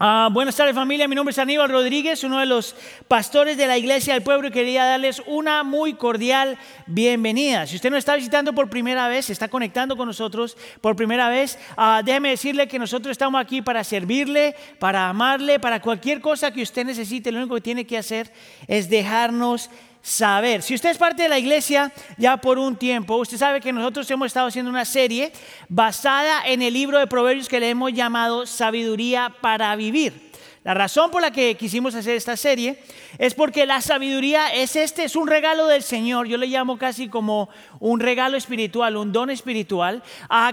Ah, 0.00 0.28
buenas 0.30 0.54
tardes 0.54 0.76
familia, 0.76 1.08
mi 1.08 1.16
nombre 1.16 1.32
es 1.32 1.38
Aníbal 1.40 1.68
Rodríguez, 1.68 2.22
uno 2.22 2.38
de 2.38 2.46
los 2.46 2.76
pastores 3.08 3.56
de 3.56 3.66
la 3.66 3.76
iglesia 3.76 4.14
del 4.14 4.22
pueblo 4.22 4.46
y 4.46 4.52
quería 4.52 4.84
darles 4.84 5.20
una 5.26 5.64
muy 5.64 5.94
cordial 5.94 6.56
bienvenida. 6.86 7.66
Si 7.66 7.74
usted 7.74 7.90
nos 7.90 7.98
está 7.98 8.14
visitando 8.14 8.52
por 8.52 8.70
primera 8.70 9.08
vez, 9.08 9.24
se 9.24 9.32
está 9.32 9.48
conectando 9.48 9.96
con 9.96 10.06
nosotros 10.06 10.56
por 10.80 10.94
primera 10.94 11.28
vez, 11.28 11.58
ah, 11.76 12.02
déjeme 12.04 12.30
decirle 12.30 12.68
que 12.68 12.78
nosotros 12.78 13.10
estamos 13.10 13.40
aquí 13.40 13.60
para 13.60 13.82
servirle, 13.82 14.54
para 14.78 15.08
amarle, 15.08 15.58
para 15.58 15.82
cualquier 15.82 16.20
cosa 16.20 16.52
que 16.52 16.62
usted 16.62 16.84
necesite, 16.84 17.32
lo 17.32 17.40
único 17.40 17.56
que 17.56 17.60
tiene 17.60 17.84
que 17.84 17.98
hacer 17.98 18.32
es 18.68 18.88
dejarnos 18.88 19.68
saber. 20.02 20.62
Si 20.62 20.74
usted 20.74 20.90
es 20.90 20.98
parte 20.98 21.22
de 21.22 21.28
la 21.28 21.38
iglesia 21.38 21.92
ya 22.16 22.36
por 22.36 22.58
un 22.58 22.76
tiempo, 22.76 23.16
usted 23.16 23.36
sabe 23.36 23.60
que 23.60 23.72
nosotros 23.72 24.10
hemos 24.10 24.26
estado 24.26 24.48
haciendo 24.48 24.70
una 24.70 24.84
serie 24.84 25.32
basada 25.68 26.42
en 26.46 26.62
el 26.62 26.74
libro 26.74 26.98
de 26.98 27.06
Proverbios 27.06 27.48
que 27.48 27.60
le 27.60 27.70
hemos 27.70 27.92
llamado 27.92 28.46
Sabiduría 28.46 29.34
para 29.40 29.74
Vivir. 29.76 30.28
La 30.64 30.74
razón 30.74 31.10
por 31.10 31.22
la 31.22 31.30
que 31.30 31.56
quisimos 31.56 31.94
hacer 31.94 32.16
esta 32.16 32.36
serie 32.36 32.82
es 33.16 33.32
porque 33.32 33.64
la 33.64 33.80
sabiduría 33.80 34.52
es 34.52 34.76
este, 34.76 35.04
es 35.04 35.16
un 35.16 35.26
regalo 35.26 35.66
del 35.66 35.82
Señor, 35.82 36.26
yo 36.26 36.36
le 36.36 36.46
llamo 36.46 36.76
casi 36.76 37.08
como 37.08 37.48
un 37.80 38.00
regalo 38.00 38.36
espiritual, 38.36 38.96
un 38.96 39.10
don 39.10 39.30
espiritual, 39.30 40.02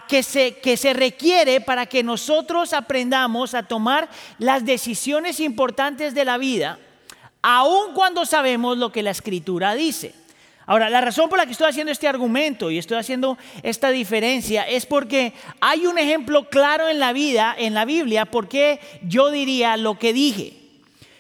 que, 0.08 0.24
se, 0.24 0.60
que 0.60 0.78
se 0.78 0.94
requiere 0.94 1.60
para 1.60 1.88
que 1.88 2.02
nosotros 2.02 2.72
aprendamos 2.72 3.56
a 3.56 3.64
tomar 3.64 4.08
las 4.38 4.64
decisiones 4.64 5.42
importantes 5.42 6.14
de 6.14 6.24
la 6.24 6.38
vida 6.38 6.80
aun 7.48 7.94
cuando 7.94 8.26
sabemos 8.26 8.76
lo 8.80 8.92
que 8.92 9.04
la 9.04 9.12
escritura 9.12 9.76
dice. 9.76 10.16
Ahora, 10.66 10.90
la 10.90 11.00
razón 11.00 11.30
por 11.30 11.38
la 11.38 11.46
que 11.46 11.52
estoy 11.52 11.70
haciendo 11.70 11.92
este 11.92 12.08
argumento 12.08 12.72
y 12.72 12.80
estoy 12.80 12.98
haciendo 12.98 13.38
esta 13.62 13.92
diferencia 13.92 14.64
es 14.64 14.88
porque 14.88 15.32
hay 15.62 15.86
un 15.86 16.00
ejemplo 16.00 16.50
claro 16.50 16.90
en 16.90 16.98
la 16.98 17.14
vida, 17.14 17.56
en 17.56 17.76
la 17.76 17.86
Biblia, 17.86 18.26
porque 18.26 18.80
yo 19.04 19.30
diría 19.30 19.78
lo 19.78 20.00
que 20.00 20.12
dije. 20.12 20.54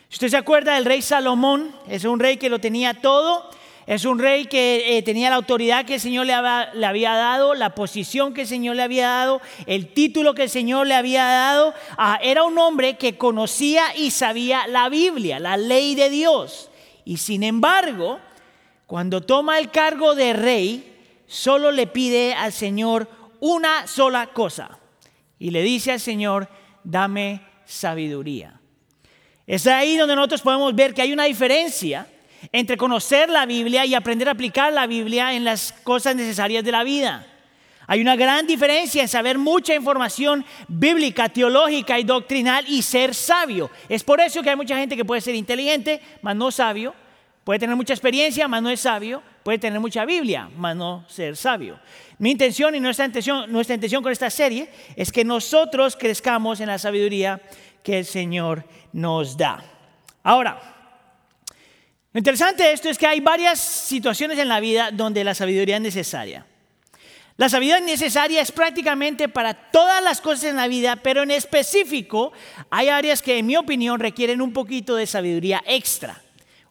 Si 0.09 0.15
usted 0.15 0.29
se 0.29 0.37
acuerda 0.37 0.73
del 0.73 0.85
rey 0.85 1.03
Salomón, 1.03 1.75
es 1.87 2.05
un 2.05 2.19
rey 2.19 2.37
que 2.37 2.49
lo 2.49 2.57
tenía 2.57 2.95
todo, 2.95 3.47
es 3.87 4.03
un 4.05 4.17
rey 4.17 4.45
que 4.45 4.97
eh, 4.97 5.03
tenía 5.03 5.29
la 5.29 5.35
autoridad 5.35 5.85
que 5.85 5.95
el 5.95 5.99
Señor 5.99 6.25
le 6.25 6.33
había, 6.33 7.13
dado, 7.13 7.53
la 7.53 7.75
posición 7.75 8.33
que 8.33 8.41
el 8.41 8.47
Señor 8.47 8.75
le 8.75 8.81
había 8.81 9.07
dado, 9.09 9.41
el 9.67 9.93
título 9.93 10.33
que 10.33 10.43
el 10.43 10.49
Señor 10.49 10.87
le 10.87 10.95
había 10.95 11.23
dado. 11.23 11.73
Ah, 11.97 12.19
era 12.23 12.43
un 12.43 12.57
hombre 12.57 12.97
que 12.97 13.15
conocía 13.15 13.95
y 13.95 14.09
sabía 14.09 14.65
la 14.67 14.89
Biblia, 14.89 15.39
la 15.39 15.55
ley 15.55 15.93
de 15.93 16.09
Dios. 16.09 16.71
Y 17.03 17.17
sin 17.17 17.43
embargo, 17.43 18.19
cuando 18.87 19.21
toma 19.21 19.59
el 19.59 19.69
cargo 19.69 20.15
de 20.15 20.33
rey, 20.33 21.23
solo 21.27 21.71
le 21.71 21.85
pide 21.85 22.33
al 22.33 22.53
Señor 22.53 23.07
una 23.39 23.85
sola 23.85 24.27
cosa. 24.27 24.79
Y 25.37 25.51
le 25.51 25.61
dice 25.61 25.91
al 25.91 25.99
Señor, 25.99 26.49
dame 26.83 27.41
sabiduría. 27.65 28.59
Es 29.45 29.67
ahí 29.67 29.95
donde 29.95 30.15
nosotros 30.15 30.41
podemos 30.41 30.73
ver 30.73 30.95
que 30.95 31.03
hay 31.03 31.13
una 31.13 31.25
diferencia 31.25 32.07
entre 32.51 32.77
conocer 32.77 33.29
la 33.29 33.45
Biblia 33.45 33.85
y 33.85 33.93
aprender 33.93 34.27
a 34.27 34.31
aplicar 34.31 34.73
la 34.73 34.87
Biblia 34.87 35.33
en 35.33 35.43
las 35.43 35.71
cosas 35.71 36.15
necesarias 36.15 36.63
de 36.63 36.71
la 36.71 36.83
vida. 36.83 37.25
Hay 37.87 38.01
una 38.01 38.15
gran 38.15 38.47
diferencia 38.47 39.01
en 39.01 39.07
saber 39.07 39.37
mucha 39.37 39.75
información 39.75 40.43
bíblica, 40.67 41.29
teológica 41.29 41.99
y 41.99 42.03
doctrinal 42.03 42.65
y 42.67 42.81
ser 42.81 43.13
sabio. 43.13 43.69
Es 43.87 44.03
por 44.03 44.19
eso 44.19 44.41
que 44.41 44.49
hay 44.49 44.55
mucha 44.55 44.77
gente 44.77 44.95
que 44.95 45.05
puede 45.05 45.21
ser 45.21 45.35
inteligente, 45.35 46.01
mas 46.21 46.35
no 46.35 46.51
sabio. 46.51 46.95
Puede 47.43 47.59
tener 47.59 47.75
mucha 47.75 47.93
experiencia, 47.93 48.47
mas 48.47 48.63
no 48.63 48.71
es 48.71 48.79
sabio. 48.79 49.21
Puede 49.43 49.59
tener 49.59 49.79
mucha 49.79 50.03
Biblia, 50.03 50.49
mas 50.57 50.75
no 50.75 51.05
ser 51.07 51.37
sabio. 51.37 51.79
Mi 52.17 52.31
intención 52.31 52.73
y 52.73 52.79
nuestra 52.79 53.05
intención, 53.05 53.51
nuestra 53.51 53.75
intención 53.75 54.01
con 54.01 54.11
esta 54.11 54.31
serie 54.31 54.67
es 54.95 55.11
que 55.11 55.23
nosotros 55.23 55.95
crezcamos 55.95 56.59
en 56.61 56.67
la 56.67 56.79
sabiduría 56.79 57.39
que 57.83 57.99
el 57.99 58.05
Señor 58.05 58.65
nos 58.93 59.37
da. 59.37 59.63
Ahora, 60.23 60.74
lo 62.15 62.19
interesante 62.19 62.63
de 62.63 62.71
esto 62.71 62.87
es 62.87 62.97
que 62.97 63.07
hay 63.07 63.19
varias 63.19 63.59
situaciones 63.59 64.39
en 64.39 64.47
la 64.47 64.61
vida 64.61 64.89
donde 64.89 65.21
la 65.25 65.35
sabiduría 65.35 65.75
es 65.75 65.81
necesaria. 65.81 66.45
La 67.35 67.49
sabiduría 67.49 67.85
necesaria 67.85 68.41
es 68.41 68.53
prácticamente 68.53 69.27
para 69.27 69.53
todas 69.53 70.01
las 70.01 70.21
cosas 70.21 70.45
en 70.45 70.55
la 70.55 70.69
vida, 70.69 70.95
pero 70.95 71.23
en 71.23 71.31
específico 71.31 72.31
hay 72.69 72.87
áreas 72.87 73.21
que 73.21 73.37
en 73.37 73.45
mi 73.45 73.57
opinión 73.57 73.99
requieren 73.99 74.39
un 74.39 74.53
poquito 74.53 74.95
de 74.95 75.07
sabiduría 75.07 75.61
extra. 75.67 76.21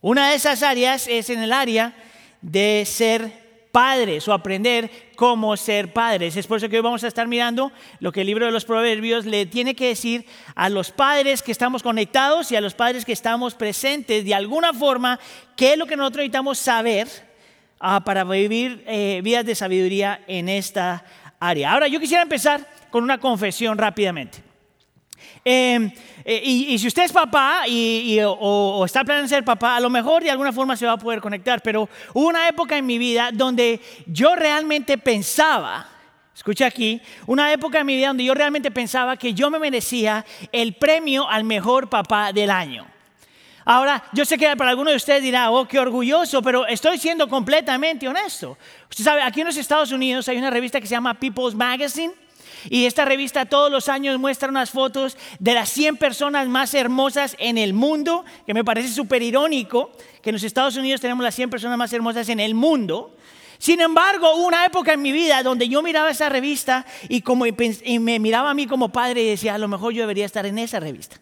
Una 0.00 0.30
de 0.30 0.36
esas 0.36 0.62
áreas 0.62 1.06
es 1.08 1.28
en 1.28 1.40
el 1.40 1.52
área 1.52 1.94
de 2.40 2.84
ser 2.86 3.43
padres 3.74 4.28
o 4.28 4.32
aprender 4.32 4.88
cómo 5.16 5.56
ser 5.56 5.92
padres. 5.92 6.36
Es 6.36 6.46
por 6.46 6.58
eso 6.58 6.68
que 6.68 6.76
hoy 6.76 6.82
vamos 6.82 7.02
a 7.02 7.08
estar 7.08 7.26
mirando 7.26 7.72
lo 7.98 8.12
que 8.12 8.20
el 8.20 8.28
libro 8.28 8.46
de 8.46 8.52
los 8.52 8.64
proverbios 8.64 9.26
le 9.26 9.46
tiene 9.46 9.74
que 9.74 9.88
decir 9.88 10.24
a 10.54 10.68
los 10.68 10.92
padres 10.92 11.42
que 11.42 11.50
estamos 11.50 11.82
conectados 11.82 12.52
y 12.52 12.56
a 12.56 12.60
los 12.60 12.74
padres 12.74 13.04
que 13.04 13.12
estamos 13.12 13.56
presentes 13.56 14.24
de 14.24 14.32
alguna 14.32 14.72
forma, 14.72 15.18
qué 15.56 15.72
es 15.72 15.78
lo 15.78 15.86
que 15.86 15.96
nosotros 15.96 16.18
necesitamos 16.18 16.56
saber 16.56 17.08
ah, 17.80 18.04
para 18.04 18.22
vivir 18.22 18.84
eh, 18.86 19.20
vidas 19.24 19.44
de 19.44 19.56
sabiduría 19.56 20.20
en 20.28 20.48
esta 20.48 21.04
área. 21.40 21.72
Ahora, 21.72 21.88
yo 21.88 21.98
quisiera 21.98 22.22
empezar 22.22 22.64
con 22.92 23.02
una 23.02 23.18
confesión 23.18 23.76
rápidamente. 23.76 24.53
Em, 25.44 25.90
eh, 26.24 26.40
y, 26.42 26.78
si 26.78 26.86
usted 26.86 27.04
es 27.04 27.12
papá 27.12 27.64
y, 27.68 28.18
o, 28.24 28.82
está 28.84 29.04
planeando 29.04 29.28
ser 29.28 29.44
papá, 29.44 29.76
a 29.76 29.80
lo 29.80 29.90
mejor 29.90 30.22
de 30.22 30.30
alguna 30.30 30.52
forma 30.52 30.76
se 30.76 30.86
va 30.86 30.92
a 30.92 30.96
poder 30.96 31.20
conectar, 31.20 31.60
pero 31.62 31.88
hubo 32.14 32.28
una 32.28 32.48
época 32.48 32.76
en 32.78 32.86
mi 32.86 32.98
vida 32.98 33.30
donde 33.32 33.80
yo 34.06 34.34
realmente 34.34 34.96
pensaba, 34.96 35.86
escucha 36.34 36.66
aquí, 36.66 37.00
una 37.26 37.52
época 37.52 37.80
en 37.80 37.86
mi 37.86 37.96
vida 37.96 38.08
donde 38.08 38.24
yo 38.24 38.34
realmente 38.34 38.70
pensaba 38.70 39.16
que 39.16 39.34
yo 39.34 39.50
me 39.50 39.58
merecía 39.58 40.24
el 40.50 40.74
premio 40.74 41.28
al 41.28 41.44
mejor 41.44 41.88
papá 41.88 42.32
del 42.32 42.50
año. 42.50 42.86
Ahora, 43.66 44.04
yo 44.12 44.26
sé 44.26 44.36
que 44.36 44.54
para 44.56 44.70
algunos 44.70 44.92
de 44.92 44.96
ustedes 44.96 45.22
dirá, 45.22 45.50
oh, 45.50 45.66
qué 45.66 45.78
orgulloso, 45.78 46.42
pero 46.42 46.66
estoy 46.66 46.98
siendo 46.98 47.28
completamente 47.28 48.06
honesto. 48.06 48.58
Usted 48.90 49.04
sabe, 49.04 49.22
aquí 49.22 49.40
en 49.40 49.46
los 49.46 49.56
Estados 49.56 49.90
Unidos 49.90 50.28
hay 50.28 50.36
una 50.36 50.50
revista 50.50 50.80
que 50.80 50.86
se 50.86 50.92
llama 50.92 51.14
People's 51.14 51.54
Magazine. 51.54 52.12
Y 52.70 52.86
esta 52.86 53.04
revista 53.04 53.46
todos 53.46 53.70
los 53.70 53.88
años 53.88 54.18
muestra 54.18 54.48
unas 54.48 54.70
fotos 54.70 55.16
de 55.38 55.54
las 55.54 55.68
100 55.70 55.96
personas 55.96 56.48
más 56.48 56.74
hermosas 56.74 57.36
en 57.38 57.58
el 57.58 57.74
mundo, 57.74 58.24
que 58.46 58.54
me 58.54 58.64
parece 58.64 58.88
súper 58.88 59.22
irónico, 59.22 59.92
que 60.22 60.30
en 60.30 60.34
los 60.34 60.42
Estados 60.42 60.76
Unidos 60.76 61.00
tenemos 61.00 61.22
las 61.22 61.34
100 61.34 61.50
personas 61.50 61.78
más 61.78 61.92
hermosas 61.92 62.28
en 62.28 62.40
el 62.40 62.54
mundo. 62.54 63.14
Sin 63.58 63.80
embargo, 63.80 64.34
hubo 64.34 64.46
una 64.46 64.64
época 64.64 64.92
en 64.92 65.02
mi 65.02 65.12
vida 65.12 65.42
donde 65.42 65.68
yo 65.68 65.82
miraba 65.82 66.10
esa 66.10 66.28
revista 66.28 66.84
y, 67.08 67.20
como, 67.22 67.44
me 67.44 68.18
miraba 68.18 68.50
a 68.50 68.54
mí 68.54 68.66
como 68.66 68.90
padre 68.90 69.22
y 69.22 69.28
decía, 69.28 69.54
a 69.54 69.58
lo 69.58 69.68
mejor 69.68 69.92
yo 69.92 70.02
debería 70.02 70.26
estar 70.26 70.44
en 70.46 70.58
esa 70.58 70.80
revista. 70.80 71.20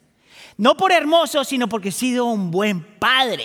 No 0.56 0.76
por 0.76 0.92
hermoso, 0.92 1.44
sino 1.44 1.68
porque 1.68 1.90
he 1.90 1.92
sido 1.92 2.26
un 2.26 2.50
buen 2.50 2.82
padre, 2.98 3.44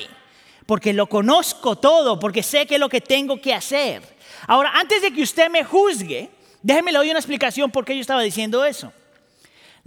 porque 0.66 0.94
lo 0.94 1.08
conozco 1.08 1.78
todo, 1.78 2.19
porque 2.19 2.44
sé 2.44 2.66
qué 2.66 2.75
es 2.75 2.79
lo 2.79 2.90
que 2.90 3.02
tengo 3.02 3.40
que 3.40 3.53
hacer. 3.53 4.02
Ahora, 4.47 4.72
antes 4.74 5.02
de 5.02 5.12
que 5.12 5.22
usted 5.22 5.50
me 5.50 5.64
juzgue, 5.64 6.29
Déjeme 6.67 6.91
le 6.91 6.97
doy 6.97 7.09
una 7.09 7.19
explicación 7.19 7.72
por 7.72 7.85
qué 7.85 7.95
yo 7.95 8.01
estaba 8.01 8.22
diciendo 8.22 8.66
eso. 8.66 8.91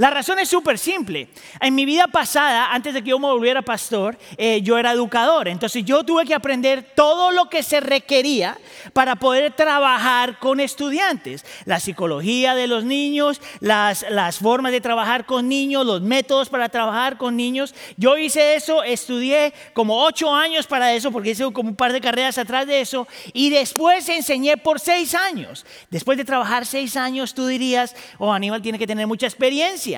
La 0.00 0.08
razón 0.08 0.38
es 0.38 0.48
súper 0.48 0.78
simple. 0.78 1.28
En 1.60 1.74
mi 1.74 1.84
vida 1.84 2.06
pasada, 2.06 2.72
antes 2.72 2.94
de 2.94 3.02
que 3.04 3.10
yo 3.10 3.18
me 3.18 3.26
volviera 3.26 3.60
pastor, 3.60 4.16
eh, 4.38 4.62
yo 4.62 4.78
era 4.78 4.92
educador. 4.92 5.46
Entonces 5.46 5.84
yo 5.84 6.02
tuve 6.04 6.24
que 6.24 6.32
aprender 6.32 6.82
todo 6.96 7.30
lo 7.32 7.50
que 7.50 7.62
se 7.62 7.80
requería 7.80 8.56
para 8.94 9.16
poder 9.16 9.52
trabajar 9.52 10.38
con 10.38 10.58
estudiantes. 10.58 11.44
La 11.66 11.80
psicología 11.80 12.54
de 12.54 12.66
los 12.66 12.82
niños, 12.82 13.42
las, 13.60 14.06
las 14.08 14.38
formas 14.38 14.72
de 14.72 14.80
trabajar 14.80 15.26
con 15.26 15.50
niños, 15.50 15.84
los 15.84 16.00
métodos 16.00 16.48
para 16.48 16.70
trabajar 16.70 17.18
con 17.18 17.36
niños. 17.36 17.74
Yo 17.98 18.16
hice 18.16 18.54
eso, 18.54 18.82
estudié 18.82 19.52
como 19.74 20.02
ocho 20.02 20.34
años 20.34 20.66
para 20.66 20.94
eso, 20.94 21.12
porque 21.12 21.32
hice 21.32 21.44
como 21.52 21.68
un 21.68 21.76
par 21.76 21.92
de 21.92 22.00
carreras 22.00 22.38
atrás 22.38 22.66
de 22.66 22.80
eso. 22.80 23.06
Y 23.34 23.50
después 23.50 24.08
enseñé 24.08 24.56
por 24.56 24.80
seis 24.80 25.14
años. 25.14 25.66
Después 25.90 26.16
de 26.16 26.24
trabajar 26.24 26.64
seis 26.64 26.96
años, 26.96 27.34
tú 27.34 27.46
dirías, 27.46 27.94
oh, 28.16 28.32
Aníbal 28.32 28.62
tiene 28.62 28.78
que 28.78 28.86
tener 28.86 29.06
mucha 29.06 29.26
experiencia. 29.26 29.89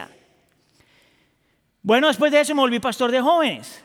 Bueno, 1.83 2.09
después 2.09 2.31
de 2.31 2.41
eso 2.41 2.55
me 2.55 2.61
volví 2.61 2.79
pastor 2.79 3.11
de 3.11 3.21
jóvenes. 3.21 3.83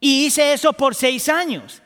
Y 0.00 0.26
hice 0.26 0.52
eso 0.52 0.72
por 0.72 0.94
seis 0.94 1.28
años. 1.28 1.82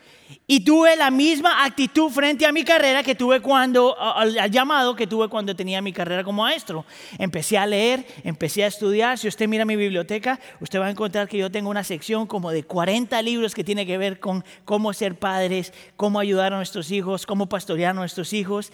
Y 0.50 0.60
tuve 0.60 0.96
la 0.96 1.10
misma 1.10 1.62
actitud 1.62 2.08
frente 2.08 2.46
a 2.46 2.52
mi 2.52 2.64
carrera 2.64 3.02
que 3.02 3.14
tuve 3.14 3.42
cuando, 3.42 3.94
al, 4.00 4.50
llamado 4.50 4.96
que 4.96 5.06
tuve 5.06 5.28
cuando 5.28 5.54
tenía 5.54 5.82
mi 5.82 5.92
carrera 5.92 6.24
como 6.24 6.42
maestro. 6.42 6.86
Empecé 7.18 7.58
a 7.58 7.66
leer, 7.66 8.06
empecé 8.24 8.64
a 8.64 8.68
estudiar. 8.68 9.18
Si 9.18 9.28
usted 9.28 9.46
mira 9.46 9.66
mi 9.66 9.76
biblioteca, 9.76 10.40
usted 10.60 10.80
va 10.80 10.86
a 10.86 10.90
encontrar 10.90 11.28
que 11.28 11.36
yo 11.36 11.50
tengo 11.50 11.68
una 11.68 11.84
sección 11.84 12.26
como 12.26 12.50
de 12.50 12.62
40 12.62 13.20
libros 13.20 13.54
que 13.54 13.62
tiene 13.62 13.84
que 13.84 13.98
ver 13.98 14.20
con 14.20 14.42
cómo 14.64 14.94
ser 14.94 15.16
padres, 15.16 15.74
cómo 15.96 16.18
ayudar 16.18 16.54
a 16.54 16.56
nuestros 16.56 16.90
hijos, 16.92 17.26
cómo 17.26 17.50
pastorear 17.50 17.90
a 17.90 17.92
nuestros 18.00 18.32
hijos. 18.32 18.72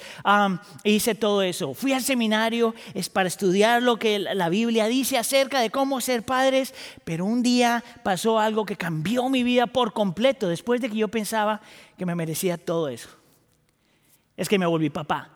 hice 0.85 1.17
todo 1.17 1.43
eso. 1.43 1.75
Fui 1.75 1.93
al 1.93 2.03
seminario 2.03 2.73
es 2.95 3.09
para 3.09 3.27
estudiar 3.27 3.83
lo 3.83 3.97
que 3.97 4.21
la 4.21 4.49
Biblia 4.49 4.87
dice 4.87 5.19
acerca 5.19 5.59
de 5.59 5.71
cómo 5.71 6.01
ser 6.01 6.23
padres, 6.23 6.73
pero 7.03 7.25
un 7.25 7.43
día 7.43 7.83
pasó 8.05 8.39
algo 8.39 8.65
que 8.65 8.77
cambió 8.77 9.29
mi 9.29 9.43
vida 9.43 9.67
por 9.67 9.93
completo. 9.93 10.49
Después 10.49 10.81
de 10.81 10.89
que 10.89 10.99
yo 10.99 11.09
pensaba 11.09 11.63
que 11.97 12.07
me 12.07 12.15
merecía 12.15 12.57
todo 12.59 12.89
eso. 12.89 13.09
Es 14.37 14.49
que 14.49 14.59
me 14.59 14.67
volví 14.67 14.91
papá. 14.91 15.31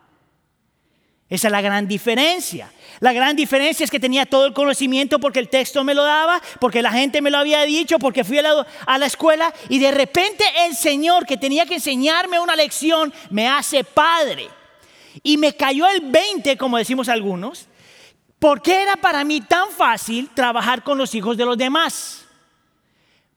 Esa 1.30 1.48
es 1.48 1.52
la 1.52 1.60
gran 1.60 1.86
diferencia. 1.86 2.72
La 3.00 3.12
gran 3.12 3.36
diferencia 3.36 3.84
es 3.84 3.90
que 3.90 4.00
tenía 4.00 4.24
todo 4.24 4.46
el 4.46 4.54
conocimiento 4.54 5.18
porque 5.18 5.40
el 5.40 5.50
texto 5.50 5.84
me 5.84 5.94
lo 5.94 6.02
daba, 6.02 6.40
porque 6.58 6.80
la 6.80 6.90
gente 6.90 7.20
me 7.20 7.30
lo 7.30 7.36
había 7.36 7.62
dicho, 7.64 7.98
porque 7.98 8.24
fui 8.24 8.38
a 8.38 8.42
la, 8.42 8.66
a 8.86 8.98
la, 8.98 9.06
escuela 9.06 9.52
y 9.68 9.78
de 9.78 9.90
repente 9.90 10.44
el 10.66 10.74
Señor 10.74 11.26
que 11.26 11.36
tenía 11.36 11.66
que 11.66 11.74
enseñarme 11.74 12.40
una 12.40 12.56
lección 12.56 13.12
me 13.28 13.46
hace 13.46 13.84
padre. 13.84 14.48
Y 15.22 15.36
me 15.36 15.54
cayó 15.54 15.86
el 15.88 16.00
20, 16.00 16.56
como 16.56 16.78
decimos 16.78 17.10
algunos, 17.10 17.66
¿por 18.38 18.62
qué 18.62 18.82
era 18.82 18.96
para 18.96 19.22
mí 19.24 19.42
tan 19.42 19.68
fácil 19.70 20.30
trabajar 20.32 20.82
con 20.82 20.96
los 20.96 21.14
hijos 21.14 21.36
de 21.36 21.44
los 21.44 21.58
demás? 21.58 22.24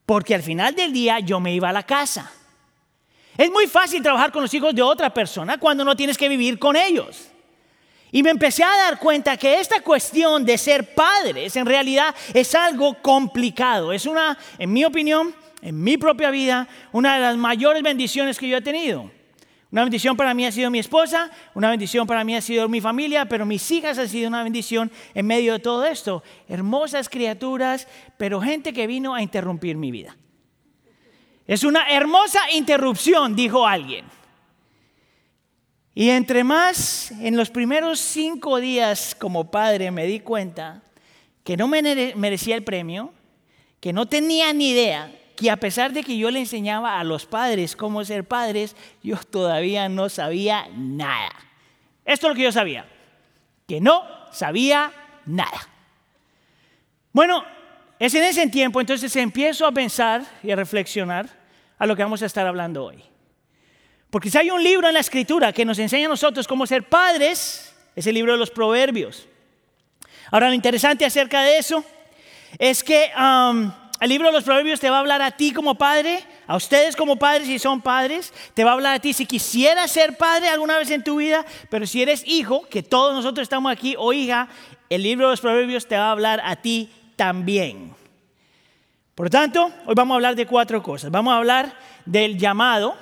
Porque 0.05 0.33
al 0.33 0.43
final 0.43 0.75
del 0.75 0.93
día 0.93 1.19
yo 1.19 1.41
me 1.41 1.53
iba 1.53 1.69
a 1.69 1.73
la 1.73 1.83
casa. 1.83 2.31
Es 3.37 3.49
muy 3.49 3.67
fácil 3.67 4.03
trabajar 4.03 4.31
con 4.31 4.41
los 4.41 4.53
hijos 4.53 4.75
de 4.75 4.81
otra 4.81 5.13
persona 5.13 5.57
cuando 5.57 5.83
no 5.83 5.95
tienes 5.95 6.17
que 6.17 6.29
vivir 6.29 6.59
con 6.59 6.75
ellos. 6.75 7.29
Y 8.11 8.23
me 8.23 8.29
empecé 8.29 8.63
a 8.63 8.75
dar 8.75 8.99
cuenta 8.99 9.37
que 9.37 9.59
esta 9.59 9.81
cuestión 9.81 10.43
de 10.43 10.57
ser 10.57 10.93
padres 10.93 11.55
en 11.55 11.65
realidad 11.65 12.13
es 12.33 12.53
algo 12.55 13.01
complicado. 13.01 13.93
Es 13.93 14.05
una, 14.05 14.37
en 14.57 14.73
mi 14.73 14.83
opinión, 14.83 15.33
en 15.61 15.81
mi 15.81 15.97
propia 15.97 16.29
vida, 16.29 16.67
una 16.91 17.15
de 17.15 17.21
las 17.21 17.37
mayores 17.37 17.81
bendiciones 17.81 18.37
que 18.37 18.49
yo 18.49 18.57
he 18.57 18.61
tenido. 18.61 19.09
Una 19.71 19.83
bendición 19.83 20.17
para 20.17 20.33
mí 20.33 20.45
ha 20.45 20.51
sido 20.51 20.69
mi 20.69 20.79
esposa, 20.79 21.31
una 21.53 21.69
bendición 21.69 22.05
para 22.05 22.25
mí 22.25 22.35
ha 22.35 22.41
sido 22.41 22.67
mi 22.67 22.81
familia, 22.81 23.23
pero 23.25 23.45
mis 23.45 23.71
hijas 23.71 23.97
han 23.97 24.09
sido 24.09 24.27
una 24.27 24.43
bendición 24.43 24.91
en 25.13 25.25
medio 25.25 25.53
de 25.53 25.59
todo 25.59 25.85
esto. 25.85 26.21
Hermosas 26.49 27.07
criaturas, 27.07 27.87
pero 28.17 28.41
gente 28.41 28.73
que 28.73 28.85
vino 28.87 29.15
a 29.15 29.21
interrumpir 29.21 29.77
mi 29.77 29.89
vida. 29.89 30.17
Es 31.47 31.63
una 31.63 31.89
hermosa 31.89 32.39
interrupción, 32.51 33.35
dijo 33.35 33.65
alguien. 33.65 34.05
Y 35.93 36.09
entre 36.09 36.43
más, 36.43 37.11
en 37.11 37.35
los 37.35 37.49
primeros 37.49 37.99
cinco 37.99 38.59
días 38.59 39.15
como 39.15 39.51
padre 39.51 39.91
me 39.91 40.05
di 40.05 40.21
cuenta 40.21 40.81
que 41.43 41.57
no 41.57 41.67
me 41.67 42.13
merecía 42.15 42.55
el 42.55 42.63
premio, 42.63 43.13
que 43.79 43.91
no 43.91 44.07
tenía 44.07 44.53
ni 44.53 44.69
idea, 44.69 45.11
que 45.35 45.49
a 45.49 45.57
pesar 45.57 45.91
de 45.91 46.03
que 46.03 46.17
yo 46.17 46.31
le 46.31 46.39
enseñaba 46.39 46.99
a 46.99 47.03
los 47.03 47.25
padres 47.25 47.75
cómo 47.75 48.05
ser 48.05 48.25
padres, 48.25 48.75
yo 49.03 49.17
todavía 49.17 49.89
no 49.89 50.07
sabía 50.07 50.67
nada. 50.75 51.31
Esto 52.05 52.27
es 52.27 52.31
lo 52.31 52.35
que 52.35 52.43
yo 52.43 52.51
sabía, 52.51 52.85
que 53.67 53.81
no 53.81 54.03
sabía 54.31 54.93
nada. 55.25 55.67
Bueno, 57.11 57.43
es 58.01 58.15
en 58.15 58.23
ese 58.23 58.47
tiempo 58.47 58.81
entonces 58.81 59.15
empiezo 59.15 59.63
a 59.67 59.71
pensar 59.71 60.23
y 60.41 60.49
a 60.49 60.55
reflexionar 60.55 61.29
a 61.77 61.85
lo 61.85 61.95
que 61.95 62.01
vamos 62.01 62.23
a 62.23 62.25
estar 62.25 62.47
hablando 62.47 62.83
hoy. 62.83 63.03
Porque 64.09 64.31
si 64.31 64.39
hay 64.39 64.49
un 64.49 64.63
libro 64.63 64.87
en 64.87 64.95
la 64.95 65.01
escritura 65.01 65.53
que 65.53 65.65
nos 65.65 65.77
enseña 65.77 66.07
a 66.07 66.09
nosotros 66.09 66.47
cómo 66.47 66.65
ser 66.65 66.89
padres, 66.89 67.71
es 67.95 68.07
el 68.07 68.15
libro 68.15 68.31
de 68.31 68.39
los 68.39 68.49
proverbios. 68.49 69.27
Ahora, 70.31 70.47
lo 70.47 70.55
interesante 70.55 71.05
acerca 71.05 71.43
de 71.43 71.59
eso 71.59 71.85
es 72.57 72.83
que 72.83 73.11
um, 73.15 73.71
el 73.99 74.09
libro 74.09 74.29
de 74.29 74.33
los 74.33 74.45
proverbios 74.45 74.79
te 74.79 74.89
va 74.89 74.97
a 74.97 75.01
hablar 75.01 75.21
a 75.21 75.29
ti 75.29 75.53
como 75.53 75.75
padre, 75.75 76.23
a 76.47 76.55
ustedes 76.55 76.95
como 76.95 77.17
padres 77.17 77.45
si 77.45 77.59
son 77.59 77.81
padres, 77.81 78.33
te 78.55 78.63
va 78.63 78.71
a 78.71 78.73
hablar 78.73 78.95
a 78.95 78.99
ti 78.99 79.13
si 79.13 79.27
quisieras 79.27 79.91
ser 79.91 80.17
padre 80.17 80.49
alguna 80.49 80.79
vez 80.79 80.89
en 80.89 81.03
tu 81.03 81.17
vida, 81.17 81.45
pero 81.69 81.85
si 81.85 82.01
eres 82.01 82.23
hijo, 82.25 82.67
que 82.67 82.81
todos 82.81 83.13
nosotros 83.13 83.43
estamos 83.43 83.71
aquí, 83.71 83.93
o 83.95 84.11
hija, 84.11 84.47
el 84.89 85.03
libro 85.03 85.27
de 85.27 85.33
los 85.33 85.41
proverbios 85.41 85.87
te 85.87 85.97
va 85.97 86.07
a 86.07 86.11
hablar 86.11 86.41
a 86.43 86.55
ti 86.55 86.89
también. 87.21 87.93
Por 89.13 89.27
lo 89.27 89.29
tanto, 89.29 89.71
hoy 89.85 89.93
vamos 89.93 90.15
a 90.15 90.15
hablar 90.15 90.35
de 90.35 90.47
cuatro 90.47 90.81
cosas. 90.81 91.11
Vamos 91.11 91.31
a 91.31 91.37
hablar 91.37 91.77
del 92.03 92.35
llamado, 92.35 92.95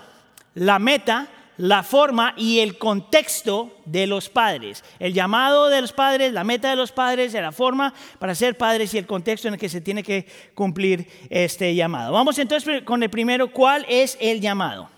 la 0.55 0.77
meta, 0.77 1.29
la 1.55 1.83
forma 1.83 2.33
y 2.35 2.59
el 2.59 2.77
contexto 2.77 3.77
de 3.85 4.07
los 4.07 4.27
padres. 4.27 4.83
El 4.99 5.13
llamado 5.13 5.69
de 5.69 5.79
los 5.79 5.93
padres, 5.93 6.33
la 6.33 6.43
meta 6.43 6.69
de 6.69 6.75
los 6.75 6.91
padres, 6.91 7.31
la 7.31 7.53
forma 7.53 7.93
para 8.19 8.35
ser 8.35 8.57
padres 8.57 8.93
y 8.93 8.97
el 8.97 9.07
contexto 9.07 9.47
en 9.47 9.53
el 9.53 9.59
que 9.59 9.69
se 9.69 9.79
tiene 9.79 10.03
que 10.03 10.27
cumplir 10.53 11.07
este 11.29 11.73
llamado. 11.73 12.11
Vamos 12.11 12.37
entonces 12.39 12.83
con 12.83 13.01
el 13.01 13.09
primero, 13.09 13.53
¿cuál 13.53 13.85
es 13.87 14.17
el 14.19 14.41
llamado? 14.41 14.89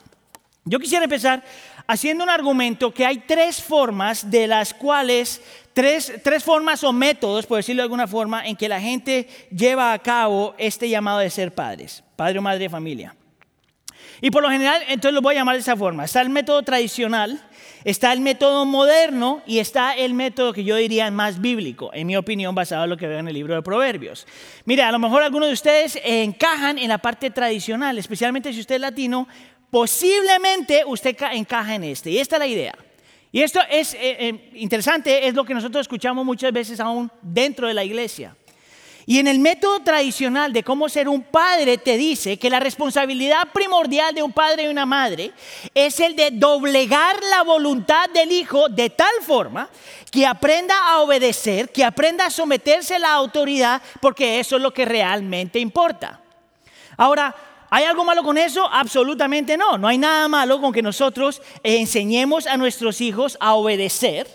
Yo 0.66 0.80
quisiera 0.80 1.04
empezar 1.04 1.44
haciendo 1.86 2.24
un 2.24 2.30
argumento 2.30 2.94
que 2.94 3.06
hay 3.06 3.18
tres 3.20 3.62
formas 3.62 4.32
de 4.32 4.48
las 4.48 4.74
cuales, 4.74 5.42
tres, 5.74 6.14
tres 6.24 6.44
formas 6.44 6.84
o 6.84 6.94
métodos, 6.94 7.46
por 7.46 7.58
decirlo 7.58 7.82
de 7.82 7.86
alguna 7.86 8.08
forma, 8.08 8.46
en 8.46 8.56
que 8.56 8.70
la 8.70 8.80
gente 8.82 9.28
lleva 9.56 9.94
a 9.94 10.00
cabo 10.00 10.56
este 10.58 10.90
llamado 10.90 11.20
de 11.20 11.30
ser 11.30 11.54
padres, 11.54 12.04
padre 12.16 12.40
o 12.40 12.42
madre 12.42 12.60
de 12.60 12.70
familia. 12.70 13.16
Y 14.22 14.30
por 14.30 14.44
lo 14.44 14.50
general, 14.50 14.82
entonces 14.88 15.14
lo 15.14 15.22
voy 15.22 15.36
a 15.36 15.40
llamar 15.40 15.56
de 15.56 15.62
esa 15.62 15.76
forma. 15.76 16.06
Está 16.06 16.22
el 16.22 16.30
método 16.30 16.62
tradicional, 16.62 17.42
está 17.84 18.14
el 18.14 18.20
método 18.20 18.66
moderno 18.66 19.42
y 19.48 19.58
está 19.58 19.94
el 19.94 20.14
método 20.14 20.54
que 20.54 20.64
yo 20.64 20.76
diría 20.76 21.10
más 21.10 21.42
bíblico, 21.42 21.90
en 21.94 22.06
mi 22.06 22.16
opinión, 22.16 22.54
basado 22.54 22.84
en 22.84 22.92
lo 22.92 22.98
que 22.98 23.08
veo 23.08 23.20
en 23.20 23.28
el 23.28 23.34
libro 23.34 23.56
de 23.56 23.64
Proverbios. 23.64 24.28
Mire, 24.66 24.84
a 24.84 24.92
lo 24.92 25.00
mejor 25.00 25.24
algunos 25.24 25.48
de 25.48 25.54
ustedes 25.54 26.00
encajan 26.04 26.78
en 26.78 26.90
la 26.90 27.00
parte 27.00 27.32
tradicional, 27.32 27.98
especialmente 27.98 28.54
si 28.54 28.60
usted 28.60 28.76
es 28.76 28.82
latino, 28.82 29.28
posiblemente 29.72 30.84
usted 30.86 31.18
encaja 31.32 31.74
en 31.74 31.86
este. 31.86 32.12
Y 32.12 32.20
esta 32.20 32.36
es 32.36 32.40
la 32.42 32.48
idea. 32.48 32.76
Y 33.32 33.42
esto 33.42 33.60
es 33.70 33.94
eh, 33.94 34.00
eh, 34.02 34.52
interesante, 34.56 35.28
es 35.28 35.34
lo 35.34 35.46
que 35.46 35.54
nosotros 35.54 35.82
escuchamos 35.82 36.26
muchas 36.26 36.52
veces 36.52 36.80
aún 36.80 37.10
dentro 37.22 37.68
de 37.68 37.74
la 37.74 37.84
iglesia. 37.84 38.36
Y 39.06 39.20
en 39.20 39.28
el 39.28 39.40
método 39.40 39.80
tradicional 39.80 40.54
de 40.54 40.64
cómo 40.64 40.88
ser 40.88 41.10
un 41.10 41.24
padre 41.24 41.78
te 41.78 41.98
dice 41.98 42.38
que 42.38 42.50
la 42.50 42.60
responsabilidad 42.60 43.48
primordial 43.52 44.14
de 44.14 44.22
un 44.22 44.32
padre 44.32 44.64
y 44.64 44.68
una 44.68 44.86
madre 44.86 45.32
es 45.74 46.00
el 46.00 46.16
de 46.16 46.32
doblegar 46.32 47.16
la 47.30 47.42
voluntad 47.44 48.10
del 48.12 48.32
hijo 48.32 48.70
de 48.70 48.90
tal 48.90 49.14
forma 49.22 49.70
que 50.12 50.28
aprenda 50.28 50.76
a 50.88 51.00
obedecer, 51.00 51.70
que 51.70 51.84
aprenda 51.84 52.28
a 52.28 52.30
someterse 52.30 52.96
a 52.96 53.00
la 53.00 53.14
autoridad, 53.14 53.82
porque 54.02 54.40
eso 54.40 54.58
es 54.58 54.62
lo 54.62 54.74
que 54.74 54.86
realmente 54.86 55.58
importa. 55.58 56.22
Ahora, 56.98 57.36
¿Hay 57.74 57.86
algo 57.86 58.04
malo 58.04 58.22
con 58.22 58.38
eso? 58.38 58.68
Absolutamente 58.70 59.56
no. 59.56 59.78
No 59.78 59.88
hay 59.88 59.98
nada 59.98 60.28
malo 60.28 60.60
con 60.60 60.74
que 60.74 60.82
nosotros 60.82 61.42
enseñemos 61.64 62.46
a 62.46 62.58
nuestros 62.58 63.00
hijos 63.00 63.38
a 63.40 63.54
obedecer, 63.54 64.28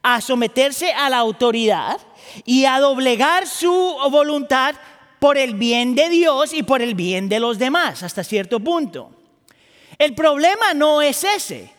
a 0.00 0.20
someterse 0.20 0.92
a 0.92 1.10
la 1.10 1.18
autoridad 1.18 1.98
y 2.44 2.66
a 2.66 2.78
doblegar 2.78 3.48
su 3.48 3.96
voluntad 4.12 4.76
por 5.18 5.36
el 5.38 5.54
bien 5.54 5.96
de 5.96 6.08
Dios 6.08 6.54
y 6.54 6.62
por 6.62 6.80
el 6.80 6.94
bien 6.94 7.28
de 7.28 7.40
los 7.40 7.58
demás, 7.58 8.04
hasta 8.04 8.22
cierto 8.22 8.60
punto. 8.60 9.10
El 9.98 10.14
problema 10.14 10.72
no 10.72 11.02
es 11.02 11.24
ese. 11.24 11.72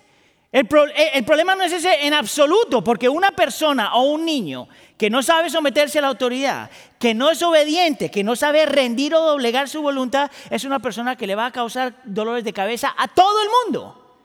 El, 0.51 0.65
problema 0.67 1.53
no 1.53 1.63
es 1.63 1.73
ese 1.73 2.07
en 2.07 2.13
absoluto, 2.13 2.83
porque 2.83 3.07
una 3.07 3.31
persona 3.31 3.93
o 3.93 4.03
un 4.11 4.25
niño 4.25 4.67
que 4.97 5.09
no 5.09 5.21
sabe 5.21 5.51
someterse 5.51 5.99
a 5.99 6.01
la 6.01 6.07
autoridad, 6.07 6.71
que 6.97 7.13
no 7.13 7.29
es 7.29 7.43
obediente, 7.43 8.09
que 8.09 8.23
no 8.23 8.35
sabe 8.35 8.65
rendir 8.65 9.13
o 9.13 9.21
doblegar 9.21 9.69
su 9.69 9.83
voluntad, 9.83 10.31
es 10.49 10.63
una 10.63 10.79
persona 10.79 11.15
que 11.15 11.27
le 11.27 11.35
va 11.35 11.45
a 11.45 11.51
causar 11.51 12.01
dolores 12.03 12.43
de 12.43 12.53
cabeza 12.53 12.95
a 12.97 13.07
todo 13.07 13.43
el 13.43 13.49
mundo. 13.65 14.17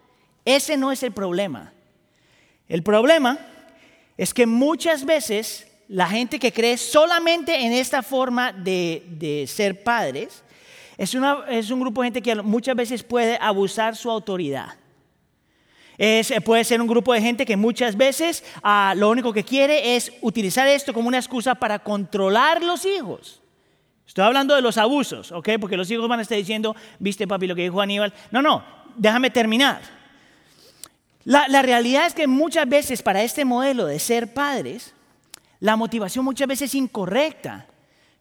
Ese 0.46 0.78
no 0.78 0.92
es 0.92 1.02
el 1.02 1.12
problema. 1.12 1.74
El 2.68 2.82
problema 2.82 3.38
es 4.16 4.32
que 4.32 4.46
muchas 4.46 5.04
veces 5.04 5.66
la 5.88 6.06
gente 6.08 6.38
que 6.38 6.52
cree 6.52 6.78
solamente 6.78 7.66
en 7.66 7.72
esta 7.72 8.02
forma 8.02 8.50
de, 8.50 9.44
ser 9.46 9.84
padres 9.84 10.42
es, 10.96 11.14
es, 11.50 11.70
un 11.70 11.80
grupo 11.80 12.00
de 12.00 12.06
gente 12.06 12.22
que 12.22 12.34
muchas 12.36 12.74
veces 12.74 13.02
puede 13.02 13.36
abusar 13.38 13.94
su 13.94 14.10
autoridad. 14.10 14.74
Puede 16.44 16.64
ser 16.64 16.80
un 16.80 16.86
grupo 16.86 17.12
de 17.12 17.20
gente 17.20 17.46
que 17.46 17.56
muchas 17.56 17.96
veces 17.96 18.44
ah, 18.62 18.94
lo 18.96 19.10
único 19.10 19.32
que 19.32 19.44
quiere 19.44 19.96
es 19.96 20.12
utilizar 20.20 20.66
esto 20.68 20.92
como 20.92 21.08
una 21.08 21.18
excusa 21.18 21.54
para 21.54 21.78
controlar 21.78 22.62
los 22.62 22.84
hijos. 22.84 23.40
Estoy 24.06 24.24
hablando 24.24 24.54
de 24.54 24.62
los 24.62 24.78
abusos, 24.78 25.32
¿ok? 25.32 25.50
Porque 25.60 25.76
los 25.76 25.90
hijos 25.90 26.08
van 26.08 26.18
a 26.18 26.22
estar 26.22 26.38
diciendo, 26.38 26.76
viste 26.98 27.26
papi 27.26 27.46
lo 27.46 27.54
que 27.54 27.62
dijo 27.62 27.80
Aníbal. 27.80 28.12
No, 28.30 28.42
no, 28.42 28.64
déjame 28.96 29.30
terminar. 29.30 29.80
La, 31.24 31.48
la 31.48 31.62
realidad 31.62 32.06
es 32.06 32.14
que 32.14 32.26
muchas 32.26 32.68
veces 32.68 33.02
para 33.02 33.22
este 33.22 33.44
modelo 33.44 33.86
de 33.86 33.98
ser 33.98 34.32
padres, 34.34 34.94
la 35.58 35.76
motivación 35.76 36.24
muchas 36.24 36.46
veces 36.46 36.70
es 36.70 36.74
incorrecta. 36.74 37.66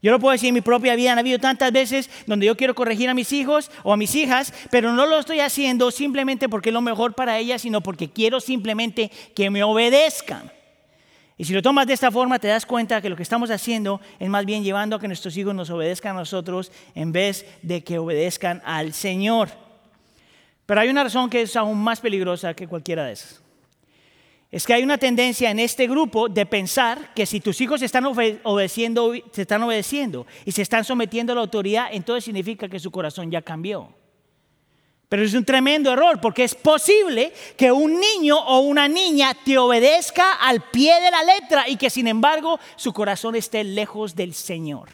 Yo 0.04 0.12
lo 0.12 0.20
puedo 0.20 0.34
decir 0.34 0.50
en 0.50 0.56
mi 0.56 0.62
propia 0.62 0.98
vida, 0.98 1.14
han 1.14 1.20
habido 1.20 1.40
tantas 1.40 1.72
veces 1.72 2.10
donde 2.28 2.46
yo 2.46 2.58
quiero 2.58 2.76
corregir 2.76 3.10
a 3.10 3.14
mis 3.14 3.32
hijos 3.32 3.72
o 3.84 3.94
a 3.94 3.98
mis 3.98 4.14
hijas, 4.16 4.54
pero 4.70 4.92
no 4.92 5.06
lo 5.06 5.18
estoy 5.18 5.40
haciendo 5.40 5.92
simplemente 5.92 6.50
porque 6.50 6.72
es 6.72 6.74
lo 6.74 6.82
mejor 6.82 7.14
para 7.16 7.40
ellas, 7.40 7.62
sino 7.62 7.80
porque 7.80 8.10
quiero 8.10 8.42
simplemente 8.42 9.10
que 9.34 9.50
me 9.50 9.64
obedezcan. 9.64 10.52
Y 11.38 11.46
si 11.46 11.54
lo 11.54 11.62
tomas 11.62 11.88
de 11.88 11.94
esta 11.94 12.12
forma, 12.12 12.38
te 12.38 12.50
das 12.50 12.66
cuenta 12.66 13.02
que 13.02 13.10
lo 13.10 13.16
que 13.16 13.24
estamos 13.24 13.50
haciendo 13.50 14.02
es 14.20 14.28
más 14.30 14.46
bien 14.46 14.66
llevando 14.66 14.98
a 14.98 15.00
que 15.00 15.08
nuestros 15.08 15.38
hijos 15.38 15.56
nos 15.56 15.70
obedezcan 15.70 16.18
a 16.18 16.20
nosotros 16.20 16.74
en 16.96 17.14
vez 17.14 17.46
de 17.62 17.82
que 17.86 17.98
obedezcan 17.98 18.62
al 18.66 18.94
Señor. 18.94 19.52
Pero 20.66 20.82
hay 20.82 20.90
una 20.90 21.06
razón 21.06 21.30
que 21.30 21.44
es 21.44 21.56
aún 21.56 21.82
más 21.82 22.02
peligrosa 22.02 22.54
que 22.54 22.68
cualquiera 22.68 23.06
de 23.06 23.14
esas 23.14 23.43
es 24.54 24.68
que 24.68 24.74
hay 24.76 24.84
una 24.84 25.00
tendencia 25.00 25.50
en 25.50 25.58
este 25.58 25.88
grupo 25.88 26.30
de 26.30 26.46
pensar 26.46 27.12
que 27.16 27.26
si 27.26 27.40
tus 27.40 27.60
hijos 27.60 27.82
están 27.82 28.06
obedeciendo, 28.06 29.12
se 29.32 29.42
están 29.42 29.64
obedeciendo 29.64 30.28
y 30.46 30.52
se 30.52 30.62
están 30.62 30.86
sometiendo 30.86 31.34
a 31.34 31.36
la 31.36 31.42
autoridad, 31.42 31.88
entonces 31.92 32.26
significa 32.26 32.70
que 32.70 32.80
su 32.80 32.92
corazón 32.92 33.32
ya 33.32 33.42
cambió. 33.42 33.90
Pero 35.10 35.24
es 35.24 35.34
un 35.34 35.44
tremendo 35.44 35.92
error 35.92 36.22
porque 36.22 36.44
es 36.44 36.54
posible 36.54 37.34
que 37.58 37.72
un 37.72 38.00
niño 38.00 38.38
o 38.38 38.60
una 38.60 38.88
niña 38.88 39.36
te 39.44 39.58
obedezca 39.58 40.34
al 40.34 40.62
pie 40.70 41.02
de 41.02 41.10
la 41.10 41.24
letra 41.24 41.68
y 41.68 41.76
que 41.76 41.90
sin 41.90 42.08
embargo 42.08 42.60
su 42.76 42.94
corazón 42.94 43.36
esté 43.36 43.64
lejos 43.64 44.16
del 44.16 44.36
Señor. 44.36 44.90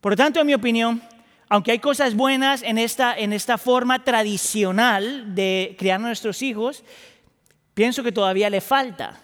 Por 0.00 0.12
lo 0.12 0.16
tanto, 0.16 0.40
en 0.40 0.46
mi 0.46 0.54
opinión, 0.54 1.02
aunque 1.50 1.72
hay 1.72 1.80
cosas 1.80 2.14
buenas 2.14 2.62
en 2.62 2.78
esta, 2.78 3.14
en 3.14 3.34
esta 3.34 3.58
forma 3.58 4.04
tradicional 4.04 5.34
de 5.34 5.76
criar 5.78 5.96
a 5.96 6.02
nuestros 6.02 6.40
hijos, 6.40 6.82
pienso 7.74 8.02
que 8.02 8.12
todavía 8.12 8.50
le 8.50 8.60
falta. 8.60 9.20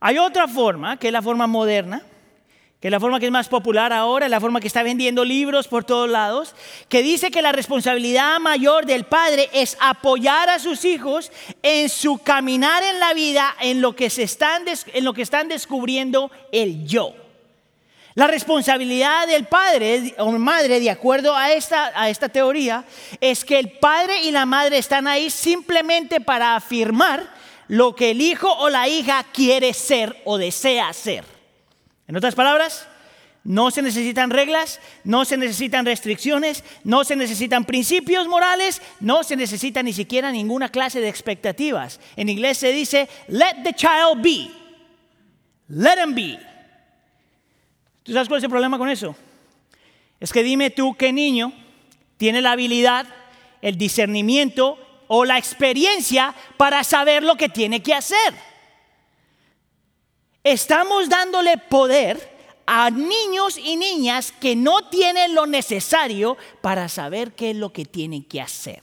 Hay 0.00 0.18
otra 0.18 0.46
forma, 0.46 0.96
que 0.96 1.08
es 1.08 1.12
la 1.12 1.22
forma 1.22 1.46
moderna, 1.46 2.02
que 2.80 2.86
es 2.86 2.92
la 2.92 3.00
forma 3.00 3.18
que 3.18 3.26
es 3.26 3.32
más 3.32 3.48
popular 3.48 3.92
ahora, 3.92 4.28
la 4.28 4.40
forma 4.40 4.60
que 4.60 4.68
está 4.68 4.84
vendiendo 4.84 5.24
libros 5.24 5.66
por 5.66 5.82
todos 5.82 6.08
lados, 6.08 6.54
que 6.88 7.02
dice 7.02 7.32
que 7.32 7.42
la 7.42 7.50
responsabilidad 7.50 8.38
mayor 8.38 8.86
del 8.86 9.04
padre 9.04 9.48
es 9.52 9.76
apoyar 9.80 10.48
a 10.48 10.60
sus 10.60 10.84
hijos 10.84 11.32
en 11.62 11.88
su 11.88 12.18
caminar 12.18 12.84
en 12.84 13.00
la 13.00 13.14
vida, 13.14 13.56
en 13.60 13.80
lo 13.80 13.96
que, 13.96 14.10
se 14.10 14.22
están, 14.22 14.62
en 14.92 15.04
lo 15.04 15.12
que 15.12 15.22
están 15.22 15.48
descubriendo 15.48 16.30
el 16.52 16.86
yo. 16.86 17.14
La 18.18 18.26
responsabilidad 18.26 19.28
del 19.28 19.46
padre 19.46 20.12
o 20.18 20.32
madre, 20.32 20.80
de 20.80 20.90
acuerdo 20.90 21.36
a 21.36 21.52
esta, 21.52 21.92
a 21.94 22.10
esta 22.10 22.28
teoría, 22.28 22.84
es 23.20 23.44
que 23.44 23.60
el 23.60 23.70
padre 23.78 24.24
y 24.24 24.32
la 24.32 24.44
madre 24.44 24.78
están 24.78 25.06
ahí 25.06 25.30
simplemente 25.30 26.20
para 26.20 26.56
afirmar 26.56 27.32
lo 27.68 27.94
que 27.94 28.10
el 28.10 28.20
hijo 28.20 28.52
o 28.52 28.70
la 28.70 28.88
hija 28.88 29.24
quiere 29.32 29.72
ser 29.72 30.20
o 30.24 30.36
desea 30.36 30.92
ser. 30.92 31.24
En 32.08 32.16
otras 32.16 32.34
palabras, 32.34 32.88
no 33.44 33.70
se 33.70 33.82
necesitan 33.82 34.30
reglas, 34.30 34.80
no 35.04 35.24
se 35.24 35.36
necesitan 35.36 35.86
restricciones, 35.86 36.64
no 36.82 37.04
se 37.04 37.14
necesitan 37.14 37.64
principios 37.66 38.26
morales, 38.26 38.82
no 38.98 39.22
se 39.22 39.36
necesita 39.36 39.80
ni 39.84 39.92
siquiera 39.92 40.32
ninguna 40.32 40.70
clase 40.70 41.00
de 41.00 41.08
expectativas. 41.08 42.00
En 42.16 42.28
inglés 42.28 42.58
se 42.58 42.72
dice, 42.72 43.08
let 43.28 43.62
the 43.62 43.74
child 43.74 44.20
be. 44.20 44.50
Let 45.68 46.02
him 46.04 46.16
be. 46.16 46.57
¿Tú 48.08 48.14
sabes 48.14 48.26
cuál 48.26 48.38
es 48.38 48.44
el 48.44 48.50
problema 48.50 48.78
con 48.78 48.88
eso? 48.88 49.14
Es 50.18 50.32
que 50.32 50.42
dime 50.42 50.70
tú 50.70 50.96
qué 50.96 51.12
niño 51.12 51.52
tiene 52.16 52.40
la 52.40 52.52
habilidad, 52.52 53.06
el 53.60 53.76
discernimiento 53.76 54.78
o 55.08 55.26
la 55.26 55.36
experiencia 55.36 56.34
para 56.56 56.84
saber 56.84 57.22
lo 57.22 57.36
que 57.36 57.50
tiene 57.50 57.82
que 57.82 57.92
hacer. 57.92 58.32
Estamos 60.42 61.10
dándole 61.10 61.58
poder 61.58 62.62
a 62.64 62.88
niños 62.88 63.58
y 63.58 63.76
niñas 63.76 64.32
que 64.32 64.56
no 64.56 64.88
tienen 64.88 65.34
lo 65.34 65.44
necesario 65.46 66.38
para 66.62 66.88
saber 66.88 67.32
qué 67.32 67.50
es 67.50 67.56
lo 67.56 67.74
que 67.74 67.84
tienen 67.84 68.24
que 68.24 68.40
hacer. 68.40 68.80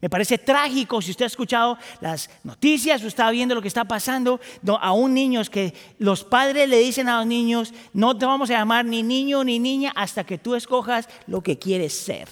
Me 0.00 0.10
parece 0.10 0.38
trágico 0.38 1.00
si 1.00 1.12
usted 1.12 1.24
ha 1.24 1.28
escuchado 1.28 1.78
las 2.00 2.28
noticias 2.42 3.02
o 3.02 3.06
está 3.06 3.30
viendo 3.30 3.54
lo 3.54 3.62
que 3.62 3.68
está 3.68 3.84
pasando 3.84 4.40
a 4.80 4.92
un 4.92 5.14
niño 5.14 5.42
que 5.50 5.74
los 5.98 6.24
padres 6.24 6.68
le 6.68 6.78
dicen 6.78 7.08
a 7.08 7.18
los 7.18 7.26
niños, 7.26 7.72
no 7.92 8.16
te 8.16 8.26
vamos 8.26 8.50
a 8.50 8.54
llamar 8.54 8.84
ni 8.84 9.02
niño 9.02 9.44
ni 9.44 9.58
niña 9.58 9.92
hasta 9.94 10.24
que 10.24 10.38
tú 10.38 10.54
escojas 10.54 11.08
lo 11.26 11.42
que 11.42 11.58
quieres 11.58 11.92
ser. 11.92 12.28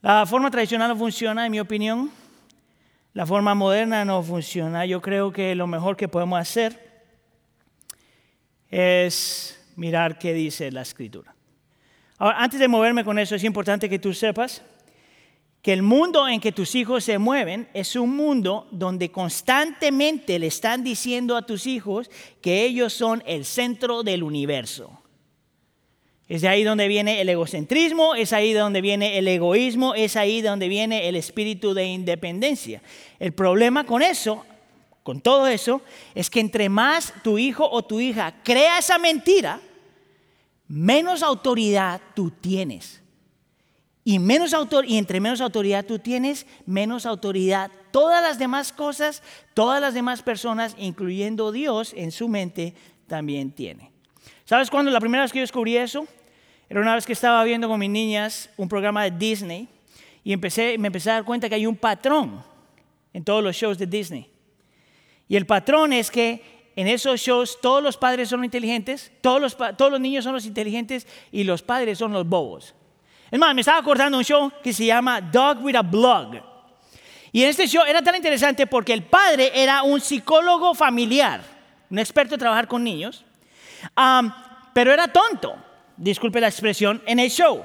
La 0.00 0.26
forma 0.26 0.50
tradicional 0.50 0.88
no 0.88 0.96
funciona, 0.96 1.44
en 1.44 1.52
mi 1.52 1.60
opinión. 1.60 2.10
La 3.14 3.26
forma 3.26 3.54
moderna 3.54 4.04
no 4.04 4.22
funciona. 4.22 4.86
Yo 4.86 5.02
creo 5.02 5.32
que 5.32 5.54
lo 5.54 5.66
mejor 5.66 5.96
que 5.96 6.06
podemos 6.06 6.38
hacer 6.38 7.02
es 8.70 9.60
mirar 9.74 10.18
qué 10.18 10.32
dice 10.32 10.70
la 10.70 10.82
escritura. 10.82 11.34
Ahora, 12.18 12.38
antes 12.38 12.60
de 12.60 12.68
moverme 12.68 13.04
con 13.04 13.18
eso, 13.18 13.34
es 13.34 13.44
importante 13.44 13.88
que 13.88 13.98
tú 13.98 14.12
sepas 14.14 14.62
que 15.68 15.74
el 15.74 15.82
mundo 15.82 16.26
en 16.26 16.40
que 16.40 16.50
tus 16.50 16.74
hijos 16.74 17.04
se 17.04 17.18
mueven 17.18 17.68
es 17.74 17.94
un 17.94 18.16
mundo 18.16 18.66
donde 18.70 19.10
constantemente 19.10 20.38
le 20.38 20.46
están 20.46 20.82
diciendo 20.82 21.36
a 21.36 21.44
tus 21.44 21.66
hijos 21.66 22.10
que 22.40 22.64
ellos 22.64 22.94
son 22.94 23.22
el 23.26 23.44
centro 23.44 24.02
del 24.02 24.22
universo. 24.22 25.02
Es 26.26 26.40
de 26.40 26.48
ahí 26.48 26.64
donde 26.64 26.88
viene 26.88 27.20
el 27.20 27.28
egocentrismo, 27.28 28.14
es 28.14 28.32
ahí 28.32 28.54
donde 28.54 28.80
viene 28.80 29.18
el 29.18 29.28
egoísmo, 29.28 29.94
es 29.94 30.16
ahí 30.16 30.40
donde 30.40 30.68
viene 30.68 31.06
el 31.06 31.16
espíritu 31.16 31.74
de 31.74 31.84
independencia. 31.84 32.80
El 33.18 33.34
problema 33.34 33.84
con 33.84 34.00
eso, 34.00 34.46
con 35.02 35.20
todo 35.20 35.48
eso, 35.48 35.82
es 36.14 36.30
que 36.30 36.40
entre 36.40 36.70
más 36.70 37.12
tu 37.22 37.36
hijo 37.36 37.68
o 37.70 37.82
tu 37.82 38.00
hija 38.00 38.36
crea 38.42 38.78
esa 38.78 38.96
mentira, 38.96 39.60
menos 40.66 41.22
autoridad 41.22 42.00
tú 42.14 42.30
tienes. 42.30 43.02
Y, 44.08 44.18
menos 44.20 44.54
autor 44.54 44.86
y 44.86 44.96
entre 44.96 45.20
menos 45.20 45.42
autoridad 45.42 45.84
tú 45.84 45.98
tienes, 45.98 46.46
menos 46.64 47.04
autoridad 47.04 47.70
todas 47.90 48.22
las 48.22 48.38
demás 48.38 48.72
cosas, 48.72 49.22
todas 49.52 49.82
las 49.82 49.92
demás 49.92 50.22
personas, 50.22 50.74
incluyendo 50.78 51.52
Dios 51.52 51.92
en 51.94 52.10
su 52.10 52.26
mente, 52.26 52.72
también 53.06 53.52
tiene. 53.52 53.92
¿Sabes 54.46 54.70
cuándo 54.70 54.90
la 54.90 54.98
primera 54.98 55.24
vez 55.24 55.30
que 55.30 55.40
yo 55.40 55.42
descubrí 55.42 55.76
eso? 55.76 56.08
Era 56.70 56.80
una 56.80 56.94
vez 56.94 57.04
que 57.04 57.12
estaba 57.12 57.44
viendo 57.44 57.68
con 57.68 57.78
mis 57.78 57.90
niñas 57.90 58.48
un 58.56 58.66
programa 58.66 59.04
de 59.04 59.10
Disney 59.10 59.68
y 60.24 60.32
empecé, 60.32 60.78
me 60.78 60.86
empecé 60.86 61.10
a 61.10 61.14
dar 61.14 61.24
cuenta 61.26 61.46
que 61.50 61.56
hay 61.56 61.66
un 61.66 61.76
patrón 61.76 62.42
en 63.12 63.24
todos 63.24 63.44
los 63.44 63.54
shows 63.54 63.76
de 63.76 63.86
Disney. 63.86 64.30
Y 65.28 65.36
el 65.36 65.44
patrón 65.44 65.92
es 65.92 66.10
que 66.10 66.70
en 66.76 66.86
esos 66.86 67.20
shows 67.20 67.58
todos 67.60 67.82
los 67.82 67.98
padres 67.98 68.30
son 68.30 68.42
inteligentes, 68.42 69.12
todos 69.20 69.38
los, 69.38 69.54
todos 69.76 69.92
los 69.92 70.00
niños 70.00 70.24
son 70.24 70.32
los 70.32 70.46
inteligentes 70.46 71.06
y 71.30 71.44
los 71.44 71.60
padres 71.60 71.98
son 71.98 72.14
los 72.14 72.26
bobos. 72.26 72.74
Es 73.30 73.38
más, 73.38 73.54
me 73.54 73.60
estaba 73.60 73.78
acordando 73.78 74.18
un 74.18 74.24
show 74.24 74.52
que 74.62 74.72
se 74.72 74.86
llama 74.86 75.20
Dog 75.20 75.62
with 75.62 75.76
a 75.76 75.82
Blog. 75.82 76.36
Y 77.32 77.42
en 77.42 77.50
este 77.50 77.66
show 77.66 77.84
era 77.86 78.02
tan 78.02 78.14
interesante 78.14 78.66
porque 78.66 78.92
el 78.92 79.02
padre 79.02 79.52
era 79.54 79.82
un 79.82 80.00
psicólogo 80.00 80.74
familiar, 80.74 81.42
un 81.90 81.98
experto 81.98 82.34
en 82.34 82.40
trabajar 82.40 82.66
con 82.66 82.82
niños, 82.82 83.24
pero 84.72 84.92
era 84.92 85.08
tonto 85.08 85.68
disculpe 85.98 86.40
la 86.40 86.48
expresión, 86.48 87.02
en 87.06 87.18
el 87.18 87.30
show. 87.30 87.62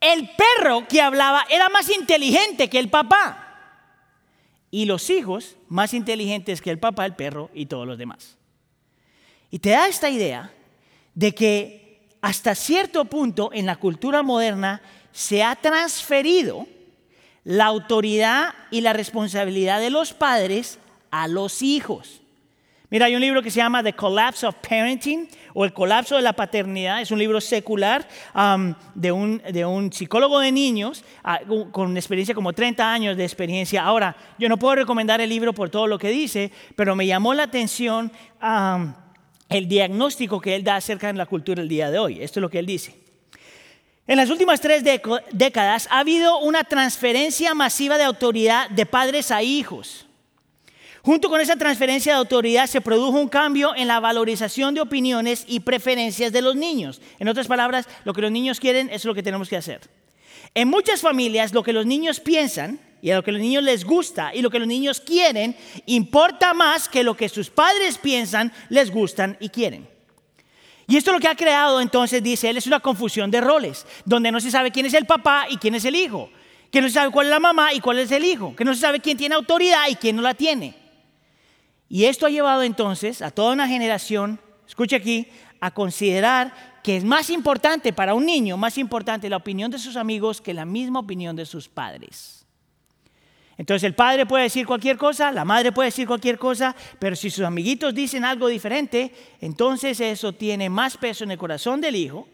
El 0.00 0.30
perro 0.30 0.86
que 0.86 1.00
hablaba 1.00 1.46
era 1.48 1.68
más 1.68 1.88
inteligente 1.90 2.68
que 2.68 2.78
el 2.78 2.88
papá. 2.88 3.44
Y 4.70 4.84
los 4.84 5.08
hijos 5.08 5.56
más 5.68 5.94
inteligentes 5.94 6.60
que 6.60 6.70
el 6.70 6.78
papá, 6.78 7.06
el 7.06 7.14
perro 7.14 7.50
y 7.54 7.66
todos 7.66 7.86
los 7.86 7.96
demás. 7.96 8.36
Y 9.50 9.60
te 9.60 9.70
da 9.70 9.88
esta 9.88 10.10
idea 10.10 10.52
de 11.14 11.34
que 11.34 11.87
hasta 12.20 12.54
cierto 12.54 13.04
punto 13.04 13.50
en 13.52 13.66
la 13.66 13.76
cultura 13.76 14.22
moderna 14.22 14.82
se 15.12 15.42
ha 15.42 15.56
transferido 15.56 16.66
la 17.44 17.66
autoridad 17.66 18.54
y 18.70 18.80
la 18.80 18.92
responsabilidad 18.92 19.80
de 19.80 19.90
los 19.90 20.12
padres 20.12 20.78
a 21.10 21.28
los 21.28 21.62
hijos. 21.62 22.20
Mira, 22.90 23.04
hay 23.04 23.14
un 23.14 23.20
libro 23.20 23.42
que 23.42 23.50
se 23.50 23.58
llama 23.58 23.82
The 23.82 23.92
Collapse 23.92 24.46
of 24.46 24.56
Parenting 24.66 25.28
o 25.52 25.64
El 25.64 25.74
colapso 25.74 26.16
de 26.16 26.22
la 26.22 26.32
paternidad. 26.32 27.02
Es 27.02 27.10
un 27.10 27.18
libro 27.18 27.38
secular 27.38 28.08
de, 28.94 29.12
un, 29.12 29.42
de, 29.50 29.64
un, 29.66 29.92
psicólogo 29.92 30.40
de 30.40 30.50
niños 30.50 31.04
ah, 31.22 31.40
con 31.70 31.96
experiencia 31.98 32.34
como 32.34 32.54
30 32.54 32.90
años 32.90 33.16
de 33.16 33.24
experiencia. 33.24 33.84
Ahora, 33.84 34.16
yo 34.38 34.48
no 34.48 34.56
puedo 34.56 34.76
recomendar 34.76 35.20
el 35.20 35.28
libro 35.28 35.52
por 35.52 35.68
todo 35.68 35.86
lo 35.86 35.98
que 35.98 36.08
dice, 36.08 36.50
pero 36.76 36.96
me 36.96 37.06
llamó 37.06 37.34
la 37.34 37.42
atención 37.42 38.10
el 39.48 39.68
diagnóstico 39.68 40.40
que 40.40 40.54
él 40.54 40.64
da 40.64 40.76
acerca 40.76 41.06
de 41.06 41.14
la 41.14 41.26
cultura 41.26 41.60
del 41.60 41.68
día 41.68 41.90
de 41.90 41.98
hoy. 41.98 42.22
Esto 42.22 42.40
es 42.40 42.42
lo 42.42 42.50
que 42.50 42.58
él 42.58 42.66
dice. 42.66 42.94
En 44.06 44.16
las 44.16 44.30
últimas 44.30 44.60
tres 44.60 44.82
décadas 45.32 45.86
ha 45.90 45.98
habido 45.98 46.38
una 46.38 46.64
transferencia 46.64 47.54
masiva 47.54 47.98
de 47.98 48.04
autoridad 48.04 48.70
de 48.70 48.86
padres 48.86 49.30
a 49.30 49.42
hijos. 49.42 50.06
Junto 51.02 51.28
con 51.28 51.40
esa 51.40 51.56
transferencia 51.56 52.12
de 52.12 52.18
autoridad 52.18 52.66
se 52.66 52.80
produjo 52.80 53.18
un 53.18 53.28
cambio 53.28 53.74
en 53.76 53.86
la 53.88 54.00
valorización 54.00 54.74
de 54.74 54.80
opiniones 54.80 55.44
y 55.46 55.60
preferencias 55.60 56.32
de 56.32 56.42
los 56.42 56.56
niños. 56.56 57.00
En 57.18 57.28
otras 57.28 57.46
palabras, 57.46 57.86
lo 58.04 58.12
que 58.12 58.22
los 58.22 58.32
niños 58.32 58.60
quieren 58.60 58.90
es 58.90 59.04
lo 59.04 59.14
que 59.14 59.22
tenemos 59.22 59.48
que 59.48 59.56
hacer. 59.56 59.80
En 60.54 60.68
muchas 60.68 61.00
familias 61.00 61.52
lo 61.52 61.62
que 61.62 61.72
los 61.72 61.86
niños 61.86 62.20
piensan 62.20 62.80
y 63.00 63.10
a 63.10 63.16
lo 63.16 63.22
que 63.22 63.32
los 63.32 63.40
niños 63.40 63.62
les 63.62 63.84
gusta 63.84 64.34
y 64.34 64.42
lo 64.42 64.50
que 64.50 64.58
los 64.58 64.68
niños 64.68 65.00
quieren 65.00 65.56
importa 65.86 66.54
más 66.54 66.88
que 66.88 67.04
lo 67.04 67.16
que 67.16 67.28
sus 67.28 67.50
padres 67.50 67.98
piensan, 67.98 68.52
les 68.68 68.90
gustan 68.90 69.36
y 69.40 69.48
quieren. 69.48 69.88
Y 70.86 70.96
esto 70.96 71.12
lo 71.12 71.20
que 71.20 71.28
ha 71.28 71.36
creado 71.36 71.80
entonces, 71.80 72.22
dice 72.22 72.48
él, 72.48 72.56
es 72.56 72.66
una 72.66 72.80
confusión 72.80 73.30
de 73.30 73.42
roles, 73.42 73.86
donde 74.06 74.32
no 74.32 74.40
se 74.40 74.50
sabe 74.50 74.70
quién 74.70 74.86
es 74.86 74.94
el 74.94 75.04
papá 75.04 75.46
y 75.50 75.58
quién 75.58 75.74
es 75.74 75.84
el 75.84 75.94
hijo, 75.94 76.30
que 76.70 76.80
no 76.80 76.88
se 76.88 76.94
sabe 76.94 77.12
cuál 77.12 77.26
es 77.26 77.30
la 77.30 77.40
mamá 77.40 77.74
y 77.74 77.80
cuál 77.80 77.98
es 77.98 78.10
el 78.10 78.24
hijo, 78.24 78.56
que 78.56 78.64
no 78.64 78.74
se 78.74 78.80
sabe 78.80 79.00
quién 79.00 79.18
tiene 79.18 79.34
autoridad 79.34 79.88
y 79.90 79.96
quién 79.96 80.16
no 80.16 80.22
la 80.22 80.32
tiene. 80.32 80.74
Y 81.90 82.04
esto 82.04 82.24
ha 82.24 82.30
llevado 82.30 82.62
entonces 82.62 83.20
a 83.20 83.30
toda 83.30 83.52
una 83.52 83.68
generación, 83.68 84.40
escuche 84.66 84.96
aquí, 84.96 85.28
a 85.60 85.70
considerar 85.70 86.80
que 86.82 86.96
es 86.96 87.04
más 87.04 87.28
importante 87.28 87.92
para 87.92 88.14
un 88.14 88.24
niño, 88.24 88.56
más 88.56 88.78
importante 88.78 89.28
la 89.28 89.36
opinión 89.36 89.70
de 89.70 89.78
sus 89.78 89.96
amigos 89.96 90.40
que 90.40 90.54
la 90.54 90.64
misma 90.64 91.00
opinión 91.00 91.36
de 91.36 91.44
sus 91.44 91.68
padres. 91.68 92.46
Entonces 93.58 93.82
el 93.82 93.94
padre 93.94 94.24
puede 94.24 94.44
decir 94.44 94.66
cualquier 94.66 94.96
cosa, 94.96 95.32
la 95.32 95.44
madre 95.44 95.72
puede 95.72 95.88
decir 95.88 96.06
cualquier 96.06 96.38
cosa, 96.38 96.74
pero 97.00 97.16
si 97.16 97.28
sus 97.28 97.44
amiguitos 97.44 97.92
dicen 97.92 98.24
algo 98.24 98.46
diferente, 98.46 99.12
entonces 99.40 100.00
eso 100.00 100.32
tiene 100.32 100.70
más 100.70 100.96
peso 100.96 101.24
en 101.24 101.32
el 101.32 101.38
corazón 101.38 101.80
del 101.80 101.96
hijo 101.96 102.28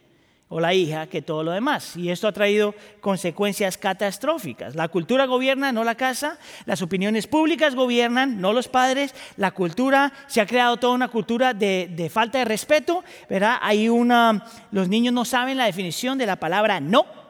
o 0.51 0.61
la 0.61 0.75
hija 0.75 1.07
que 1.07 1.23
todo 1.23 1.43
lo 1.43 1.53
demás. 1.53 1.97
Y 1.97 2.11
esto 2.11 2.29
ha 2.29 2.33
traído 2.33 2.75
consecuencias 3.01 3.79
catastróficas. 3.79 4.75
La 4.75 4.89
cultura 4.89 5.25
gobierna, 5.25 5.73
no 5.73 5.83
la 5.83 5.95
casa. 5.95 6.39
Las 6.67 6.83
opiniones 6.83 7.27
públicas 7.27 7.75
gobiernan, 7.75 8.41
no 8.41 8.53
los 8.53 8.69
padres. 8.69 9.15
La 9.37 9.53
cultura, 9.53 10.13
se 10.27 10.43
ha 10.43 10.47
creado 10.47 10.77
toda 10.77 10.93
una 10.93 11.09
cultura 11.09 11.55
de, 11.55 12.11
falta 12.13 12.39
de 12.39 12.45
respeto. 12.45 13.03
¿verdad? 13.29 13.57
Hay 13.63 13.89
una, 13.89 14.45
los 14.71 14.89
niños 14.89 15.15
no 15.15 15.25
saben 15.25 15.57
la 15.57 15.65
definición 15.65 16.19
de 16.19 16.27
la 16.27 16.37
palabra 16.37 16.81
no. 16.81 17.24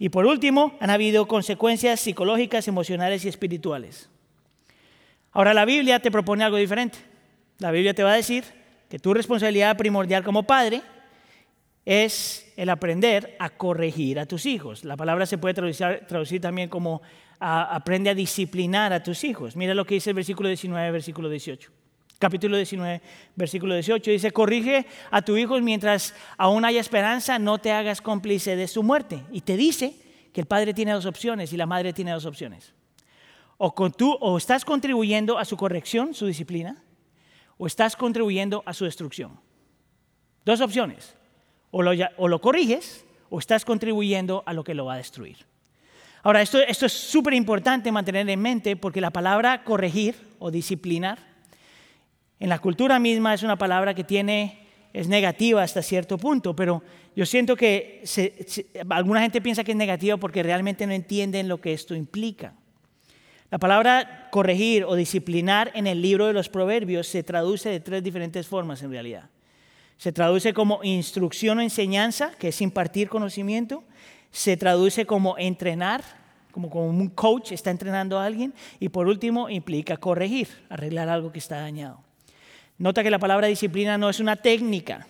Y 0.00 0.08
por 0.08 0.24
último, 0.24 0.78
han 0.80 0.88
habido 0.88 1.28
consecuencias 1.28 2.00
psicológicas, 2.00 2.66
emocionales 2.66 3.22
y 3.26 3.28
espirituales. 3.28 4.08
Ahora 5.30 5.52
la 5.52 5.66
Biblia 5.66 6.00
te 6.00 6.10
propone 6.10 6.42
algo 6.42 6.56
diferente. 6.56 6.98
La 7.58 7.70
Biblia 7.70 7.92
te 7.92 8.02
va 8.02 8.14
a 8.14 8.16
decir 8.16 8.44
que 8.88 8.98
tu 8.98 9.12
responsabilidad 9.12 9.76
primordial 9.76 10.24
como 10.24 10.44
padre 10.44 10.80
es 11.84 12.50
el 12.56 12.70
aprender 12.70 13.36
a 13.38 13.50
corregir 13.50 14.18
a 14.18 14.24
tus 14.24 14.46
hijos. 14.46 14.86
La 14.86 14.96
palabra 14.96 15.26
se 15.26 15.36
puede 15.36 15.52
traducir, 15.52 16.40
también 16.40 16.70
como 16.70 17.02
aprende 17.38 18.08
a 18.08 18.14
disciplinar 18.14 18.94
a 18.94 19.02
tus 19.02 19.22
hijos. 19.22 19.54
Mira 19.54 19.74
lo 19.74 19.84
que 19.84 19.96
dice 19.96 20.10
el 20.10 20.16
versículo 20.16 20.48
19, 20.48 20.92
versículo 20.92 21.28
18. 21.28 21.70
Capítulo 22.20 22.58
19, 22.58 23.00
versículo 23.34 23.72
18 23.72 24.10
dice, 24.10 24.30
corrige 24.30 24.84
a 25.10 25.22
tu 25.22 25.38
hijo 25.38 25.58
mientras 25.60 26.14
aún 26.36 26.66
haya 26.66 26.78
esperanza, 26.78 27.38
no 27.38 27.56
te 27.56 27.72
hagas 27.72 28.02
cómplice 28.02 28.56
de 28.56 28.68
su 28.68 28.82
muerte. 28.82 29.24
Y 29.32 29.40
te 29.40 29.56
dice 29.56 29.96
que 30.34 30.42
el 30.42 30.46
padre 30.46 30.74
tiene 30.74 30.92
dos 30.92 31.06
opciones 31.06 31.50
y 31.54 31.56
la 31.56 31.64
madre 31.64 31.94
tiene 31.94 32.10
dos 32.10 32.26
opciones. 32.26 32.74
O, 33.56 33.72
tú, 33.90 34.18
o 34.20 34.36
estás 34.36 34.66
contribuyendo 34.66 35.38
a 35.38 35.46
su 35.46 35.56
corrección, 35.56 36.12
su 36.12 36.26
disciplina, 36.26 36.84
o 37.56 37.66
estás 37.66 37.96
contribuyendo 37.96 38.62
a 38.66 38.74
su 38.74 38.84
destrucción. 38.84 39.40
Dos 40.44 40.60
opciones. 40.60 41.16
O 41.70 41.80
lo, 41.82 42.40
corriges 42.42 43.06
o 43.30 43.38
estás 43.38 43.64
contribuyendo 43.64 44.42
a 44.44 44.52
lo 44.52 44.62
que 44.62 44.74
lo 44.74 44.84
va 44.84 44.94
a 44.94 44.98
destruir. 44.98 45.38
Ahora, 46.22 46.42
esto, 46.42 46.58
esto 46.58 46.84
es 46.84 46.92
súper 46.92 47.32
importante 47.32 47.90
mantener 47.90 48.28
en 48.28 48.42
mente 48.42 48.76
porque 48.76 49.00
la 49.00 49.10
palabra 49.10 49.64
corregir 49.64 50.16
o 50.38 50.50
disciplinar 50.50 51.29
en 52.40 52.48
la 52.48 52.58
cultura 52.58 52.98
misma 52.98 53.34
es 53.34 53.42
una 53.42 53.56
palabra 53.56 53.92
que 53.94 54.02
tiene, 54.02 54.66
es 54.94 55.08
negativa 55.08 55.62
hasta 55.62 55.82
cierto 55.82 56.16
punto, 56.16 56.56
pero 56.56 56.82
yo 57.14 57.26
siento 57.26 57.54
que 57.54 58.02
alguna 58.88 59.20
gente 59.20 59.42
piensa 59.42 59.62
que 59.62 59.72
es 59.72 59.76
negativa 59.76 60.16
porque 60.16 60.42
realmente 60.42 60.86
no 60.86 60.94
entienden 60.94 61.48
lo 61.48 61.60
que 61.60 61.74
esto 61.74 61.94
implica. 61.94 62.54
La 63.50 63.58
palabra 63.58 64.28
corregir 64.30 64.84
o 64.84 64.94
disciplinar 64.94 65.70
en 65.74 65.86
el 65.86 66.00
libro 66.00 66.26
de 66.28 66.32
los 66.32 66.48
proverbios 66.48 67.08
se 67.08 67.22
traduce 67.22 67.68
de 67.68 67.80
tres 67.80 68.02
diferentes 68.02 68.46
formas 68.46 68.82
en 68.82 68.90
realidad. 68.90 69.28
Se 69.98 70.12
traduce 70.12 70.54
como 70.54 70.82
instrucción 70.82 71.58
o 71.58 71.60
enseñanza, 71.60 72.30
que 72.38 72.48
es 72.48 72.62
impartir 72.62 73.10
conocimiento. 73.10 73.84
Se 74.30 74.56
traduce 74.56 75.04
como 75.04 75.36
entrenar, 75.36 76.02
como, 76.52 76.70
como 76.70 76.88
un 76.88 77.08
coach 77.08 77.52
está 77.52 77.70
entrenando 77.70 78.18
a 78.18 78.24
alguien. 78.24 78.54
Y 78.78 78.88
por 78.88 79.08
último, 79.08 79.50
implica 79.50 79.98
corregir, 79.98 80.48
arreglar 80.70 81.10
algo 81.10 81.32
que 81.32 81.40
está 81.40 81.60
dañado. 81.60 82.09
Nota 82.80 83.02
que 83.02 83.10
la 83.10 83.18
palabra 83.18 83.46
disciplina 83.46 83.98
no 83.98 84.08
es 84.08 84.20
una 84.20 84.36
técnica, 84.36 85.06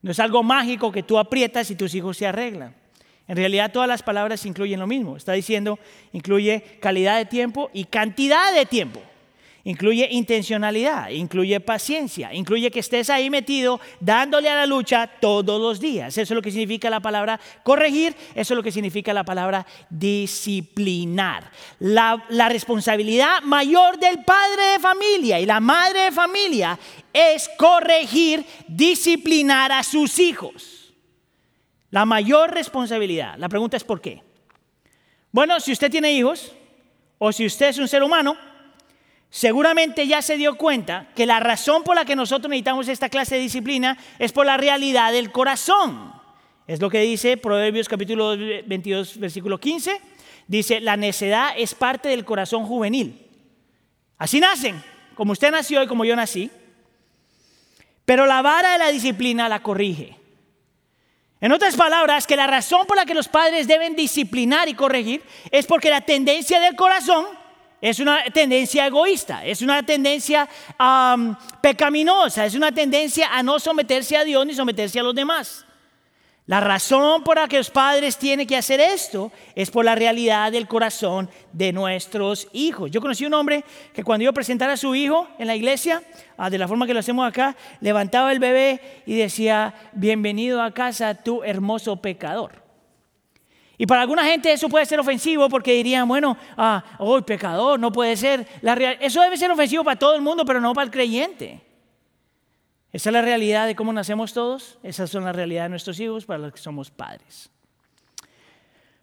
no 0.00 0.10
es 0.10 0.18
algo 0.18 0.42
mágico 0.42 0.90
que 0.90 1.02
tú 1.02 1.18
aprietas 1.18 1.70
y 1.70 1.76
tus 1.76 1.94
hijos 1.94 2.16
se 2.16 2.26
arreglan. 2.26 2.74
En 3.28 3.36
realidad 3.36 3.70
todas 3.70 3.86
las 3.86 4.02
palabras 4.02 4.46
incluyen 4.46 4.80
lo 4.80 4.86
mismo. 4.86 5.18
Está 5.18 5.34
diciendo, 5.34 5.78
incluye 6.12 6.78
calidad 6.80 7.18
de 7.18 7.26
tiempo 7.26 7.68
y 7.74 7.84
cantidad 7.84 8.54
de 8.54 8.64
tiempo. 8.64 9.02
Incluye 9.66 10.06
intencionalidad, 10.10 11.08
incluye 11.08 11.58
paciencia, 11.58 12.34
incluye 12.34 12.70
que 12.70 12.80
estés 12.80 13.08
ahí 13.08 13.30
metido 13.30 13.80
dándole 13.98 14.50
a 14.50 14.56
la 14.56 14.66
lucha 14.66 15.06
todos 15.06 15.58
los 15.58 15.80
días. 15.80 16.18
Eso 16.18 16.34
es 16.34 16.36
lo 16.36 16.42
que 16.42 16.50
significa 16.50 16.90
la 16.90 17.00
palabra 17.00 17.40
corregir, 17.62 18.14
eso 18.34 18.52
es 18.52 18.56
lo 18.56 18.62
que 18.62 18.70
significa 18.70 19.14
la 19.14 19.24
palabra 19.24 19.66
disciplinar. 19.88 21.50
La, 21.78 22.26
la 22.28 22.50
responsabilidad 22.50 23.40
mayor 23.40 23.98
del 23.98 24.22
padre 24.22 24.62
de 24.72 24.78
familia 24.80 25.40
y 25.40 25.46
la 25.46 25.60
madre 25.60 26.00
de 26.00 26.12
familia 26.12 26.78
es 27.10 27.48
corregir, 27.56 28.44
disciplinar 28.68 29.72
a 29.72 29.82
sus 29.82 30.18
hijos. 30.18 30.92
La 31.90 32.04
mayor 32.04 32.52
responsabilidad. 32.52 33.36
La 33.38 33.48
pregunta 33.48 33.78
es 33.78 33.84
¿por 33.84 34.02
qué? 34.02 34.22
Bueno, 35.32 35.58
si 35.58 35.72
usted 35.72 35.90
tiene 35.90 36.12
hijos 36.12 36.52
o 37.16 37.32
si 37.32 37.46
usted 37.46 37.68
es 37.68 37.78
un 37.78 37.88
ser 37.88 38.02
humano, 38.02 38.36
seguramente 39.34 40.06
ya 40.06 40.22
se 40.22 40.36
dio 40.36 40.54
cuenta 40.54 41.08
que 41.16 41.26
la 41.26 41.40
razón 41.40 41.82
por 41.82 41.96
la 41.96 42.04
que 42.04 42.14
nosotros 42.14 42.48
necesitamos 42.48 42.86
esta 42.86 43.08
clase 43.08 43.34
de 43.34 43.40
disciplina 43.40 43.98
es 44.20 44.30
por 44.30 44.46
la 44.46 44.56
realidad 44.56 45.10
del 45.10 45.32
corazón. 45.32 46.12
Es 46.68 46.80
lo 46.80 46.88
que 46.88 47.00
dice 47.00 47.36
Proverbios 47.36 47.88
capítulo 47.88 48.36
22, 48.36 49.18
versículo 49.18 49.58
15. 49.58 50.00
Dice, 50.46 50.80
la 50.80 50.96
necedad 50.96 51.52
es 51.56 51.74
parte 51.74 52.10
del 52.10 52.24
corazón 52.24 52.64
juvenil. 52.64 53.26
Así 54.18 54.38
nacen, 54.38 54.80
como 55.16 55.32
usted 55.32 55.50
nació 55.50 55.82
y 55.82 55.88
como 55.88 56.04
yo 56.04 56.14
nací. 56.14 56.48
Pero 58.04 58.26
la 58.26 58.40
vara 58.40 58.74
de 58.74 58.78
la 58.78 58.92
disciplina 58.92 59.48
la 59.48 59.64
corrige. 59.64 60.16
En 61.40 61.50
otras 61.50 61.74
palabras, 61.74 62.28
que 62.28 62.36
la 62.36 62.46
razón 62.46 62.86
por 62.86 62.96
la 62.96 63.04
que 63.04 63.14
los 63.14 63.26
padres 63.26 63.66
deben 63.66 63.96
disciplinar 63.96 64.68
y 64.68 64.74
corregir 64.74 65.24
es 65.50 65.66
porque 65.66 65.90
la 65.90 66.02
tendencia 66.02 66.60
del 66.60 66.76
corazón 66.76 67.26
es 67.84 68.00
una 68.00 68.24
tendencia 68.32 68.86
egoísta, 68.86 69.44
es 69.44 69.60
una 69.60 69.84
tendencia 69.84 70.48
pecaminosa, 71.60 72.46
es 72.46 72.54
una 72.54 72.72
tendencia 72.72 73.28
a 73.30 73.42
no 73.42 73.58
someterse 73.58 74.16
a 74.16 74.24
Dios 74.24 74.46
ni 74.46 74.54
someterse 74.54 74.98
a 74.98 75.02
los 75.02 75.14
demás. 75.14 75.66
La 76.46 76.60
razón 76.60 77.22
por 77.22 77.36
la 77.36 77.46
que 77.46 77.58
los 77.58 77.68
padres 77.68 78.16
tienen 78.16 78.46
que 78.46 78.56
hacer 78.56 78.80
esto 78.80 79.30
es 79.54 79.70
por 79.70 79.84
la 79.84 79.94
realidad 79.94 80.50
del 80.50 80.66
corazón 80.66 81.28
de 81.52 81.74
nuestros 81.74 82.48
hijos. 82.54 82.90
Yo 82.90 83.02
conocí 83.02 83.26
un 83.26 83.34
hombre 83.34 83.62
que 83.92 84.02
cuando 84.02 84.22
iba 84.22 84.30
a 84.30 84.34
presentar 84.34 84.70
a 84.70 84.78
su 84.78 84.94
hijo 84.94 85.28
en 85.38 85.46
la 85.46 85.54
iglesia, 85.54 86.02
ah, 86.38 86.48
de 86.48 86.56
la 86.56 86.66
forma 86.66 86.86
que 86.86 86.94
lo 86.94 87.00
hacemos 87.00 87.28
acá, 87.28 87.54
levantaba 87.82 88.32
el 88.32 88.38
bebé 88.38 89.02
y 89.04 89.14
decía, 89.14 89.74
bienvenido 89.92 90.62
a 90.62 90.72
casa 90.72 91.22
tu 91.22 91.42
hermoso 91.42 91.96
pecador. 91.96 92.63
Y 93.84 93.86
para 93.86 94.00
alguna 94.00 94.24
gente 94.24 94.50
eso 94.50 94.70
puede 94.70 94.86
ser 94.86 94.98
ofensivo 94.98 95.46
porque 95.50 95.74
dirían, 95.74 96.08
bueno, 96.08 96.38
ah, 96.56 96.82
oh, 96.96 97.20
pecador, 97.20 97.78
no 97.78 97.92
puede 97.92 98.16
ser. 98.16 98.48
La 98.62 98.72
eso 98.72 99.20
debe 99.20 99.36
ser 99.36 99.50
ofensivo 99.50 99.84
para 99.84 99.98
todo 99.98 100.14
el 100.14 100.22
mundo, 100.22 100.46
pero 100.46 100.58
no 100.58 100.72
para 100.72 100.86
el 100.86 100.90
creyente. 100.90 101.60
Esa 102.90 103.10
es 103.10 103.12
la 103.12 103.20
realidad 103.20 103.66
de 103.66 103.76
cómo 103.76 103.92
nacemos 103.92 104.32
todos. 104.32 104.78
Esas 104.82 105.10
son 105.10 105.24
la 105.24 105.34
realidad 105.34 105.64
de 105.64 105.68
nuestros 105.68 106.00
hijos 106.00 106.24
para 106.24 106.38
los 106.38 106.52
que 106.54 106.60
somos 106.60 106.90
padres. 106.90 107.50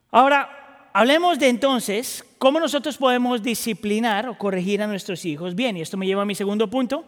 Ahora, 0.10 0.90
hablemos 0.94 1.38
de 1.38 1.50
entonces 1.50 2.26
cómo 2.40 2.60
nosotros 2.60 2.98
podemos 2.98 3.44
disciplinar 3.44 4.30
o 4.30 4.36
corregir 4.36 4.82
a 4.82 4.88
nuestros 4.88 5.24
hijos 5.26 5.54
bien. 5.54 5.78
Y 5.78 5.82
esto 5.82 5.96
me 5.96 6.08
lleva 6.08 6.24
a 6.24 6.26
mi 6.26 6.34
segundo 6.34 6.68
punto. 6.68 7.06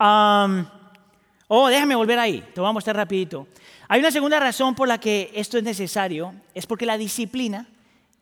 oh, 0.00 1.68
déjame 1.68 1.94
volver 1.94 2.18
ahí. 2.18 2.44
Te 2.52 2.60
voy 2.60 2.68
a 2.68 2.72
mostrar 2.72 2.96
rapidito. 2.96 3.46
Hay 3.88 4.00
una 4.00 4.10
segunda 4.10 4.38
razón 4.38 4.74
por 4.74 4.86
la 4.86 4.98
que 4.98 5.32
esto 5.34 5.56
es 5.56 5.64
necesario, 5.64 6.34
es 6.54 6.66
porque 6.66 6.84
la 6.84 6.98
disciplina 6.98 7.66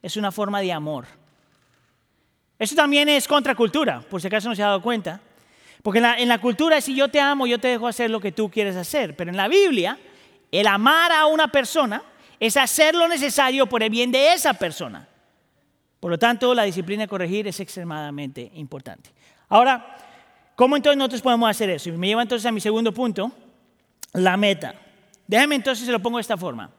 es 0.01 0.17
una 0.17 0.31
forma 0.31 0.61
de 0.61 0.73
amor. 0.73 1.07
Eso 2.59 2.77
también 2.77 3.09
es 3.09 3.27
contracultura, 3.27 4.01
por 4.01 4.21
si 4.21 4.29
acaso 4.29 4.49
no 4.49 4.55
se 4.55 4.63
ha 4.63 4.67
dado 4.67 4.81
cuenta. 4.81 5.21
Porque 5.83 5.99
en 5.99 6.05
la, 6.05 6.19
en 6.19 6.29
la, 6.29 6.39
cultura, 6.39 6.81
si 6.81 6.95
yo 6.95 7.09
te 7.09 7.21
amo, 7.21 7.47
yo 7.47 7.59
te 7.59 7.69
dejo 7.69 7.87
hacer 7.87 8.11
lo 8.11 8.21
que 8.21 8.33
tú 8.33 8.49
quieres 8.49 8.77
hacer. 8.77 9.17
Pero 9.17 9.31
en 9.31 9.37
la 9.37 9.49
Biblia, 9.49 9.99
el 10.51 10.67
amar 10.67 11.13
a 11.13 11.27
una 11.27 11.49
persona 11.49 12.03
es 12.39 12.57
hacer 12.57 12.95
lo 12.95 13.09
necesario 13.09 13.67
por 13.67 13.83
el 13.83 13.91
bien 13.91 14.11
de 14.11 14.33
esa 14.33 14.55
persona. 14.55 15.07
Por 16.01 16.11
lo 16.11 16.19
tanto, 16.19 16.55
la 16.55 16.63
disciplina 16.63 17.03
de 17.03 17.09
corregir 17.09 17.49
es 17.49 17.59
extremadamente 17.61 18.53
importante. 18.55 19.11
Ahora, 19.49 19.97
¿cómo 20.55 20.77
entonces 20.77 20.97
nosotros 20.97 21.23
podemos 21.23 21.51
hacer 21.51 21.71
eso? 21.71 21.89
Y 21.89 21.93
me 21.93 22.07
lleva 22.07 22.23
entonces 22.23 22.47
a 22.47 22.53
mi 22.53 22.61
segundo 22.61 22.93
punto, 22.93 23.33
la 24.13 24.37
meta. 24.37 24.75
Déjame 25.27 25.57
entonces 25.57 25.85
se 25.87 25.93
lo 25.93 26.01
pongo 26.01 26.19
de 26.19 26.23
esta 26.23 26.37
forma. 26.37 26.71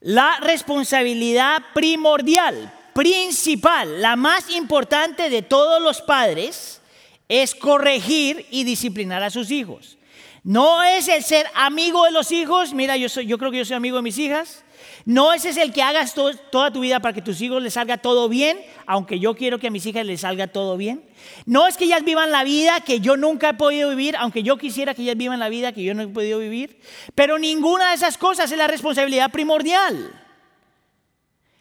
La 0.00 0.38
responsabilidad 0.40 1.58
primordial, 1.74 2.72
principal, 2.94 4.00
la 4.00 4.16
más 4.16 4.50
importante 4.50 5.30
de 5.30 5.42
todos 5.42 5.80
los 5.82 6.00
padres 6.00 6.80
es 7.28 7.54
corregir 7.54 8.46
y 8.50 8.64
disciplinar 8.64 9.22
a 9.22 9.30
sus 9.30 9.50
hijos. 9.50 9.98
No 10.42 10.82
es 10.82 11.08
el 11.08 11.22
ser 11.22 11.46
amigo 11.54 12.04
de 12.04 12.12
los 12.12 12.32
hijos, 12.32 12.72
mira, 12.72 12.96
yo, 12.96 13.08
yo 13.20 13.38
creo 13.38 13.50
que 13.50 13.58
yo 13.58 13.64
soy 13.64 13.76
amigo 13.76 13.96
de 13.96 14.02
mis 14.02 14.18
hijas, 14.18 14.64
no 15.04 15.32
ese 15.32 15.50
es 15.50 15.56
el 15.56 15.72
que 15.72 15.82
hagas 15.82 16.14
toda 16.14 16.72
tu 16.72 16.80
vida 16.80 17.00
para 17.00 17.14
que 17.14 17.22
tus 17.22 17.40
hijos 17.40 17.62
les 17.62 17.74
salga 17.74 17.98
todo 17.98 18.28
bien, 18.28 18.60
aunque 18.86 19.18
yo 19.18 19.34
quiero 19.34 19.58
que 19.58 19.68
a 19.68 19.70
mis 19.70 19.86
hijas 19.86 20.04
les 20.04 20.20
salga 20.20 20.46
todo 20.46 20.76
bien. 20.76 21.04
No 21.46 21.66
es 21.66 21.76
que 21.76 21.84
ellas 21.84 22.04
vivan 22.04 22.30
la 22.30 22.44
vida 22.44 22.80
que 22.80 23.00
yo 23.00 23.16
nunca 23.16 23.50
he 23.50 23.54
podido 23.54 23.90
vivir, 23.90 24.16
aunque 24.16 24.42
yo 24.42 24.56
quisiera 24.56 24.94
que 24.94 25.02
ellas 25.02 25.16
vivan 25.16 25.40
la 25.40 25.48
vida 25.48 25.72
que 25.72 25.82
yo 25.82 25.94
no 25.94 26.02
he 26.02 26.08
podido 26.08 26.38
vivir. 26.38 26.80
Pero 27.14 27.38
ninguna 27.38 27.90
de 27.90 27.94
esas 27.94 28.18
cosas 28.18 28.50
es 28.50 28.58
la 28.58 28.66
responsabilidad 28.66 29.30
primordial. 29.30 30.20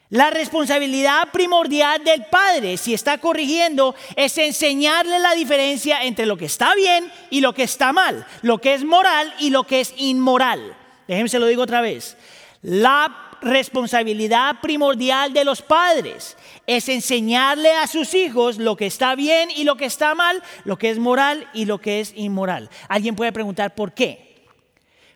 La 0.10 0.32
responsabilidad 0.32 1.30
primordial 1.32 2.04
del 2.04 2.25
padre, 2.25 2.78
si 2.78 2.95
está 2.95 3.19
corrigiendo, 3.19 3.95
es 4.15 4.39
enseñarle 4.39 5.19
la 5.19 5.36
diferencia 5.36 6.04
entre 6.04 6.25
lo 6.25 6.36
que 6.36 6.45
está 6.45 6.73
bien 6.73 7.12
y 7.30 7.41
lo 7.41 7.54
que 7.54 7.62
está 7.62 7.93
mal, 7.93 8.25
lo 8.41 8.58
que 8.58 8.73
es 8.73 8.84
moral 8.84 9.32
y 9.39 9.52
lo 9.52 9.65
que 9.65 9.82
es 9.82 9.93
inmoral. 9.97 10.75
déjenme 11.08 11.30
se 11.30 11.38
lo 11.38 11.45
digo 11.45 11.62
otra 11.62 11.82
vez, 11.82 12.17
la 12.63 13.29
responsabilidad 13.41 14.62
primordial 14.62 15.34
de 15.34 15.45
los 15.45 15.62
padres 15.62 16.38
es 16.67 16.89
enseñarle 16.89 17.71
a 17.73 17.88
sus 17.88 18.13
hijos 18.13 18.58
lo 18.58 18.75
que 18.75 18.86
está 18.86 19.15
bien 19.15 19.49
y 19.56 19.63
lo 19.63 19.75
que 19.75 19.86
está 19.86 20.15
mal, 20.15 20.41
lo 20.65 20.78
que 20.78 20.89
es 20.89 20.99
moral 20.99 21.47
y 21.54 21.65
lo 21.65 21.80
que 21.80 21.99
es 21.99 22.13
inmoral. 22.15 22.69
Alguien 22.88 23.15
puede 23.15 23.32
preguntar 23.32 23.75
por 23.75 23.93
qué. 23.93 24.45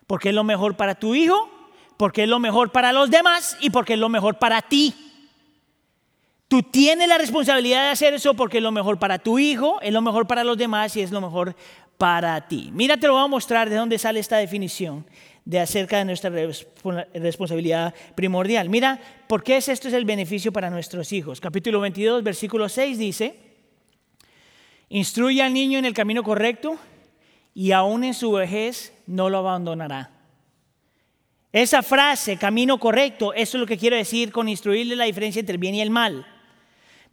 Porque 0.06 0.30
es 0.30 0.34
lo 0.34 0.44
mejor 0.44 0.76
para 0.76 0.94
tu 0.94 1.14
hijo, 1.14 1.48
porque 1.96 2.24
es 2.24 2.28
lo 2.28 2.38
mejor 2.38 2.72
para 2.72 2.92
los 2.92 3.10
demás 3.10 3.56
y 3.60 3.70
porque 3.70 3.94
es 3.94 3.98
lo 3.98 4.08
mejor 4.08 4.38
para 4.38 4.60
ti. 4.62 4.94
Tú 6.48 6.62
tienes 6.62 7.08
la 7.08 7.18
responsabilidad 7.18 7.84
de 7.84 7.90
hacer 7.90 8.14
eso 8.14 8.34
porque 8.34 8.58
es 8.58 8.62
lo 8.62 8.70
mejor 8.70 8.98
para 8.98 9.18
tu 9.18 9.38
hijo, 9.38 9.80
es 9.80 9.92
lo 9.92 10.02
mejor 10.02 10.26
para 10.26 10.44
los 10.44 10.58
demás 10.58 10.94
y 10.96 11.00
es 11.00 11.10
lo 11.10 11.20
mejor 11.20 11.56
para 11.96 12.48
ti. 12.48 12.70
Mira, 12.72 12.96
te 12.96 13.06
lo 13.06 13.14
voy 13.14 13.24
a 13.24 13.28
mostrar 13.28 13.70
de 13.70 13.76
dónde 13.76 13.98
sale 13.98 14.20
esta 14.20 14.36
definición 14.36 15.06
de 15.44 15.60
acerca 15.60 15.98
de 15.98 16.06
nuestra 16.06 16.30
responsabilidad 17.14 17.94
primordial. 18.14 18.68
Mira, 18.68 19.00
¿por 19.28 19.42
qué 19.42 19.58
es 19.58 19.68
esto 19.68 19.88
es 19.88 19.94
el 19.94 20.04
beneficio 20.04 20.52
para 20.52 20.70
nuestros 20.70 21.12
hijos? 21.12 21.40
Capítulo 21.40 21.80
22, 21.80 22.22
versículo 22.22 22.68
6 22.68 22.98
dice, 22.98 23.34
instruye 24.88 25.42
al 25.42 25.52
niño 25.52 25.78
en 25.78 25.84
el 25.84 25.94
camino 25.94 26.22
correcto 26.22 26.78
y 27.54 27.72
aún 27.72 28.04
en 28.04 28.14
su 28.14 28.32
vejez 28.32 28.94
no 29.06 29.28
lo 29.28 29.38
abandonará. 29.38 30.10
Esa 31.52 31.82
frase, 31.82 32.36
camino 32.36 32.78
correcto, 32.78 33.32
eso 33.32 33.56
es 33.56 33.60
lo 33.60 33.66
que 33.66 33.78
quiero 33.78 33.96
decir 33.96 34.32
con 34.32 34.48
instruirle 34.48 34.96
la 34.96 35.04
diferencia 35.04 35.40
entre 35.40 35.52
el 35.52 35.60
bien 35.60 35.76
y 35.76 35.82
el 35.82 35.90
mal. 35.90 36.26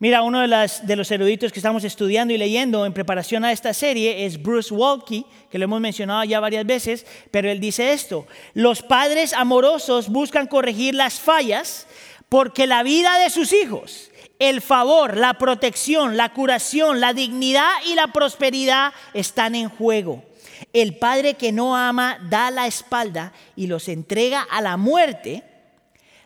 Mira, 0.01 0.23
uno 0.23 0.39
de, 0.39 0.95
los 0.95 1.11
eruditos 1.11 1.51
que 1.51 1.59
estamos 1.59 1.83
estudiando 1.83 2.33
y 2.33 2.37
leyendo 2.39 2.87
en 2.87 2.91
preparación 2.91 3.45
a 3.45 3.51
esta 3.51 3.71
serie 3.71 4.25
es 4.25 4.41
Bruce 4.41 4.73
Walkie, 4.73 5.27
que 5.51 5.59
lo 5.59 5.65
hemos 5.65 5.79
mencionado 5.79 6.23
ya 6.23 6.39
varias 6.39 6.65
veces, 6.65 7.05
pero 7.29 7.51
él 7.51 7.59
dice 7.59 7.93
esto, 7.93 8.25
los 8.55 8.81
padres 8.81 9.31
amorosos 9.31 10.09
buscan 10.09 10.47
corregir 10.47 10.95
las 10.95 11.19
fallas 11.19 11.85
porque 12.29 12.65
la 12.65 12.81
vida 12.81 13.19
de 13.19 13.29
sus 13.29 13.53
hijos, 13.53 14.09
el 14.39 14.61
favor, 14.61 15.17
la 15.17 15.35
protección, 15.35 16.17
la 16.17 16.33
curación, 16.33 16.99
la 16.99 17.13
dignidad 17.13 17.69
y 17.87 17.93
la 17.93 18.07
prosperidad 18.07 18.93
están 19.13 19.53
en 19.53 19.69
juego. 19.69 20.23
El 20.73 20.97
padre 20.97 21.35
que 21.35 21.51
no 21.51 21.77
ama 21.77 22.17
da 22.27 22.49
la 22.49 22.65
espalda 22.65 23.33
y 23.55 23.67
los 23.67 23.87
entrega 23.87 24.41
a 24.49 24.61
la 24.61 24.77
muerte 24.77 25.43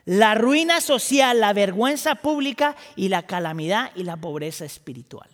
la 0.06 0.36
ruina 0.36 0.82
social, 0.82 1.39
la 1.39 1.54
vergüenza 1.54 2.15
pública 2.15 2.76
y 2.96 3.10
la 3.10 3.24
calamidad 3.24 3.91
y 3.96 4.04
la 4.04 4.18
pobreza 4.18 4.63
espiritual. 4.63 5.30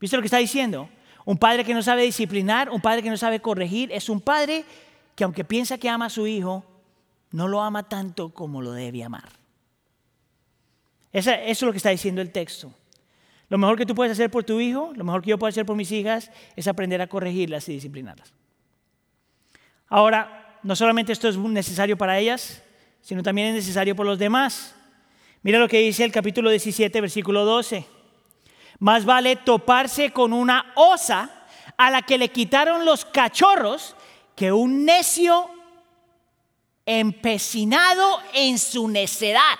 ¿Viste 0.00 0.16
lo 0.16 0.22
que 0.22 0.26
está 0.26 0.38
diciendo? 0.38 0.88
Un 1.24 1.38
padre 1.38 1.64
que 1.64 1.74
no 1.74 1.82
sabe 1.82 2.02
disciplinar, 2.02 2.70
un 2.70 2.80
padre 2.80 3.02
que 3.02 3.10
no 3.10 3.16
sabe 3.16 3.40
corregir, 3.40 3.90
es 3.92 4.08
un 4.08 4.20
padre 4.20 4.64
que 5.16 5.24
aunque 5.24 5.44
piensa 5.44 5.78
que 5.78 5.88
ama 5.88 6.06
a 6.06 6.10
su 6.10 6.26
hijo, 6.26 6.64
no 7.30 7.48
lo 7.48 7.62
ama 7.62 7.88
tanto 7.88 8.30
como 8.30 8.62
lo 8.62 8.72
debe 8.72 9.02
amar. 9.02 9.28
Eso, 11.12 11.30
es 11.30 11.62
lo 11.62 11.70
que 11.70 11.78
está 11.78 11.90
diciendo 11.90 12.20
el 12.20 12.32
texto. 12.32 12.72
Lo 13.48 13.58
mejor 13.58 13.78
que 13.78 13.86
tú 13.86 13.94
puedes 13.94 14.12
hacer 14.12 14.30
por 14.30 14.42
tu 14.42 14.60
hijo, 14.60 14.92
lo 14.96 15.04
mejor 15.04 15.22
que 15.22 15.30
yo 15.30 15.38
puedo 15.38 15.48
hacer 15.48 15.64
por 15.64 15.76
mis 15.76 15.92
hijas, 15.92 16.30
es 16.56 16.66
aprender 16.66 17.00
a 17.00 17.06
corregirlas 17.06 17.68
y 17.68 17.74
disciplinarlas. 17.74 18.32
Ahora, 19.88 20.58
no 20.62 20.74
solamente 20.74 21.12
esto 21.12 21.28
es 21.28 21.36
necesario 21.36 21.96
para 21.96 22.18
ellas, 22.18 22.63
sino 23.04 23.22
también 23.22 23.48
es 23.48 23.54
necesario 23.54 23.94
por 23.94 24.06
los 24.06 24.18
demás. 24.18 24.74
Mira 25.42 25.58
lo 25.58 25.68
que 25.68 25.78
dice 25.78 26.04
el 26.04 26.10
capítulo 26.10 26.48
17, 26.48 27.02
versículo 27.02 27.44
12. 27.44 27.84
Más 28.78 29.04
vale 29.04 29.36
toparse 29.36 30.10
con 30.10 30.32
una 30.32 30.72
osa 30.74 31.44
a 31.76 31.90
la 31.90 32.00
que 32.00 32.16
le 32.16 32.30
quitaron 32.30 32.86
los 32.86 33.04
cachorros 33.04 33.94
que 34.34 34.50
un 34.52 34.86
necio 34.86 35.50
empecinado 36.86 38.20
en 38.32 38.58
su 38.58 38.88
necedad. 38.88 39.58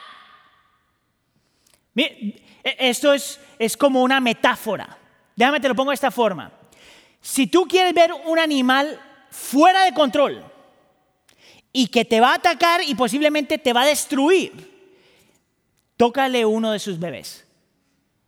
E, 1.94 2.42
esto 2.64 3.12
es, 3.12 3.38
es 3.58 3.76
como 3.76 4.02
una 4.02 4.20
metáfora. 4.20 4.96
Déjame 5.36 5.60
te 5.60 5.68
lo 5.68 5.74
pongo 5.74 5.90
de 5.90 5.96
esta 5.96 6.10
forma. 6.10 6.50
Si 7.20 7.46
tú 7.46 7.66
quieres 7.68 7.92
ver 7.92 8.10
un 8.24 8.38
animal 8.38 8.98
fuera 9.30 9.84
de 9.84 9.92
control, 9.92 10.42
y 11.76 11.88
que 11.88 12.04
te 12.04 12.20
va 12.20 12.30
a 12.30 12.36
atacar 12.36 12.82
y 12.84 12.94
posiblemente 12.94 13.58
te 13.58 13.72
va 13.72 13.82
a 13.82 13.86
destruir, 13.86 14.52
tócale 15.96 16.46
uno 16.46 16.70
de 16.70 16.78
sus 16.78 17.00
bebés. 17.00 17.44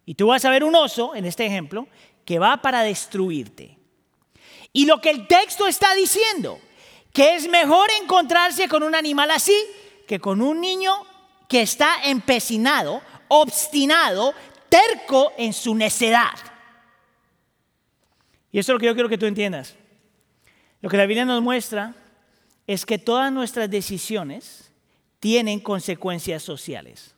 Y 0.04 0.16
tú 0.16 0.26
vas 0.26 0.44
a 0.44 0.50
ver 0.50 0.64
un 0.64 0.74
oso, 0.74 1.14
en 1.14 1.24
este 1.24 1.46
ejemplo, 1.46 1.86
que 2.24 2.40
va 2.40 2.56
para 2.56 2.82
destruirte. 2.82 3.78
Y 4.72 4.84
lo 4.84 5.00
que 5.00 5.10
el 5.10 5.28
texto 5.28 5.68
está 5.68 5.94
diciendo, 5.94 6.58
que 7.12 7.36
es 7.36 7.48
mejor 7.48 7.88
encontrarse 8.02 8.68
con 8.68 8.82
un 8.82 8.96
animal 8.96 9.30
así 9.30 9.56
que 10.08 10.18
con 10.18 10.42
un 10.42 10.60
niño 10.60 10.92
que 11.48 11.62
está 11.62 12.02
empecinado, 12.04 13.00
obstinado, 13.28 14.34
terco 14.68 15.32
en 15.38 15.52
su 15.52 15.76
necedad. 15.76 16.34
Y 18.50 18.58
eso 18.58 18.72
es 18.72 18.74
lo 18.74 18.80
que 18.80 18.86
yo 18.86 18.94
quiero 18.94 19.08
que 19.08 19.18
tú 19.18 19.26
entiendas. 19.26 19.76
Lo 20.80 20.90
que 20.90 20.96
la 20.96 21.06
Biblia 21.06 21.24
nos 21.24 21.42
muestra 21.42 21.94
es 22.66 22.86
que 22.86 22.98
todas 22.98 23.32
nuestras 23.32 23.68
decisiones 23.68 24.70
tienen 25.18 25.58
consecuencias 25.58 26.42
sociales. 26.42 27.15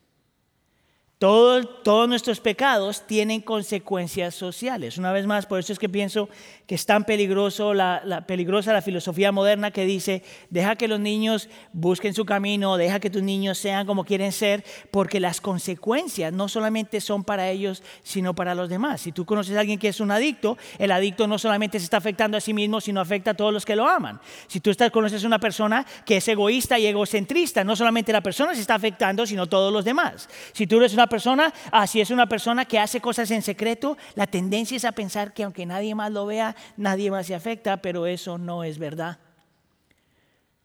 Todos 1.18 2.08
nuestros 2.08 2.38
pecados 2.38 3.04
tienen 3.04 3.40
consecuencias 3.40 4.36
sociales. 4.36 4.98
Una 4.98 5.10
vez 5.10 5.26
más, 5.26 5.46
por 5.46 5.58
eso 5.58 5.72
es 5.72 5.78
que 5.80 5.88
pienso 5.88 6.28
que 6.68 6.76
es 6.76 6.86
tan 6.86 7.02
peligroso 7.04 7.74
la, 7.74 8.24
peligrosa 8.28 8.72
la 8.72 8.82
filosofía 8.82 9.32
moderna 9.32 9.72
que 9.72 9.84
dice, 9.84 10.22
deja 10.48 10.76
que 10.76 10.86
los 10.86 11.00
niños 11.00 11.48
busquen 11.72 12.14
su 12.14 12.24
camino, 12.24 12.76
deja 12.76 13.00
que 13.00 13.10
tus 13.10 13.22
niños 13.22 13.58
sean 13.58 13.84
como 13.84 14.04
quieren 14.04 14.30
ser, 14.30 14.64
porque 14.92 15.18
las 15.18 15.40
consecuencias 15.40 16.32
no 16.32 16.48
solamente 16.48 17.00
son 17.00 17.24
para 17.24 17.50
ellos, 17.50 17.82
sino 18.04 18.34
para 18.34 18.54
los 18.54 18.68
demás. 18.68 19.00
Si 19.00 19.10
tú 19.10 19.26
conoces 19.26 19.56
a 19.56 19.60
alguien 19.60 19.80
que 19.80 19.88
es 19.88 19.98
un 19.98 20.12
adicto, 20.12 20.56
el 20.78 20.92
adicto 20.92 21.26
no 21.26 21.38
solamente 21.38 21.80
se 21.80 21.84
está 21.84 21.96
afectando 21.96 22.36
a 22.36 22.40
sí 22.40 22.54
mismo, 22.54 22.80
sino 22.80 23.00
afecta 23.00 23.32
a 23.32 23.34
todos 23.34 23.52
los 23.52 23.64
que 23.64 23.74
lo 23.74 23.88
aman. 23.88 24.20
Si 24.46 24.60
tú 24.60 24.70
estás, 24.70 24.92
conoces 24.92 25.24
a 25.24 25.26
una 25.26 25.40
persona 25.40 25.84
que 26.04 26.18
es 26.18 26.28
egoísta 26.28 26.78
y 26.78 26.86
egocentrista, 26.86 27.64
no 27.64 27.74
solamente 27.74 28.12
la 28.12 28.20
persona 28.20 28.54
se 28.54 28.60
está 28.60 28.76
afectando, 28.76 29.26
sino 29.26 29.48
todos 29.48 29.72
los 29.72 29.84
demás. 29.84 30.28
Si 30.52 30.68
tú 30.68 30.76
eres 30.76 30.94
una 30.94 31.07
persona, 31.08 31.52
así 31.72 32.00
es 32.00 32.10
una 32.10 32.28
persona 32.28 32.64
que 32.64 32.78
hace 32.78 33.00
cosas 33.00 33.30
en 33.30 33.42
secreto, 33.42 33.96
la 34.14 34.26
tendencia 34.26 34.76
es 34.76 34.84
a 34.84 34.92
pensar 34.92 35.32
que 35.32 35.42
aunque 35.42 35.66
nadie 35.66 35.94
más 35.94 36.12
lo 36.12 36.26
vea, 36.26 36.54
nadie 36.76 37.10
más 37.10 37.26
se 37.26 37.34
afecta, 37.34 37.78
pero 37.78 38.06
eso 38.06 38.38
no 38.38 38.64
es 38.64 38.78
verdad. 38.78 39.18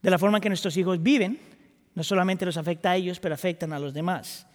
De 0.01 0.09
la 0.09 0.19
forma 0.19 0.37
en 0.37 0.41
que 0.41 0.49
nuestros 0.49 0.75
hijos 0.77 1.01
viven, 1.01 1.39
no 1.95 2.03
solamente 2.03 2.45
los 2.45 2.57
afecta 2.57 2.91
a 2.91 2.95
ellos, 2.95 3.19
pero 3.19 3.35
afectan 3.35 3.73
a 3.73 3.79
los 3.79 3.93
demás. 3.93 4.45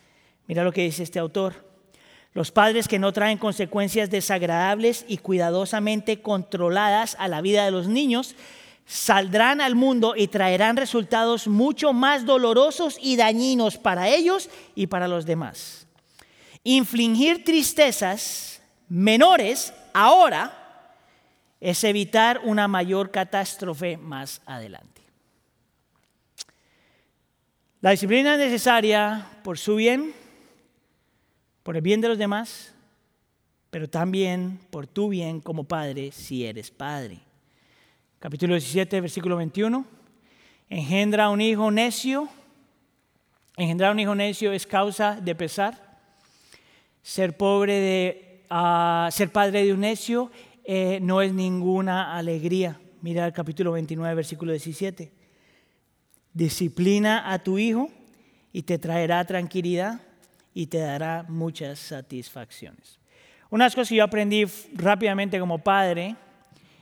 Mira 0.46 0.64
lo 0.64 0.72
que 0.72 0.83
dice 0.83 1.03
este 1.03 1.18
autor. 1.18 1.66
Los 2.35 2.51
padres 2.51 2.88
que 2.88 2.98
no 2.98 3.12
traen 3.12 3.38
consecuencias 3.38 4.11
desagradables 4.11 5.05
y 5.09 5.18
cuidadosamente 5.18 6.20
controladas 6.20 7.16
a 7.18 7.29
la 7.29 7.40
vida 7.40 7.64
de 7.64 7.70
los 7.70 7.88
niños 7.88 8.35
saldrán 8.88 9.61
al 9.61 9.74
mundo 9.74 10.14
y 10.16 10.29
traerán 10.29 10.79
resultados 10.79 11.46
mucho 11.46 11.92
más 11.92 12.24
dolorosos 12.24 12.98
y 13.01 13.16
dañinos 13.16 13.77
para 13.77 14.09
ellos 14.09 14.48
y 14.74 14.87
para 14.87 15.07
los 15.07 15.27
demás. 15.27 15.87
Infligir 16.64 17.44
tristezas 17.44 18.62
menores 18.88 19.74
ahora 19.92 20.96
es 21.61 21.85
evitar 21.85 22.40
una 22.44 22.66
mayor 22.66 23.11
catástrofe 23.11 23.98
más 23.98 24.40
adelante. 24.46 25.03
La 27.83 27.90
disciplina 27.90 28.35
es 28.35 28.38
necesaria 28.38 29.27
por 29.44 29.59
su 29.59 29.77
bien, 29.77 30.14
por 31.62 31.77
el 31.77 31.83
bien 31.83 32.01
de 32.01 32.09
los 32.09 32.16
demás, 32.16 32.72
pero 33.70 33.87
también 33.88 34.59
por 34.70 34.87
tu 34.87 35.11
bien 35.11 35.42
como 35.42 35.64
padre 35.64 36.11
si 36.11 36.46
eres 36.46 36.70
padre. 36.70 37.27
Capítulo 38.20 38.54
17, 38.54 39.00
versículo 39.00 39.37
21. 39.37 39.87
Engendra 40.68 41.31
un 41.31 41.40
hijo 41.40 41.70
necio. 41.70 42.28
Engendrar 43.57 43.92
un 43.92 44.00
hijo 44.00 44.12
necio 44.12 44.50
es 44.50 44.66
causa 44.66 45.20
de 45.20 45.37
pesar. 45.37 46.00
Ser 47.00 47.37
pobre 47.37 47.74
de 47.74 48.44
ah, 48.50 49.09
ser 49.12 49.31
padre 49.31 49.64
de 49.64 49.72
un 49.72 49.78
necio 49.78 50.33
eh, 50.64 50.98
no 51.00 51.22
es 51.22 51.33
ninguna 51.33 52.16
alegría. 52.16 52.81
Mira 53.02 53.24
el 53.24 53.33
capítulo 53.33 53.70
29, 53.70 54.16
versículo 54.16 54.50
17. 54.50 55.12
Disciplina 56.33 57.33
a 57.33 57.38
tu 57.38 57.57
hijo 57.57 57.88
y 58.52 58.62
te 58.62 58.78
traerá 58.78 59.24
tranquilidad 59.26 60.00
y 60.54 60.66
te 60.66 60.78
dará 60.78 61.24
muchas 61.28 61.78
satisfacciones. 61.78 62.98
Una 63.48 63.62
de 63.62 63.66
las 63.66 63.76
cosas 63.76 63.90
que 63.90 63.94
yo 63.94 64.02
aprendí 64.02 64.44
rápidamente 64.74 65.38
como 65.38 65.61
padre 65.61 66.16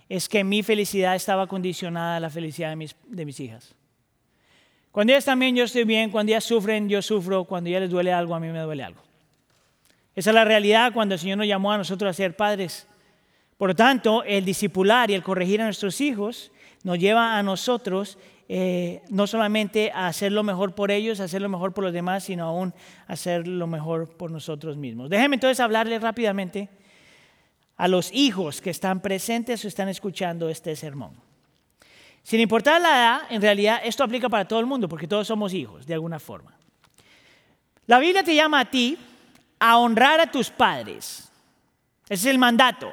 es 0.09 0.29
que 0.29 0.45
mi 0.45 0.63
felicidad 0.63 1.15
estaba 1.15 1.47
condicionada 1.47 2.17
a 2.17 2.21
la 2.21 2.31
felicidad 2.31 2.71
de 2.71 2.77
mis, 2.77 2.97
de 3.07 3.25
mis 3.25 3.41
hijas. 3.41 3.75
Cuando 4.93 5.13
ellas 5.13 5.25
también 5.25 5.55
yo 5.55 5.65
estoy 5.65 5.85
bien, 5.85 6.11
cuando 6.11 6.33
ellas 6.33 6.45
sufren, 6.45 6.89
yo 6.89 7.03
sufro, 7.03 7.45
cuando 7.45 7.69
ellas 7.69 7.83
les 7.83 7.91
duele 7.91 8.13
algo, 8.13 8.35
a 8.35 8.41
mí 8.41 8.49
me 8.49 8.61
duele 8.61 8.83
algo. 8.83 9.03
Esa 10.15 10.31
es 10.31 10.35
la 10.35 10.45
realidad 10.45 10.93
cuando 10.95 11.15
el 11.15 11.19
Señor 11.19 11.39
nos 11.39 11.47
llamó 11.47 11.73
a 11.73 11.79
nosotros 11.79 12.09
a 12.09 12.15
ser 12.15 12.35
padres. 12.35 12.87
Por 13.59 13.69
lo 13.69 13.75
tanto, 13.75 14.23
el 14.25 14.45
discipular 14.45 15.11
y 15.11 15.15
el 15.15 15.23
corregir 15.23 15.61
a 15.61 15.65
nuestros 15.65 16.01
hijos 16.01 16.51
nos 16.83 16.99
lleva 16.99 17.37
a 17.37 17.43
nosotros 17.43 18.17
eh, 18.49 19.03
no 19.11 19.27
solamente 19.27 19.91
a 19.93 20.07
hacer 20.07 20.31
lo 20.31 20.45
mejor 20.45 20.75
por 20.75 20.91
ellos, 20.93 21.21
a 21.21 21.25
hacer 21.25 21.43
lo 21.43 21.49
mejor 21.49 21.75
por 21.75 21.85
los 21.85 21.93
demás, 21.93 22.25
sino 22.25 22.45
aún 22.45 22.73
a 23.09 23.15
hacer 23.15 23.49
lo 23.49 23.67
mejor 23.67 24.17
por 24.17 24.31
nosotros 24.31 24.77
mismos. 24.77 25.11
Déjenme 25.11 25.37
entonces 25.37 25.59
hablarles 25.59 26.01
rápidamente 26.01 26.69
a 27.77 27.89
los 27.89 28.11
hijos 28.13 28.61
que 28.61 28.71
están 28.71 29.01
presentes 29.01 29.65
o 29.65 29.69
están 29.69 29.89
escuchando 29.89 30.49
este 30.49 30.75
sermón. 30.77 31.13
Sin 32.23 32.41
importar 32.41 32.81
la 32.81 32.89
edad, 32.89 33.21
en 33.31 33.41
realidad 33.41 33.81
esto 33.85 34.03
aplica 34.03 34.29
para 34.29 34.47
todo 34.47 34.59
el 34.59 34.67
mundo, 34.67 34.89
porque 34.89 35.07
todos 35.07 35.29
somos 35.29 35.55
hijos, 35.55 35.87
de 35.87 35.95
alguna 35.95 36.19
forma. 36.19 36.53
La 37.87 37.99
Biblia 37.99 38.25
te 38.25 38.35
llama 38.35 38.61
a 38.61 38.65
ti 38.65 38.99
a 39.61 39.79
honrar 39.79 40.21
a 40.21 40.31
tus 40.31 40.51
padres. 40.51 41.31
Ese 42.09 42.15
es 42.15 42.27
el 42.27 42.39
mandato. 42.39 42.93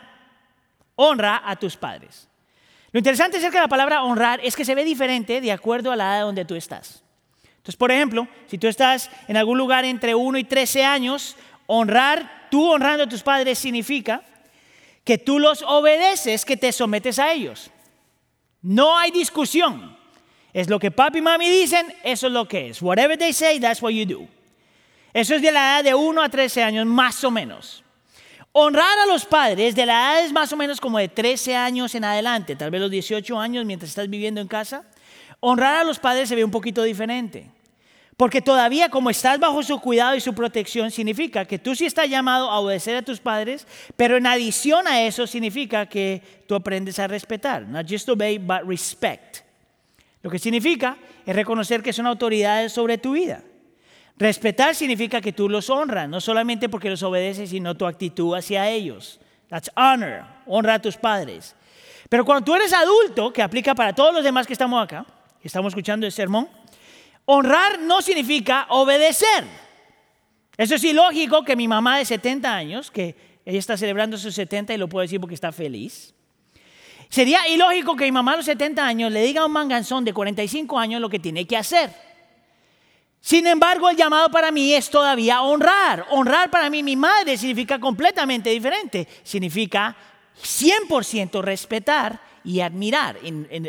Honra 0.95 1.41
a 1.43 1.55
tus 1.55 1.75
padres. 1.75 2.27
Lo 2.91 2.99
interesante 2.99 3.37
acerca 3.37 3.57
de 3.57 3.63
la 3.63 3.69
palabra 3.69 4.03
honrar 4.03 4.39
es 4.43 4.55
que 4.55 4.65
se 4.65 4.75
ve 4.75 4.83
diferente 4.83 5.41
de 5.41 5.51
acuerdo 5.51 5.91
a 5.91 5.95
la 5.95 6.17
edad 6.17 6.25
donde 6.25 6.45
tú 6.45 6.53
estás. 6.53 7.03
Entonces, 7.57 7.75
por 7.75 7.91
ejemplo, 7.91 8.27
si 8.45 8.59
tú 8.59 8.67
estás 8.67 9.09
en 9.27 9.37
algún 9.37 9.57
lugar 9.57 9.83
entre 9.83 10.13
1 10.13 10.37
y 10.37 10.43
13 10.43 10.85
años, 10.85 11.35
honrar, 11.65 12.49
tú 12.51 12.69
honrando 12.69 13.05
a 13.05 13.09
tus 13.09 13.23
padres 13.23 13.57
significa 13.57 14.21
que 15.03 15.17
tú 15.17 15.39
los 15.39 15.61
obedeces, 15.63 16.45
que 16.45 16.57
te 16.57 16.71
sometes 16.71 17.19
a 17.19 17.31
ellos. 17.33 17.69
No 18.61 18.97
hay 18.97 19.11
discusión. 19.11 19.97
Es 20.53 20.69
lo 20.69 20.79
que 20.79 20.91
papi 20.91 21.17
y 21.17 21.21
mami 21.21 21.49
dicen, 21.49 21.93
eso 22.03 22.27
es 22.27 22.33
lo 22.33 22.47
que 22.47 22.69
es. 22.69 22.81
Whatever 22.81 23.17
they 23.17 23.33
say, 23.33 23.59
that's 23.59 23.81
what 23.81 23.91
you 23.91 24.05
do. 24.05 24.27
Eso 25.13 25.35
es 25.35 25.41
de 25.41 25.51
la 25.51 25.59
edad 25.59 25.83
de 25.83 25.95
1 25.95 26.21
a 26.21 26.29
13 26.29 26.63
años, 26.63 26.85
más 26.85 27.23
o 27.23 27.31
menos. 27.31 27.83
Honrar 28.51 28.99
a 28.99 29.05
los 29.07 29.25
padres 29.25 29.75
de 29.75 29.85
la 29.85 29.93
edad 29.93 30.25
es 30.25 30.31
más 30.31 30.53
o 30.53 30.57
menos 30.57 30.79
como 30.79 30.99
de 30.99 31.07
13 31.07 31.55
años 31.55 31.95
en 31.95 32.03
adelante, 32.03 32.55
tal 32.55 32.69
vez 32.69 32.81
los 32.81 32.91
18 32.91 33.39
años 33.39 33.65
mientras 33.65 33.89
estás 33.89 34.09
viviendo 34.09 34.41
en 34.41 34.47
casa. 34.47 34.83
Honrar 35.39 35.75
a 35.75 35.83
los 35.83 35.97
padres 35.97 36.29
se 36.29 36.35
ve 36.35 36.45
un 36.45 36.51
poquito 36.51 36.83
diferente. 36.83 37.49
Porque 38.23 38.41
todavía 38.41 38.87
como 38.87 39.09
estás 39.09 39.37
bajo 39.37 39.61
su 39.63 39.81
cuidado 39.81 40.15
y 40.15 40.21
su 40.21 40.33
protección, 40.33 40.91
significa 40.91 41.43
que 41.43 41.59
tú 41.59 41.75
sí 41.75 41.85
estás 41.85 42.09
llamado 42.09 42.49
a 42.49 42.59
obedecer 42.59 42.95
a 42.95 43.01
tus 43.01 43.19
padres, 43.19 43.67
pero 43.97 44.15
en 44.15 44.25
adición 44.25 44.87
a 44.87 45.01
eso 45.01 45.27
significa 45.27 45.87
que 45.87 46.21
tú 46.47 46.55
aprendes 46.55 46.99
a 46.99 47.07
respetar. 47.07 47.67
Not 47.67 47.85
just 47.85 48.07
obey, 48.07 48.37
but 48.37 48.61
respect. 48.65 49.39
Lo 50.21 50.29
que 50.29 50.39
significa 50.39 50.95
es 51.25 51.35
reconocer 51.35 51.83
que 51.83 51.91
son 51.91 52.07
autoridades 52.07 52.71
sobre 52.71 52.97
tu 52.97 53.11
vida. 53.11 53.43
Respetar 54.17 54.73
significa 54.73 55.19
que 55.19 55.33
tú 55.33 55.49
los 55.49 55.69
honras, 55.69 56.07
no 56.07 56.21
solamente 56.21 56.69
porque 56.69 56.89
los 56.89 57.03
obedeces, 57.03 57.49
sino 57.49 57.75
tu 57.75 57.85
actitud 57.85 58.37
hacia 58.37 58.69
ellos. 58.69 59.19
That's 59.49 59.69
honor, 59.75 60.23
honra 60.45 60.75
a 60.75 60.79
tus 60.79 60.95
padres. 60.95 61.57
Pero 62.07 62.23
cuando 62.23 62.45
tú 62.45 62.55
eres 62.55 62.71
adulto, 62.71 63.33
que 63.33 63.41
aplica 63.41 63.75
para 63.75 63.91
todos 63.91 64.13
los 64.13 64.23
demás 64.23 64.47
que 64.47 64.53
estamos 64.53 64.81
acá, 64.81 65.05
que 65.41 65.49
estamos 65.49 65.71
escuchando 65.71 66.05
el 66.05 66.13
sermón, 66.13 66.47
honrar 67.25 67.79
no 67.79 68.01
significa 68.01 68.67
obedecer. 68.69 69.45
Eso 70.57 70.75
es 70.75 70.83
ilógico 70.83 71.43
que 71.43 71.55
mi 71.55 71.67
mamá 71.67 71.97
de 71.97 72.05
70 72.05 72.53
años, 72.53 72.91
que 72.91 73.15
ella 73.45 73.59
está 73.59 73.75
celebrando 73.75 74.17
sus 74.17 74.35
70 74.35 74.73
y 74.73 74.77
lo 74.77 74.87
puedo 74.87 75.01
decir 75.01 75.19
porque 75.19 75.35
está 75.35 75.51
feliz, 75.51 76.13
sería 77.09 77.47
ilógico 77.47 77.95
que 77.95 78.05
mi 78.05 78.11
mamá 78.11 78.33
a 78.33 78.37
los 78.37 78.45
70 78.45 78.85
años 78.85 79.11
le 79.11 79.23
diga 79.23 79.41
a 79.41 79.45
un 79.45 79.51
manganzón 79.51 80.05
de 80.05 80.13
45 80.13 80.77
años 80.77 81.01
lo 81.01 81.09
que 81.09 81.19
tiene 81.19 81.45
que 81.45 81.57
hacer. 81.57 81.91
Sin 83.19 83.47
embargo, 83.47 83.89
el 83.89 83.95
llamado 83.95 84.29
para 84.29 84.51
mí 84.51 84.73
es 84.73 84.89
todavía 84.89 85.43
honrar. 85.43 86.05
Honrar 86.09 86.51
para 86.51 86.69
mí, 86.69 86.83
mi 86.83 86.97
madre, 86.97 87.37
significa 87.37 87.79
completamente 87.79 88.49
diferente. 88.49 89.07
Significa 89.23 89.95
100% 90.41 91.41
respetar 91.41 92.19
y 92.43 92.59
admirar 92.59 93.17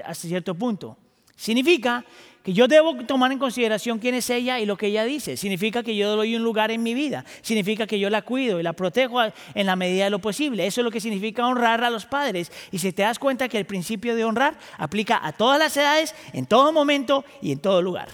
hasta 0.04 0.26
cierto 0.26 0.56
punto. 0.56 0.96
Significa 1.36 2.04
que 2.44 2.52
yo 2.52 2.68
debo 2.68 2.94
tomar 3.06 3.32
en 3.32 3.38
consideración 3.38 3.98
quién 3.98 4.14
es 4.14 4.28
ella 4.28 4.60
y 4.60 4.66
lo 4.66 4.76
que 4.76 4.88
ella 4.88 5.06
dice. 5.06 5.38
Significa 5.38 5.82
que 5.82 5.96
yo 5.96 6.14
doy 6.14 6.36
un 6.36 6.42
lugar 6.42 6.70
en 6.70 6.82
mi 6.82 6.92
vida. 6.92 7.24
Significa 7.40 7.86
que 7.86 7.98
yo 7.98 8.10
la 8.10 8.20
cuido 8.20 8.60
y 8.60 8.62
la 8.62 8.74
protejo 8.74 9.18
en 9.54 9.66
la 9.66 9.76
medida 9.76 10.04
de 10.04 10.10
lo 10.10 10.18
posible. 10.18 10.66
Eso 10.66 10.82
es 10.82 10.84
lo 10.84 10.90
que 10.90 11.00
significa 11.00 11.46
honrar 11.46 11.82
a 11.82 11.88
los 11.88 12.04
padres. 12.04 12.52
Y 12.70 12.80
si 12.80 12.92
te 12.92 13.00
das 13.00 13.18
cuenta 13.18 13.48
que 13.48 13.56
el 13.56 13.64
principio 13.64 14.14
de 14.14 14.24
honrar 14.26 14.58
aplica 14.76 15.26
a 15.26 15.32
todas 15.32 15.58
las 15.58 15.74
edades, 15.74 16.14
en 16.34 16.44
todo 16.44 16.70
momento 16.70 17.24
y 17.40 17.50
en 17.50 17.60
todo 17.60 17.80
lugar. 17.80 18.10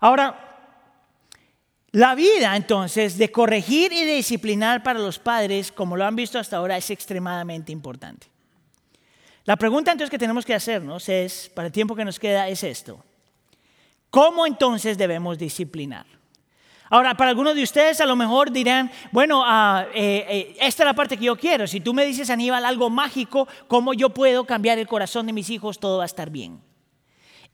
Ahora, 0.00 0.56
la 1.90 2.14
vida 2.14 2.56
entonces 2.56 3.18
de 3.18 3.30
corregir 3.30 3.92
y 3.92 4.06
de 4.06 4.14
disciplinar 4.14 4.82
para 4.82 4.98
los 4.98 5.18
padres, 5.18 5.70
como 5.70 5.94
lo 5.94 6.06
han 6.06 6.16
visto 6.16 6.38
hasta 6.38 6.56
ahora, 6.56 6.78
es 6.78 6.88
extremadamente 6.88 7.70
importante. 7.70 8.31
La 9.44 9.56
pregunta 9.56 9.90
entonces 9.90 10.10
que 10.10 10.18
tenemos 10.18 10.44
que 10.44 10.54
hacernos 10.54 11.08
es, 11.08 11.50
para 11.54 11.66
el 11.66 11.72
tiempo 11.72 11.96
que 11.96 12.04
nos 12.04 12.18
queda, 12.20 12.48
es 12.48 12.62
esto. 12.62 13.04
¿Cómo 14.10 14.46
entonces 14.46 14.96
debemos 14.96 15.38
disciplinar? 15.38 16.06
Ahora, 16.90 17.16
para 17.16 17.30
algunos 17.30 17.56
de 17.56 17.62
ustedes 17.62 18.00
a 18.02 18.06
lo 18.06 18.14
mejor 18.14 18.52
dirán, 18.52 18.90
bueno, 19.10 19.42
ah, 19.44 19.86
eh, 19.94 20.26
eh, 20.28 20.56
esta 20.60 20.82
es 20.82 20.86
la 20.86 20.94
parte 20.94 21.16
que 21.16 21.24
yo 21.24 21.36
quiero. 21.36 21.66
Si 21.66 21.80
tú 21.80 21.94
me 21.94 22.04
dices, 22.04 22.28
Aníbal, 22.28 22.64
algo 22.66 22.90
mágico, 22.90 23.48
¿cómo 23.66 23.94
yo 23.94 24.10
puedo 24.10 24.44
cambiar 24.44 24.78
el 24.78 24.86
corazón 24.86 25.26
de 25.26 25.32
mis 25.32 25.48
hijos? 25.48 25.80
Todo 25.80 25.98
va 25.98 26.04
a 26.04 26.06
estar 26.06 26.28
bien. 26.28 26.60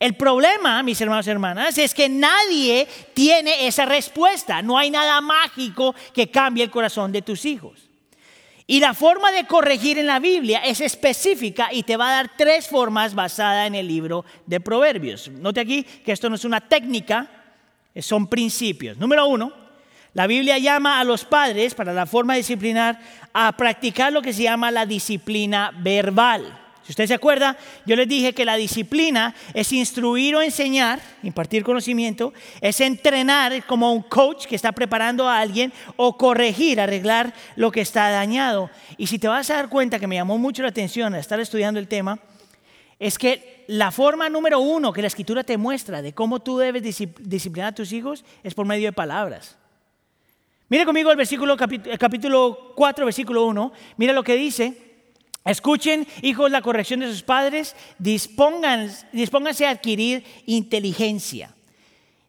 El 0.01 0.17
problema, 0.17 0.83
mis 0.83 1.01
hermanos 1.01 1.27
y 1.27 1.31
hermanas, 1.31 1.79
es 1.79 1.95
que 1.95 2.09
nadie 2.09 2.87
tiene 3.15 3.67
esa 3.67 3.87
respuesta. 3.87 4.61
No 4.61 4.77
hay 4.77 4.91
nada 4.91 5.21
mágico 5.21 5.95
que 6.13 6.31
cambie 6.31 6.65
el 6.65 6.71
corazón 6.71 7.13
de 7.13 7.23
tus 7.23 7.45
hijos. 7.45 7.88
Y 8.71 8.81
la 8.81 8.93
forma 8.93 9.33
de 9.33 9.47
corregir 9.47 9.99
en 9.99 10.07
la 10.07 10.19
Biblia 10.19 10.59
es 10.59 10.83
específica 10.83 11.71
y 11.73 11.85
te 11.85 11.97
va 11.97 12.11
a 12.11 12.13
dar 12.13 12.33
tres 12.37 12.69
formas 12.69 13.15
basadas 13.15 13.67
en 13.67 13.75
el 13.75 13.89
libro 13.89 14.27
de 14.45 14.61
Proverbios. 14.61 15.31
Note 15.31 15.61
aquí 15.61 15.83
que 15.83 16.13
esto 16.13 16.29
no 16.29 16.35
es 16.35 16.45
una 16.45 16.61
técnica, 16.61 17.31
son 17.99 18.27
principios. 18.27 18.99
Número 18.99 19.27
uno, 19.27 19.55
la 20.13 20.27
Biblia 20.27 20.59
llama 20.59 21.01
a 21.01 21.05
los 21.05 21.25
padres 21.25 21.75
para 21.75 21.95
la 21.95 22.05
forma 22.05 22.35
de 22.35 22.41
disciplinar 22.41 23.01
a 23.33 23.53
practicar 23.53 24.13
lo 24.13 24.21
que 24.21 24.35
se 24.35 24.43
llama 24.43 24.71
la 24.71 24.85
disciplina 24.85 25.73
verbal. 25.79 26.68
Si 26.89 26.93
usted 26.93 27.07
se 27.07 27.13
acuerda, 27.13 27.59
yo 27.85 27.97
les 27.97 28.09
dije 28.09 28.33
que 28.33 28.47
la 28.47 28.57
disciplina 28.57 29.35
es 29.53 29.75
instruir 29.75 30.35
o 30.35 30.41
enseñar, 30.41 31.03
impartir 31.23 31.63
conocimiento, 31.63 32.33
es 32.63 32.81
entrenar 32.81 33.67
como 33.67 33.93
un 33.93 34.01
coach 34.01 34.47
que 34.47 34.57
está 34.57 34.73
preparando 34.73 35.29
a 35.29 35.39
alguien 35.39 35.71
o 35.97 36.17
corregir, 36.17 36.81
arreglar 36.81 37.35
lo 37.57 37.71
que 37.71 37.83
está 37.83 38.09
dañado. 38.09 38.71
Y 38.97 39.07
si 39.07 39.19
te 39.19 39.29
vas 39.29 39.51
a 39.51 39.57
dar 39.57 39.69
cuenta 39.69 39.99
que 39.99 40.07
me 40.07 40.15
llamó 40.15 40.39
mucho 40.39 40.63
la 40.63 40.71
atención 40.71 41.13
al 41.13 41.21
estar 41.21 41.39
estudiando 41.39 41.79
el 41.79 41.89
tema, 41.89 42.21
es 42.99 43.19
que 43.19 43.67
la 43.67 43.91
forma 43.91 44.31
número 44.31 44.59
uno 44.59 44.91
que 44.91 45.03
la 45.03 45.09
escritura 45.09 45.45
te 45.45 45.59
muestra 45.59 46.01
de 46.01 46.15
cómo 46.15 46.41
tú 46.41 46.57
debes 46.57 46.83
disciplinar 46.83 47.69
a 47.69 47.75
tus 47.75 47.93
hijos 47.93 48.25
es 48.43 48.55
por 48.55 48.65
medio 48.65 48.89
de 48.89 48.93
palabras. 48.95 49.59
Mire 50.71 50.87
conmigo 50.87 51.11
el 51.11 51.19
versículo 51.19 51.55
capítulo 51.55 52.73
4, 52.75 53.05
versículo 53.05 53.45
1. 53.45 53.73
Mira 53.99 54.15
lo 54.15 54.25
que 54.25 54.37
dice. 54.37 54.88
Escuchen, 55.49 56.07
hijos, 56.21 56.51
la 56.51 56.61
corrección 56.61 57.01
de 57.01 57.09
sus 57.09 57.23
padres, 57.23 57.75
dispónganse 57.99 59.67
a 59.67 59.71
adquirir 59.71 60.23
inteligencia. 60.45 61.55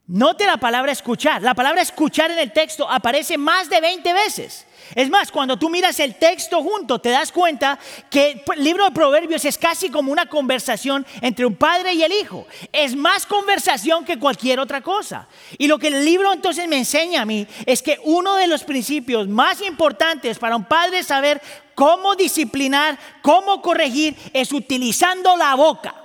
Note 0.07 0.47
la 0.47 0.57
palabra 0.57 0.91
escuchar. 0.91 1.43
La 1.43 1.53
palabra 1.53 1.83
escuchar 1.83 2.31
en 2.31 2.39
el 2.39 2.51
texto 2.51 2.89
aparece 2.89 3.37
más 3.37 3.69
de 3.69 3.79
20 3.79 4.11
veces. 4.13 4.65
Es 4.95 5.07
más, 5.07 5.31
cuando 5.31 5.59
tú 5.59 5.69
miras 5.69 5.99
el 5.99 6.15
texto 6.15 6.63
junto, 6.63 6.97
te 6.97 7.09
das 7.09 7.31
cuenta 7.31 7.77
que 8.09 8.43
el 8.55 8.63
libro 8.63 8.85
de 8.85 8.91
Proverbios 8.91 9.45
es 9.45 9.55
casi 9.55 9.91
como 9.91 10.11
una 10.11 10.25
conversación 10.25 11.05
entre 11.21 11.45
un 11.45 11.55
padre 11.55 11.93
y 11.93 12.01
el 12.01 12.11
hijo. 12.11 12.47
Es 12.71 12.95
más 12.95 13.27
conversación 13.27 14.03
que 14.03 14.17
cualquier 14.17 14.59
otra 14.59 14.81
cosa. 14.81 15.27
Y 15.59 15.67
lo 15.67 15.77
que 15.77 15.89
el 15.89 16.03
libro 16.03 16.33
entonces 16.33 16.67
me 16.67 16.77
enseña 16.77 17.21
a 17.21 17.25
mí 17.25 17.45
es 17.67 17.83
que 17.83 17.99
uno 18.03 18.35
de 18.35 18.47
los 18.47 18.63
principios 18.63 19.27
más 19.27 19.61
importantes 19.61 20.39
para 20.39 20.55
un 20.55 20.65
padre 20.65 21.03
saber 21.03 21.39
cómo 21.79 22.13
disciplinar, 22.13 22.99
cómo 23.21 23.61
corregir, 23.61 24.13
es 24.33 24.51
utilizando 24.51 25.37
la 25.37 25.55
boca, 25.55 25.95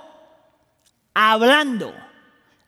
hablando 1.13 1.93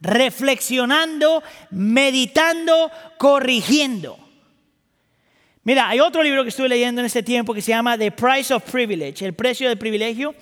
reflexionando, 0.01 1.41
meditando, 1.71 2.91
corrigiendo. 3.17 4.19
Mira, 5.63 5.87
hay 5.87 6.01
otro 6.01 6.21
libro 6.21 6.43
que 6.43 6.49
estuve 6.49 6.67
leyendo 6.67 6.99
en 6.99 7.05
este 7.05 7.23
tiempo 7.23 7.53
que 7.53 7.61
se 7.61 7.69
llama 7.71 7.97
The 7.97 8.11
Price 8.11 8.53
of 8.53 8.69
Privilege, 8.69 9.25
el 9.25 9.33
precio 9.33 9.69
del 9.69 9.77
privilegio. 9.77 10.35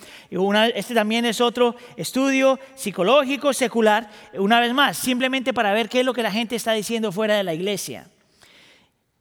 este 0.73 0.95
también 0.95 1.23
es 1.25 1.41
otro 1.41 1.75
estudio 1.95 2.59
psicológico, 2.73 3.53
secular, 3.53 4.09
una 4.33 4.59
vez 4.59 4.73
más, 4.73 4.97
simplemente 4.97 5.53
para 5.53 5.71
ver 5.71 5.87
qué 5.87 5.99
es 5.99 6.05
lo 6.05 6.15
que 6.15 6.23
la 6.23 6.31
gente 6.31 6.55
está 6.55 6.73
diciendo 6.73 7.11
fuera 7.11 7.37
de 7.37 7.43
la 7.43 7.53
iglesia. 7.53 8.07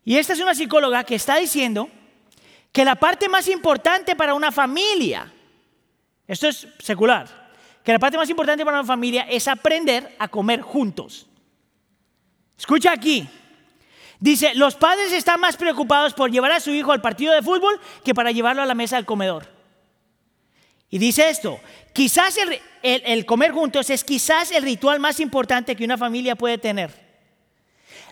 Y 0.02 0.16
esta 0.16 0.33
es 0.33 0.40
una 0.40 0.54
psicóloga 0.54 1.04
que 1.04 1.14
está 1.14 1.37
diciendo 1.37 1.90
que 2.74 2.84
la 2.84 2.96
parte 2.96 3.28
más 3.28 3.46
importante 3.46 4.16
para 4.16 4.34
una 4.34 4.50
familia, 4.50 5.32
esto 6.26 6.48
es 6.48 6.66
secular, 6.80 7.52
que 7.84 7.92
la 7.92 8.00
parte 8.00 8.16
más 8.18 8.28
importante 8.28 8.64
para 8.64 8.80
una 8.80 8.87
familia 8.87 9.28
es 9.30 9.46
aprender 9.46 10.16
a 10.18 10.26
comer 10.26 10.60
juntos. 10.60 11.28
Escucha 12.58 12.90
aquí. 12.90 13.28
Dice, 14.18 14.56
los 14.56 14.74
padres 14.74 15.12
están 15.12 15.38
más 15.38 15.56
preocupados 15.56 16.14
por 16.14 16.32
llevar 16.32 16.50
a 16.50 16.58
su 16.58 16.72
hijo 16.72 16.90
al 16.90 17.00
partido 17.00 17.32
de 17.32 17.42
fútbol 17.42 17.80
que 18.04 18.12
para 18.12 18.32
llevarlo 18.32 18.62
a 18.62 18.66
la 18.66 18.74
mesa 18.74 18.96
del 18.96 19.04
comedor. 19.04 19.46
Y 20.90 20.98
dice 20.98 21.28
esto, 21.28 21.60
quizás 21.92 22.37
el, 22.38 22.60
el, 22.82 23.24
comer 23.24 23.52
juntos 23.52 23.88
es 23.88 24.02
quizás 24.02 24.50
el 24.50 24.64
ritual 24.64 24.98
más 24.98 25.20
importante 25.20 25.76
que 25.76 25.84
una 25.84 25.96
familia 25.96 26.34
puede 26.34 26.58
tener. 26.58 27.04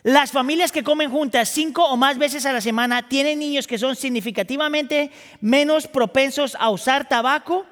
Las 0.04 0.32
familias 0.32 0.72
que 0.72 0.82
comen 0.82 1.10
juntas 1.10 1.48
cinco 1.48 1.84
o 1.84 1.96
más 1.96 2.18
veces 2.18 2.44
a 2.44 2.52
la 2.52 2.60
semana 2.60 3.08
tienen 3.08 3.38
niños 3.38 3.68
que 3.68 3.78
son 3.78 3.94
significativamente 3.94 5.12
menos 5.40 5.86
propensos 5.86 6.56
a 6.58 6.70
usar 6.70 7.08
tabaco, 7.08 7.64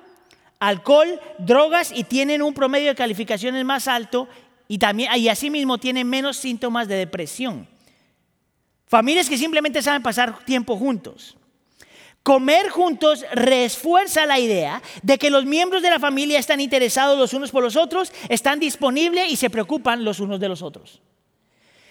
alcohol, 0.61 1.21
drogas 1.38 1.90
y 1.93 2.05
tienen 2.05 2.40
un 2.40 2.55
promedio 2.55 2.90
de 2.90 2.95
calificaciones 2.95 3.64
más 3.64 3.88
alto 3.88 4.29
y, 4.69 4.79
también, 4.79 5.12
y 5.16 5.29
asimismo 5.29 5.79
tienen 5.79 6.09
menos 6.09 6.37
síntomas 6.37 6.87
de 6.87 6.95
depresión. 6.95 7.66
Familias 8.87 9.29
que 9.29 9.37
simplemente 9.37 9.83
saben 9.83 10.03
pasar 10.03 10.45
tiempo 10.45 10.77
juntos. 10.77 11.37
Comer 12.23 12.69
juntos 12.69 13.25
refuerza 13.33 14.25
la 14.27 14.38
idea 14.38 14.83
de 15.03 15.19
que 15.19 15.31
los 15.31 15.47
miembros 15.47 15.83
de 15.83 15.90
la 15.90 15.99
familia 15.99 16.38
están 16.38 16.61
interesados 16.61 17.19
los 17.19 17.35
unos 17.35 17.51
por 17.51 17.64
los 17.64 17.75
otros, 17.75 18.12
están 18.29 18.61
disponibles 18.61 19.33
y 19.33 19.37
se 19.37 19.51
preocupan 19.51 20.05
los 20.05 20.21
unos 20.21 20.38
de 20.38 20.49
los 20.49 20.62
otros. 20.62 21.01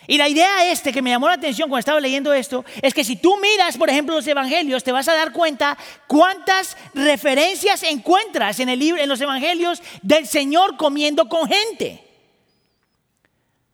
Y 0.10 0.18
la 0.18 0.28
idea 0.28 0.72
este 0.72 0.92
que 0.92 1.04
me 1.04 1.12
llamó 1.12 1.28
la 1.28 1.36
atención 1.36 1.70
cuando 1.70 1.82
estaba 1.82 2.00
leyendo 2.00 2.34
esto 2.34 2.66
es 2.82 2.96
que 2.96 3.04
si 3.04 3.18
tú 3.18 3.38
miras, 3.38 3.78
por 3.78 3.92
ejemplo, 3.92 4.16
los 4.16 4.26
evangelios, 4.26 4.84
te 4.84 4.92
vas 4.92 5.08
a 5.08 5.14
dar 5.14 5.32
cuenta 5.32 5.78
cuántas 6.08 6.76
referencias 6.96 7.84
encuentras 7.84 8.60
en 8.60 8.70
el 8.70 8.80
libro 8.80 9.00
en 9.00 9.08
los 9.08 9.22
evangelios 9.22 9.84
del 10.02 10.26
Señor 10.26 10.78
comiendo 10.78 11.30
con 11.30 11.48
gente. 11.48 12.04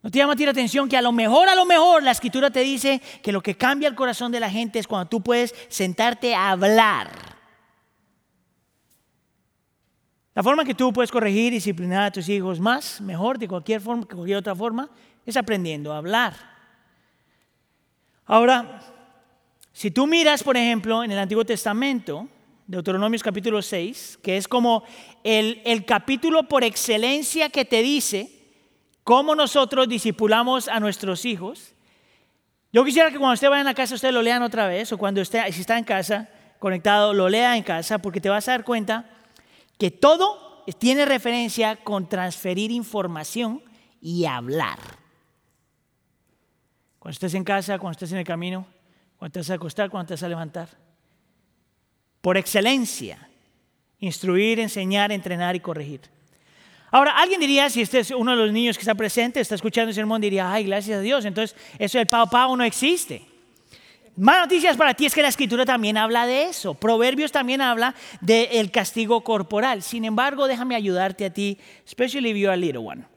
¿No 0.02 0.12
te 0.12 0.18
llama 0.18 0.34
a 0.34 0.36
ti 0.36 0.44
la 0.44 0.52
atención 0.52 0.90
que 0.90 0.98
a 0.98 1.02
lo 1.02 1.14
mejor, 1.14 1.48
a 1.48 1.56
lo 1.56 1.64
mejor 1.64 2.04
la 2.04 2.12
escritura 2.12 2.52
te 2.52 2.60
dice 2.60 3.02
que 3.24 3.32
lo 3.32 3.42
que 3.42 3.56
cambia 3.56 3.88
el 3.88 3.96
corazón 3.96 4.34
de 4.34 4.42
la 4.42 4.50
gente 4.50 4.80
es 4.80 4.88
cuando 4.88 5.08
tú 5.08 5.22
puedes 5.24 5.56
sentarte 5.70 6.36
a 6.36 6.50
hablar? 6.50 7.12
La 10.34 10.44
forma 10.44 10.66
que 10.66 10.76
tú 10.76 10.92
puedes 10.92 11.12
corregir 11.12 11.54
y 11.54 11.56
disciplinar 11.56 12.04
a 12.04 12.12
tus 12.12 12.28
hijos 12.28 12.60
más, 12.60 13.00
mejor 13.00 13.40
de 13.40 13.48
cualquier 13.48 13.80
forma, 13.80 14.04
cualquier 14.06 14.40
otra 14.40 14.54
forma, 14.54 14.90
es 15.26 15.38
aprendiendo 15.38 15.94
a 15.94 15.98
hablar. 15.98 16.34
Ahora, 18.26 18.82
si 19.72 19.92
tú 19.92 20.08
miras, 20.08 20.44
por 20.44 20.58
ejemplo, 20.58 21.04
en 21.04 21.12
el 21.12 21.20
Antiguo 21.20 21.46
Testamento, 21.46 22.28
Deuteronomios 22.68 23.22
capítulo 23.22 23.62
6, 23.62 24.20
que 24.24 24.38
es 24.38 24.48
como 24.48 24.84
el, 25.24 25.62
el 25.66 25.86
capítulo 25.86 26.48
por 26.48 26.64
excelencia 26.64 27.50
que 27.50 27.66
te 27.66 27.82
dice 27.84 28.32
cómo 29.04 29.36
nosotros 29.36 29.88
discipulamos 29.88 30.68
a 30.68 30.80
nuestros 30.80 31.26
hijos. 31.26 31.74
Yo 32.74 32.84
quisiera 32.84 33.12
que 33.12 33.18
cuando 33.18 33.36
usted 33.36 33.50
vaya 33.50 33.62
a 33.62 33.66
la 33.66 33.74
casa, 33.74 33.96
usted 33.96 34.12
lo 34.12 34.22
lean 34.22 34.42
otra 34.42 34.68
vez, 34.68 34.92
o 34.92 34.98
cuando 34.98 35.22
usted, 35.22 35.44
si 35.52 35.62
está 35.62 35.78
en 35.78 35.84
casa, 35.84 36.30
conectado, 36.60 37.14
lo 37.14 37.30
lea 37.30 37.56
en 37.56 37.64
casa, 37.64 38.00
porque 38.00 38.20
te 38.20 38.30
vas 38.30 38.48
a 38.48 38.52
dar 38.52 38.64
cuenta 38.64 39.10
que 39.78 39.92
todo 39.92 40.64
tiene 40.80 41.06
referencia 41.06 41.76
con 41.76 42.10
transferir 42.10 42.72
información 42.72 43.62
y 44.02 44.26
hablar. 44.26 44.80
Cuando 47.06 47.14
estés 47.14 47.36
en 47.36 47.44
casa, 47.44 47.78
cuando 47.78 47.92
estés 47.92 48.14
en 48.14 48.18
el 48.18 48.24
camino, 48.24 48.66
cuando 49.20 49.40
te 49.40 49.52
a 49.52 49.56
acostar, 49.56 49.92
cuando 49.92 50.16
te 50.16 50.26
a 50.26 50.28
levantar. 50.28 50.70
Por 52.20 52.36
excelencia, 52.36 53.30
instruir, 54.00 54.60
enseñar, 54.60 55.12
entrenar 55.12 55.56
y 55.56 55.60
corregir. 55.60 56.02
Ahora, 56.90 57.12
alguien 57.16 57.40
diría, 57.40 57.70
si 57.70 57.82
este 57.82 58.00
es 58.00 58.10
uno 58.10 58.32
de 58.32 58.38
los 58.38 58.52
niños 58.52 58.76
que 58.76 58.82
está 58.82 58.96
presente, 58.96 59.40
está 59.40 59.54
escuchando 59.54 59.90
el 59.90 59.94
sermón, 59.94 60.20
diría, 60.20 60.52
ay, 60.52 60.64
gracias 60.64 60.98
a 60.98 61.02
Dios, 61.02 61.26
entonces 61.26 61.56
eso 61.78 62.00
del 62.00 62.08
pao 62.08 62.58
no 62.58 62.64
existe. 62.64 63.22
Malas 64.18 64.46
noticias 64.48 64.76
para 64.76 64.96
ti 64.96 65.06
es 65.06 65.14
que 65.14 65.22
la 65.22 65.28
escritura 65.28 65.64
también 65.64 65.98
habla 65.98 66.26
de 66.26 66.46
eso. 66.46 66.74
Proverbios 66.74 67.32
también 67.32 67.62
habla 67.62 67.94
del 68.20 68.72
castigo 68.72 69.24
corporal. 69.24 69.84
Sin 69.84 70.06
embargo, 70.06 70.48
déjame 70.48 70.74
ayudarte 70.74 71.26
a 71.26 71.30
ti, 71.30 71.60
especially 71.86 72.32
if 72.32 72.38
you're 72.38 72.52
a 72.52 72.58
little 72.58 72.80
one. 72.80 73.15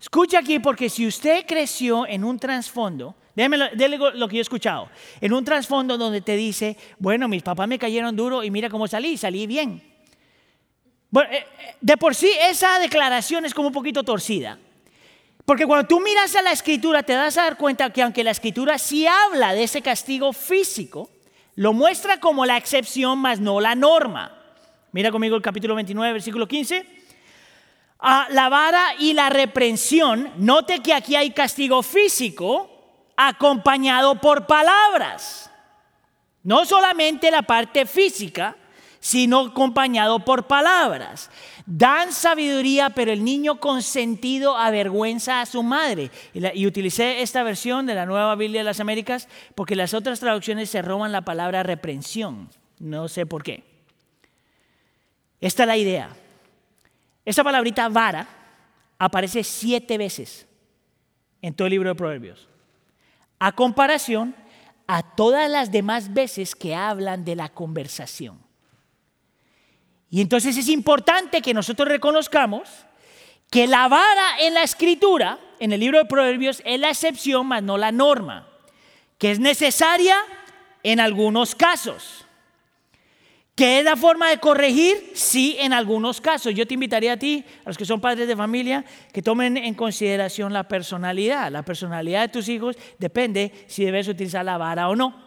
Escucha 0.00 0.38
aquí 0.38 0.58
porque 0.58 0.90
si 0.90 1.06
usted 1.06 1.46
creció 1.46 2.06
en 2.06 2.22
un 2.24 2.38
trasfondo, 2.38 3.14
déjame 3.34 3.56
lo, 3.56 4.28
que 4.28 4.36
yo 4.36 4.40
he 4.40 4.42
escuchado, 4.42 4.90
en 5.20 5.32
un 5.32 5.44
trasfondo 5.44 5.96
donde 5.96 6.20
te 6.20 6.36
dice, 6.36 6.76
bueno, 6.98 7.28
mis 7.28 7.42
papás 7.42 7.66
me 7.66 7.78
cayeron 7.78 8.14
duro 8.14 8.44
y 8.44 8.50
mira 8.50 8.68
cómo 8.68 8.86
salí, 8.86 9.16
salí 9.16 9.46
bien. 9.46 9.82
Eh, 11.14 11.18
eh, 11.30 11.46
de 11.80 11.96
por 11.96 12.14
sí 12.14 12.30
esa 12.40 12.78
declaración 12.78 13.46
es 13.46 13.54
como 13.54 13.68
un 13.68 13.74
poquito 13.74 14.02
torcida. 14.02 14.58
Porque 15.46 15.64
cuando 15.64 15.86
tú 15.86 16.00
miras 16.00 16.34
a 16.34 16.42
la 16.42 16.52
escritura 16.52 17.02
te 17.04 17.12
das 17.12 17.38
a 17.38 17.44
dar 17.44 17.56
cuenta 17.56 17.90
que 17.90 18.02
aunque 18.02 18.24
la 18.24 18.32
escritura 18.32 18.78
sí 18.78 19.06
habla 19.06 19.54
de 19.54 19.62
ese 19.62 19.80
castigo 19.80 20.32
físico, 20.32 21.08
lo 21.54 21.72
muestra 21.72 22.20
como 22.20 22.44
la 22.44 22.56
excepción 22.56 23.18
más 23.18 23.40
no 23.40 23.60
la 23.60 23.74
norma. 23.74 24.36
Mira 24.92 25.10
conmigo 25.10 25.36
el 25.36 25.42
capítulo 25.42 25.74
29, 25.74 26.12
versículo 26.12 26.48
15. 26.48 26.95
La 28.00 28.48
vara 28.48 28.94
y 28.98 29.14
la 29.14 29.30
reprensión, 29.30 30.32
note 30.36 30.80
que 30.80 30.94
aquí 30.94 31.16
hay 31.16 31.30
castigo 31.30 31.82
físico 31.82 32.70
acompañado 33.16 34.20
por 34.20 34.46
palabras. 34.46 35.50
No 36.42 36.64
solamente 36.64 37.30
la 37.30 37.42
parte 37.42 37.86
física, 37.86 38.56
sino 39.00 39.40
acompañado 39.40 40.24
por 40.24 40.46
palabras. 40.46 41.30
Dan 41.64 42.12
sabiduría, 42.12 42.90
pero 42.90 43.12
el 43.12 43.24
niño 43.24 43.60
consentido 43.60 44.56
avergüenza 44.56 45.40
a 45.40 45.46
su 45.46 45.62
madre. 45.62 46.10
Y, 46.34 46.66
utilicé 46.66 47.22
esta 47.22 47.42
versión 47.42 47.86
de 47.86 47.94
la 47.94 48.06
Nueva 48.06 48.34
Biblia 48.36 48.60
de 48.60 48.64
las 48.64 48.80
Américas 48.80 49.28
porque 49.54 49.76
las 49.76 49.94
otras 49.94 50.20
traducciones 50.20 50.70
se 50.70 50.82
roban 50.82 51.12
la 51.12 51.22
palabra 51.22 51.62
reprensión. 51.62 52.48
No 52.78 53.08
sé 53.08 53.26
por 53.26 53.42
qué. 53.42 53.64
Esta 55.40 55.64
es 55.64 55.66
la 55.66 55.76
idea. 55.76 56.10
Esa 57.26 57.44
palabrita 57.44 57.88
vara 57.88 58.26
aparece 58.98 59.44
siete 59.44 59.98
veces 59.98 60.46
en 61.42 61.52
todo 61.52 61.66
el 61.66 61.72
libro 61.72 61.90
de 61.90 61.94
Proverbios. 61.94 62.48
A 63.38 63.52
comparación 63.52 64.34
a 64.86 65.02
todas 65.02 65.50
las 65.50 65.72
demás 65.72 66.14
veces 66.14 66.54
que 66.54 66.74
hablan 66.74 67.24
de 67.24 67.34
la 67.34 67.48
conversación. 67.48 68.38
Y 70.08 70.20
entonces 70.20 70.56
es 70.56 70.68
importante 70.68 71.42
que 71.42 71.52
nosotros 71.52 71.88
reconozcamos 71.88 72.68
que 73.50 73.66
la 73.66 73.88
vara 73.88 74.38
en 74.40 74.54
la 74.54 74.62
escritura, 74.62 75.40
en 75.58 75.72
el 75.72 75.80
libro 75.80 75.98
de 75.98 76.04
Proverbios, 76.04 76.62
es 76.64 76.78
la 76.78 76.90
excepción, 76.90 77.46
más 77.46 77.62
no 77.62 77.76
la 77.76 77.90
norma, 77.90 78.48
que 79.18 79.32
es 79.32 79.40
necesaria 79.40 80.16
en 80.84 81.00
algunos 81.00 81.56
casos. 81.56 82.25
¿Que 83.56 83.78
es 83.78 83.84
la 83.86 83.96
forma 83.96 84.28
de 84.28 84.36
corregir? 84.36 85.12
Sí, 85.14 85.56
en 85.58 85.72
algunos 85.72 86.20
casos. 86.20 86.54
Yo 86.54 86.66
te 86.66 86.74
invitaría 86.74 87.14
a 87.14 87.16
ti, 87.16 87.42
a 87.64 87.70
los 87.70 87.78
que 87.78 87.86
son 87.86 88.02
padres 88.02 88.28
de 88.28 88.36
familia, 88.36 88.84
que 89.14 89.22
tomen 89.22 89.56
en 89.56 89.72
consideración 89.72 90.52
la 90.52 90.68
personalidad. 90.68 91.50
La 91.50 91.62
personalidad 91.62 92.20
de 92.20 92.28
tus 92.28 92.50
hijos 92.50 92.76
depende 92.98 93.50
si 93.66 93.82
debes 93.82 94.08
utilizar 94.08 94.44
la 94.44 94.58
vara 94.58 94.90
o 94.90 94.94
no. 94.94 95.26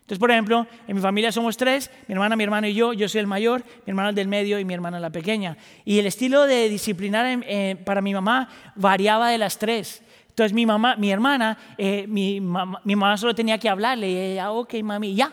Entonces, 0.00 0.18
por 0.18 0.32
ejemplo, 0.32 0.66
en 0.88 0.96
mi 0.96 1.00
familia 1.00 1.30
somos 1.30 1.56
tres, 1.56 1.88
mi 2.08 2.14
hermana, 2.14 2.34
mi 2.34 2.42
hermano 2.42 2.66
y 2.66 2.74
yo, 2.74 2.92
yo 2.92 3.08
soy 3.08 3.20
el 3.20 3.28
mayor, 3.28 3.62
mi 3.86 3.90
hermano 3.92 4.08
el 4.08 4.16
del 4.16 4.26
medio 4.26 4.58
y 4.58 4.64
mi 4.64 4.74
hermana 4.74 4.98
la 4.98 5.10
pequeña. 5.10 5.56
Y 5.84 6.00
el 6.00 6.06
estilo 6.06 6.46
de 6.46 6.68
disciplinar 6.68 7.26
eh, 7.46 7.76
para 7.84 8.00
mi 8.00 8.12
mamá 8.12 8.48
variaba 8.74 9.30
de 9.30 9.38
las 9.38 9.56
tres. 9.56 10.02
Entonces 10.30 10.52
mi 10.52 10.66
mamá, 10.66 10.96
mi 10.96 11.12
hermana, 11.12 11.56
eh, 11.78 12.06
mi, 12.08 12.40
mamá, 12.40 13.16
solo 13.16 13.36
tenía 13.36 13.58
que 13.58 13.68
hablarle 13.68 14.10
y 14.10 14.16
ella, 14.16 14.50
ok, 14.50 14.74
mami, 14.82 15.14
ya, 15.14 15.32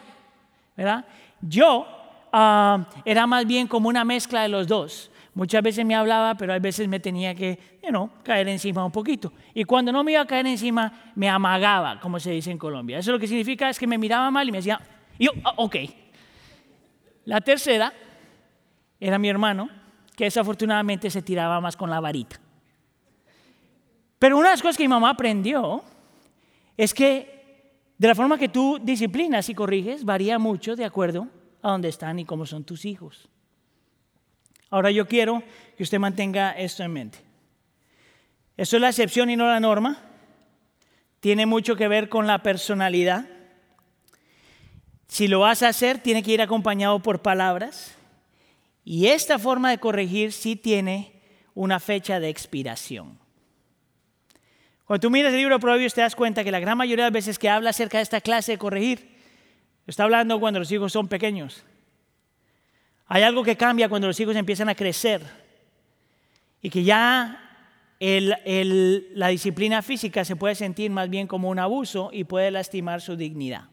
¿verdad? 0.78 1.06
Yo 1.42 2.03
ah, 2.34 2.86
era 3.06 3.26
más 3.28 3.46
bien 3.48 3.68
como 3.68 3.88
una 3.88 4.04
mezcla 4.04 4.42
de 4.42 4.50
los 4.50 4.68
dos. 4.68 5.12
Muchas 5.36 5.64
veces 5.64 5.86
me 5.86 5.96
hablaba, 5.96 6.36
pero 6.36 6.54
a 6.54 6.60
veces 6.60 6.88
me 6.88 7.00
tenía 7.00 7.34
que, 7.34 7.80
you 7.82 8.10
caer 8.24 8.48
encima 8.50 8.86
un 8.86 8.92
poquito. 8.92 9.32
Y 9.54 9.64
cuando 9.64 9.92
no 9.92 10.04
me 10.04 10.12
iba 10.12 10.22
a 10.22 10.28
caer 10.28 10.46
encima, 10.46 11.12
me 11.16 11.30
amagaba, 11.30 12.00
como 12.00 12.20
se 12.20 12.32
dice 12.32 12.52
en 12.52 12.58
Colombia. 12.58 13.00
Eso 13.00 13.12
lo 13.12 13.20
que 13.20 13.28
significa 13.28 13.70
es 13.70 13.80
que 13.80 13.88
me 13.88 13.98
miraba 13.98 14.30
mal 14.30 14.48
y 14.48 14.52
me 14.52 14.58
decía, 14.60 14.80
yo, 15.18 15.32
ah, 15.44 15.54
ok. 15.58 15.76
La 17.26 17.42
tercera 17.42 17.94
era 19.00 19.18
mi 19.18 19.30
hermano, 19.30 19.70
que 20.16 20.26
desafortunadamente 20.26 21.10
se 21.10 21.22
tiraba 21.22 21.60
más 21.62 21.76
con 21.76 21.90
la 21.90 22.00
varita. 22.00 22.40
Pero 24.20 24.38
una 24.38 24.50
de 24.50 24.54
las 24.54 24.62
cosas 24.62 24.78
que 24.78 24.84
mi 24.84 24.90
mamá 24.90 25.10
aprendió 25.10 25.84
es 26.78 26.94
que 26.94 27.74
de 27.98 28.08
la 28.08 28.16
forma 28.16 28.38
que 28.38 28.50
tú 28.50 28.80
disciplinas 28.82 29.50
y 29.50 29.56
corriges 29.56 30.06
varía 30.06 30.38
mucho 30.38 30.76
de 30.76 30.86
acuerdo 30.86 31.28
a 31.64 31.72
dónde 31.72 31.90
están 31.90 32.20
y 32.20 32.26
cómo 32.26 32.46
son 32.46 32.64
tus 32.64 32.86
hijos. 32.86 33.30
Ahora 34.70 34.92
yo 34.92 35.08
quiero 35.08 35.42
que 35.78 35.84
usted 35.84 35.98
mantenga 35.98 36.52
esto 36.52 36.84
en 36.84 36.92
mente. 36.92 37.20
Eso 38.58 38.76
es 38.76 38.82
la 38.82 38.90
excepción 38.90 39.30
y 39.30 39.36
no 39.36 39.48
la 39.48 39.60
norma. 39.60 39.98
Tiene 41.20 41.46
mucho 41.46 41.76
que 41.76 41.88
ver 41.88 42.10
con 42.10 42.28
la 42.28 42.44
personalidad. 42.44 43.26
Si 45.08 45.28
lo 45.28 45.40
vas 45.40 45.64
a 45.64 45.70
hacer, 45.70 46.00
tiene 46.00 46.22
que 46.22 46.32
ir 46.32 46.42
acompañado 46.42 47.00
por 47.00 47.22
palabras. 47.22 47.96
Y 48.84 49.08
esta 49.08 49.40
forma 49.40 49.70
de 49.70 49.78
corregir 49.78 50.34
sí 50.34 50.56
tiene 50.56 51.22
una 51.56 51.80
fecha 51.80 52.20
de 52.20 52.30
expiración. 52.30 53.18
Cuando 54.86 55.08
tú 55.08 55.12
miras 55.12 55.32
el 55.32 55.40
libro 55.40 55.56
de 55.56 55.62
Proverbios 55.62 55.94
te 55.94 56.02
das 56.02 56.16
cuenta 56.16 56.44
que 56.44 56.52
la 56.52 56.60
gran 56.60 56.78
mayoría 56.78 57.06
de 57.06 57.12
veces 57.12 57.40
que 57.40 57.48
habla 57.48 57.70
acerca 57.70 58.00
de 58.00 58.04
esta 58.04 58.20
clase 58.20 58.54
de 58.54 58.58
corregir, 58.58 59.13
está 59.88 60.04
hablando 60.04 60.40
cuando 60.40 60.60
los 60.60 60.72
hijos 60.72 60.92
son 60.92 61.08
pequeños. 61.08 61.64
Hay 63.08 63.24
algo 63.24 63.44
que 63.44 63.58
cambia 63.58 63.90
cuando 63.90 64.08
los 64.08 64.20
hijos 64.20 64.36
empiezan 64.36 64.70
a 64.70 64.76
crecer 64.76 65.22
y 66.62 66.70
que 66.70 66.84
ya 66.84 67.40
la 68.00 69.28
disciplina 69.28 69.82
física 69.82 70.26
se 70.26 70.36
puede 70.36 70.56
sentir 70.56 70.92
más 70.92 71.10
bien 71.10 71.28
como 71.28 71.50
un 71.50 71.60
abuso 71.60 72.10
y 72.12 72.24
puede 72.24 72.52
lastimar 72.52 73.02
su 73.02 73.16
dignidad. 73.16 73.66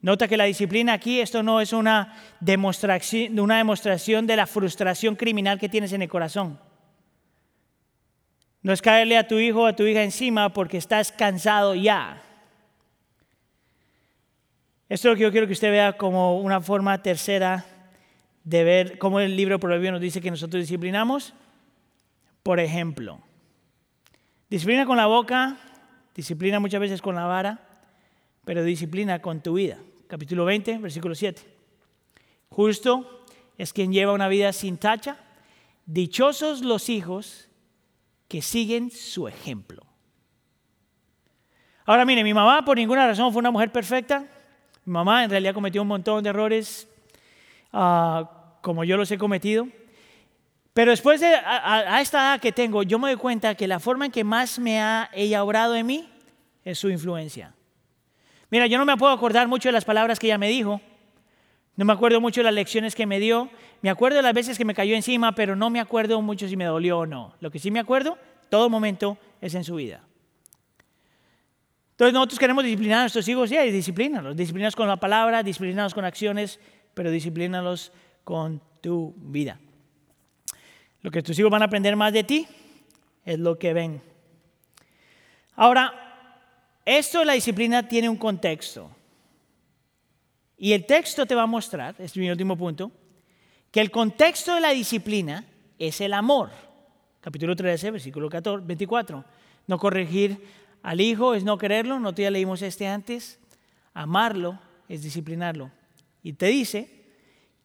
Nota 0.00 0.28
que 0.28 0.36
la 0.36 0.44
disciplina 0.44 0.92
aquí, 0.92 1.20
esto 1.20 1.42
no 1.42 1.62
es 1.62 1.72
una 1.72 2.14
demostración, 2.40 4.26
de 4.26 4.36
la 4.36 4.46
frustración 4.46 5.16
criminal 5.16 5.58
que 5.58 5.70
tienes 5.70 5.94
en 5.94 6.02
el 6.02 6.08
corazón. 6.08 6.60
No 8.60 8.72
es 8.72 8.82
caerle 8.82 9.16
a 9.16 9.26
tu 9.26 9.38
hijo 9.38 9.62
o 9.62 9.66
a 9.66 9.74
tu 9.74 9.84
hija 9.84 10.02
encima 10.02 10.52
porque 10.52 10.76
estás 10.76 11.10
cansado 11.10 11.74
ya. 11.74 12.22
Esto 14.88 15.08
es 15.08 15.12
lo 15.12 15.16
que 15.16 15.22
yo 15.22 15.30
quiero 15.30 15.46
que 15.46 15.52
usted 15.52 15.70
vea 15.70 15.96
como 15.96 16.40
una 16.40 16.60
forma 16.60 17.02
tercera 17.02 17.64
de 18.44 18.64
ver 18.64 18.98
cómo 18.98 19.20
el 19.20 19.36
libro 19.36 19.58
prohibido 19.58 19.92
nos 19.92 20.00
dice 20.00 20.20
que 20.20 20.30
nosotros 20.30 20.62
disciplinamos. 20.62 21.32
Por 22.42 22.60
ejemplo, 22.60 23.20
disciplina 24.50 24.84
con 24.84 24.96
la 24.98 25.06
boca, 25.06 25.56
disciplina 26.14 26.60
muchas 26.60 26.80
veces 26.80 27.00
con 27.00 27.14
la 27.14 27.24
vara, 27.24 27.60
pero 28.44 28.62
disciplina 28.62 29.20
con 29.22 29.40
tu 29.40 29.54
vida 29.54 29.78
capítulo 30.06 30.44
20, 30.44 30.78
versículo 30.78 31.14
7. 31.14 31.42
Justo 32.50 33.24
es 33.58 33.72
quien 33.72 33.92
lleva 33.92 34.12
una 34.12 34.28
vida 34.28 34.52
sin 34.52 34.78
tacha, 34.78 35.16
dichosos 35.86 36.62
los 36.62 36.88
hijos 36.88 37.48
que 38.28 38.42
siguen 38.42 38.90
su 38.90 39.28
ejemplo. 39.28 39.82
Ahora 41.84 42.04
mire, 42.04 42.22
mi 42.22 42.32
mamá 42.32 42.64
por 42.64 42.76
ninguna 42.76 43.06
razón 43.06 43.32
fue 43.32 43.40
una 43.40 43.50
mujer 43.50 43.72
perfecta. 43.72 44.24
Mi 44.84 44.92
mamá 44.92 45.24
en 45.24 45.30
realidad 45.30 45.54
cometió 45.54 45.82
un 45.82 45.88
montón 45.88 46.22
de 46.22 46.30
errores 46.30 46.88
ah, 47.72 48.58
como 48.60 48.84
yo 48.84 48.96
los 48.96 49.10
he 49.10 49.18
cometido. 49.18 49.66
Pero 50.74 50.90
después 50.90 51.20
de 51.20 51.28
a, 51.28 52.00
esta 52.00 52.18
edad 52.18 52.40
que 52.40 52.50
tengo, 52.50 52.82
yo 52.82 52.98
me 52.98 53.08
doy 53.08 53.16
cuenta 53.16 53.54
que 53.54 53.68
la 53.68 53.78
forma 53.78 54.06
en 54.06 54.12
que 54.12 54.24
más 54.24 54.58
me 54.58 54.80
ha 54.80 55.08
ella 55.12 55.44
obrado 55.44 55.76
en 55.76 55.86
mí 55.86 56.08
es 56.64 56.78
su 56.78 56.90
influencia. 56.90 57.54
Mira, 58.50 58.66
yo 58.66 58.76
no 58.78 58.84
me 58.84 58.96
puedo 58.96 59.12
acordar 59.12 59.46
mucho 59.46 59.68
de 59.68 59.72
las 59.72 59.84
palabras 59.84 60.18
que 60.18 60.26
ella 60.26 60.38
me 60.38 60.48
dijo. 60.48 60.80
No 61.76 61.84
me 61.84 61.92
acuerdo 61.92 62.20
mucho 62.20 62.40
de 62.40 62.44
las 62.44 62.54
lecciones 62.54 62.94
que 62.94 63.06
me 63.06 63.20
dio. 63.20 63.48
Me 63.82 63.90
acuerdo 63.90 64.16
de 64.16 64.22
las 64.22 64.34
veces 64.34 64.58
que 64.58 64.64
me 64.64 64.74
cayó 64.74 64.96
encima, 64.96 65.32
pero 65.32 65.54
no 65.54 65.70
me 65.70 65.80
acuerdo 65.80 66.20
mucho 66.22 66.48
si 66.48 66.56
me 66.56 66.64
dolió 66.64 67.00
o 67.00 67.06
no. 67.06 67.34
Lo 67.40 67.50
que 67.50 67.58
sí 67.58 67.70
me 67.70 67.80
acuerdo, 67.80 68.18
todo 68.48 68.68
momento, 68.68 69.16
es 69.40 69.54
en 69.54 69.62
su 69.62 69.76
vida. 69.76 70.02
Entonces 71.94 72.12
nosotros 72.12 72.40
queremos 72.40 72.64
disciplinar 72.64 72.98
a 72.98 73.02
nuestros 73.02 73.28
hijos, 73.28 73.48
sí, 73.48 73.56
disciplínalos. 73.70 74.34
Disciplínalos 74.34 74.74
con 74.74 74.88
la 74.88 74.96
palabra, 74.96 75.44
disciplínalos 75.44 75.94
con 75.94 76.04
acciones, 76.04 76.58
pero 76.92 77.08
disciplínalos 77.08 77.92
con 78.24 78.60
tu 78.80 79.14
vida. 79.16 79.60
Lo 81.02 81.12
que 81.12 81.22
tus 81.22 81.38
hijos 81.38 81.52
van 81.52 81.62
a 81.62 81.66
aprender 81.66 81.94
más 81.94 82.12
de 82.12 82.24
ti 82.24 82.48
es 83.24 83.38
lo 83.38 83.56
que 83.56 83.72
ven. 83.72 84.02
Ahora, 85.54 85.94
esto 86.84 87.20
de 87.20 87.26
la 87.26 87.34
disciplina 87.34 87.86
tiene 87.86 88.08
un 88.08 88.16
contexto. 88.16 88.90
Y 90.58 90.72
el 90.72 90.86
texto 90.86 91.26
te 91.26 91.36
va 91.36 91.42
a 91.42 91.46
mostrar, 91.46 91.90
este 91.90 92.04
es 92.04 92.16
mi 92.16 92.28
último 92.28 92.56
punto, 92.56 92.90
que 93.70 93.80
el 93.80 93.92
contexto 93.92 94.56
de 94.56 94.60
la 94.60 94.70
disciplina 94.70 95.44
es 95.78 96.00
el 96.00 96.12
amor. 96.12 96.50
Capítulo 97.20 97.54
13, 97.54 97.92
versículo 97.92 98.28
14, 98.28 98.66
24. 98.66 99.24
No 99.68 99.78
corregir 99.78 100.63
al 100.84 101.00
hijo 101.00 101.34
es 101.34 101.44
no 101.44 101.56
quererlo, 101.56 101.98
no 101.98 102.12
ya 102.12 102.30
leímos 102.30 102.60
este 102.60 102.86
antes. 102.86 103.38
Amarlo 103.94 104.60
es 104.86 105.02
disciplinarlo. 105.02 105.70
Y 106.22 106.34
te 106.34 106.46
dice 106.46 107.06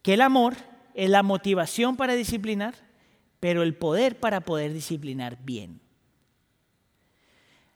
que 0.00 0.14
el 0.14 0.22
amor 0.22 0.56
es 0.94 1.10
la 1.10 1.22
motivación 1.22 1.98
para 1.98 2.14
disciplinar, 2.14 2.74
pero 3.38 3.62
el 3.62 3.74
poder 3.74 4.18
para 4.18 4.40
poder 4.40 4.72
disciplinar 4.72 5.36
bien. 5.44 5.82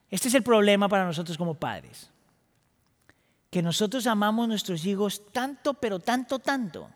Este 0.08 0.28
es 0.28 0.34
el 0.34 0.42
problema 0.42 0.88
para 0.88 1.04
nosotros 1.04 1.36
como 1.36 1.56
padres. 1.56 2.10
Que 3.50 3.60
nosotros 3.60 4.06
amamos 4.06 4.44
a 4.44 4.48
nuestros 4.48 4.86
hijos 4.86 5.30
tanto, 5.30 5.74
pero 5.74 5.98
tanto, 5.98 6.38
tanto, 6.38 6.88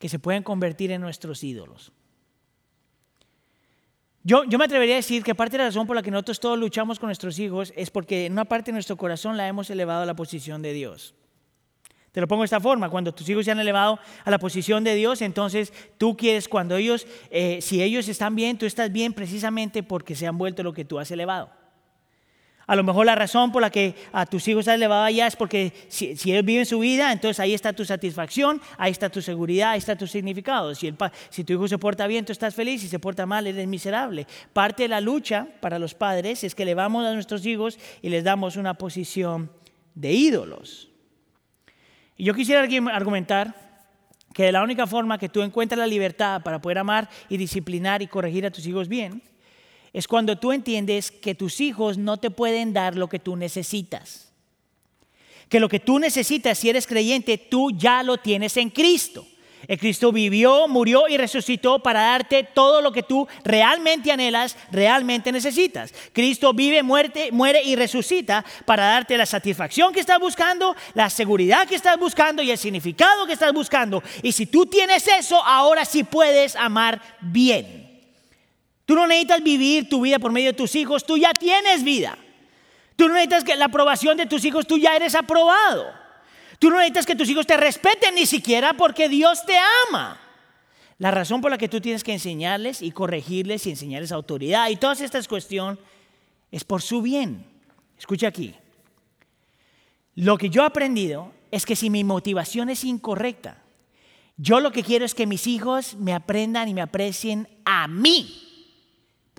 que 0.00 0.08
se 0.08 0.18
pueden 0.18 0.42
convertir 0.42 0.90
en 0.90 1.00
nuestros 1.00 1.44
ídolos. 1.44 1.92
Yo, 4.22 4.44
yo, 4.44 4.58
me 4.58 4.66
atrevería 4.66 4.96
a 4.96 4.96
decir 4.96 5.22
que 5.22 5.34
parte 5.34 5.52
de 5.52 5.58
la 5.58 5.68
razón 5.68 5.86
por 5.86 5.96
la 5.96 6.02
que 6.02 6.10
nosotros 6.10 6.40
todos 6.40 6.58
luchamos 6.58 6.98
con 6.98 7.08
nuestros 7.08 7.38
hijos 7.38 7.72
es 7.74 7.90
porque 7.90 8.26
en 8.26 8.32
una 8.32 8.44
parte 8.44 8.70
de 8.70 8.74
nuestro 8.74 8.96
corazón 8.96 9.38
la 9.38 9.48
hemos 9.48 9.70
elevado 9.70 10.02
a 10.02 10.06
la 10.06 10.14
posición 10.14 10.60
de 10.60 10.74
Dios. 10.74 11.14
Te 12.12 12.20
lo 12.20 12.28
pongo 12.28 12.42
de 12.42 12.46
esta 12.46 12.60
forma, 12.60 12.90
cuando 12.90 13.14
tus 13.14 13.28
hijos 13.28 13.44
se 13.44 13.52
han 13.52 13.60
elevado 13.60 13.98
a 14.24 14.30
la 14.30 14.38
posición 14.38 14.82
de 14.84 14.94
Dios, 14.94 15.22
entonces 15.22 15.72
tú 15.96 16.16
quieres, 16.16 16.48
cuando 16.48 16.76
ellos, 16.76 17.06
eh, 17.30 17.60
si 17.62 17.82
ellos 17.82 18.08
están 18.08 18.34
bien, 18.34 18.58
tú 18.58 18.66
estás 18.66 18.92
bien 18.92 19.12
precisamente 19.12 19.82
porque 19.82 20.16
se 20.16 20.26
han 20.26 20.36
vuelto 20.36 20.62
lo 20.62 20.72
que 20.72 20.84
tú 20.84 20.98
has 20.98 21.10
elevado. 21.12 21.50
A 22.70 22.76
lo 22.76 22.84
mejor 22.84 23.04
la 23.04 23.16
razón 23.16 23.50
por 23.50 23.62
la 23.62 23.70
que 23.70 23.96
a 24.12 24.26
tus 24.26 24.46
hijos 24.46 24.68
has 24.68 24.76
elevado 24.76 25.02
allá 25.02 25.26
es 25.26 25.34
porque 25.34 25.72
si, 25.88 26.12
ellos 26.12 26.44
viven 26.44 26.64
su 26.64 26.78
vida, 26.78 27.10
entonces 27.10 27.40
ahí 27.40 27.52
está 27.52 27.72
tu 27.72 27.84
satisfacción, 27.84 28.62
ahí 28.78 28.92
está 28.92 29.10
tu 29.10 29.20
seguridad, 29.20 29.70
ahí 29.70 29.78
está 29.78 29.96
tu 29.96 30.06
significado. 30.06 30.72
Si, 30.76 30.94
si 31.30 31.42
tu 31.42 31.54
hijo 31.54 31.66
se 31.66 31.78
porta 31.78 32.06
bien, 32.06 32.24
tú 32.24 32.30
estás 32.30 32.54
feliz, 32.54 32.80
si 32.80 32.86
se 32.86 33.00
porta 33.00 33.26
mal, 33.26 33.48
eres 33.48 33.66
miserable. 33.66 34.24
Parte 34.52 34.84
de 34.84 34.88
la 34.88 35.00
lucha 35.00 35.48
para 35.58 35.80
los 35.80 35.94
padres 35.94 36.44
es 36.44 36.54
que 36.54 36.62
elevamos 36.62 37.04
a 37.04 37.12
nuestros 37.12 37.44
hijos 37.44 37.76
y 38.02 38.08
les 38.08 38.22
damos 38.22 38.54
una 38.54 38.74
posición 38.74 39.50
de 39.96 40.12
ídolos. 40.12 40.90
Y 42.16 42.22
yo 42.22 42.34
quisiera 42.34 42.60
argumentar 42.94 43.52
que 44.32 44.52
la 44.52 44.62
única 44.62 44.86
forma 44.86 45.18
que 45.18 45.28
tú 45.28 45.42
encuentras 45.42 45.80
la 45.80 45.88
libertad 45.88 46.42
para 46.44 46.60
poder 46.60 46.78
amar 46.78 47.08
y 47.28 47.36
disciplinar 47.36 48.00
y 48.00 48.06
corregir 48.06 48.46
a 48.46 48.52
tus 48.52 48.64
hijos 48.64 48.86
bien 48.86 49.24
es 49.92 50.06
cuando 50.06 50.38
tú 50.38 50.52
entiendes 50.52 51.10
que 51.10 51.34
tus 51.34 51.60
hijos 51.60 51.98
no 51.98 52.16
te 52.18 52.30
pueden 52.30 52.72
dar 52.72 52.96
lo 52.96 53.08
que 53.08 53.18
tú 53.18 53.36
necesitas. 53.36 54.28
Que 55.48 55.60
lo 55.60 55.68
que 55.68 55.80
tú 55.80 55.98
necesitas, 55.98 56.58
si 56.58 56.70
eres 56.70 56.86
creyente, 56.86 57.36
tú 57.36 57.72
ya 57.72 58.02
lo 58.02 58.18
tienes 58.18 58.56
en 58.56 58.70
Cristo. 58.70 59.26
El 59.66 59.78
Cristo 59.78 60.10
vivió, 60.10 60.68
murió 60.68 61.06
y 61.08 61.16
resucitó 61.16 61.80
para 61.80 62.00
darte 62.00 62.44
todo 62.44 62.80
lo 62.80 62.92
que 62.92 63.02
tú 63.02 63.28
realmente 63.44 64.10
anhelas, 64.10 64.56
realmente 64.72 65.32
necesitas. 65.32 65.92
Cristo 66.12 66.54
vive, 66.54 66.82
muerte, 66.82 67.30
muere 67.30 67.62
y 67.62 67.76
resucita 67.76 68.44
para 68.64 68.84
darte 68.84 69.18
la 69.18 69.26
satisfacción 69.26 69.92
que 69.92 70.00
estás 70.00 70.18
buscando, 70.18 70.74
la 70.94 71.10
seguridad 71.10 71.68
que 71.68 71.74
estás 71.74 71.98
buscando 71.98 72.42
y 72.42 72.50
el 72.50 72.58
significado 72.58 73.26
que 73.26 73.34
estás 73.34 73.52
buscando. 73.52 74.02
Y 74.22 74.32
si 74.32 74.46
tú 74.46 74.66
tienes 74.66 75.06
eso, 75.06 75.44
ahora 75.44 75.84
sí 75.84 76.04
puedes 76.04 76.56
amar 76.56 77.00
bien. 77.20 77.89
Tú 78.90 78.96
no 78.96 79.06
necesitas 79.06 79.40
vivir 79.40 79.88
tu 79.88 80.00
vida 80.00 80.18
por 80.18 80.32
medio 80.32 80.48
de 80.48 80.56
tus 80.56 80.74
hijos, 80.74 81.06
tú 81.06 81.16
ya 81.16 81.32
tienes 81.32 81.84
vida. 81.84 82.18
Tú 82.96 83.06
no 83.06 83.14
necesitas 83.14 83.44
que 83.44 83.54
la 83.54 83.66
aprobación 83.66 84.16
de 84.16 84.26
tus 84.26 84.44
hijos, 84.44 84.66
tú 84.66 84.78
ya 84.78 84.96
eres 84.96 85.14
aprobado. 85.14 85.86
Tú 86.58 86.70
no 86.70 86.78
necesitas 86.78 87.06
que 87.06 87.14
tus 87.14 87.28
hijos 87.28 87.46
te 87.46 87.56
respeten 87.56 88.16
ni 88.16 88.26
siquiera 88.26 88.72
porque 88.72 89.08
Dios 89.08 89.46
te 89.46 89.54
ama. 89.88 90.20
La 90.98 91.12
razón 91.12 91.40
por 91.40 91.52
la 91.52 91.56
que 91.56 91.68
tú 91.68 91.80
tienes 91.80 92.02
que 92.02 92.12
enseñarles 92.12 92.82
y 92.82 92.90
corregirles 92.90 93.64
y 93.64 93.70
enseñarles 93.70 94.10
autoridad 94.10 94.68
y 94.70 94.74
todas 94.74 95.00
estas 95.02 95.28
cuestiones 95.28 95.78
es 96.50 96.64
por 96.64 96.82
su 96.82 97.00
bien. 97.00 97.46
Escucha 97.96 98.26
aquí. 98.26 98.56
Lo 100.16 100.36
que 100.36 100.50
yo 100.50 100.64
he 100.64 100.66
aprendido 100.66 101.30
es 101.52 101.64
que 101.64 101.76
si 101.76 101.90
mi 101.90 102.02
motivación 102.02 102.70
es 102.70 102.82
incorrecta, 102.82 103.62
yo 104.36 104.58
lo 104.58 104.72
que 104.72 104.82
quiero 104.82 105.04
es 105.04 105.14
que 105.14 105.28
mis 105.28 105.46
hijos 105.46 105.94
me 105.94 106.12
aprendan 106.12 106.68
y 106.68 106.74
me 106.74 106.82
aprecien 106.82 107.46
a 107.64 107.86
mí 107.86 108.48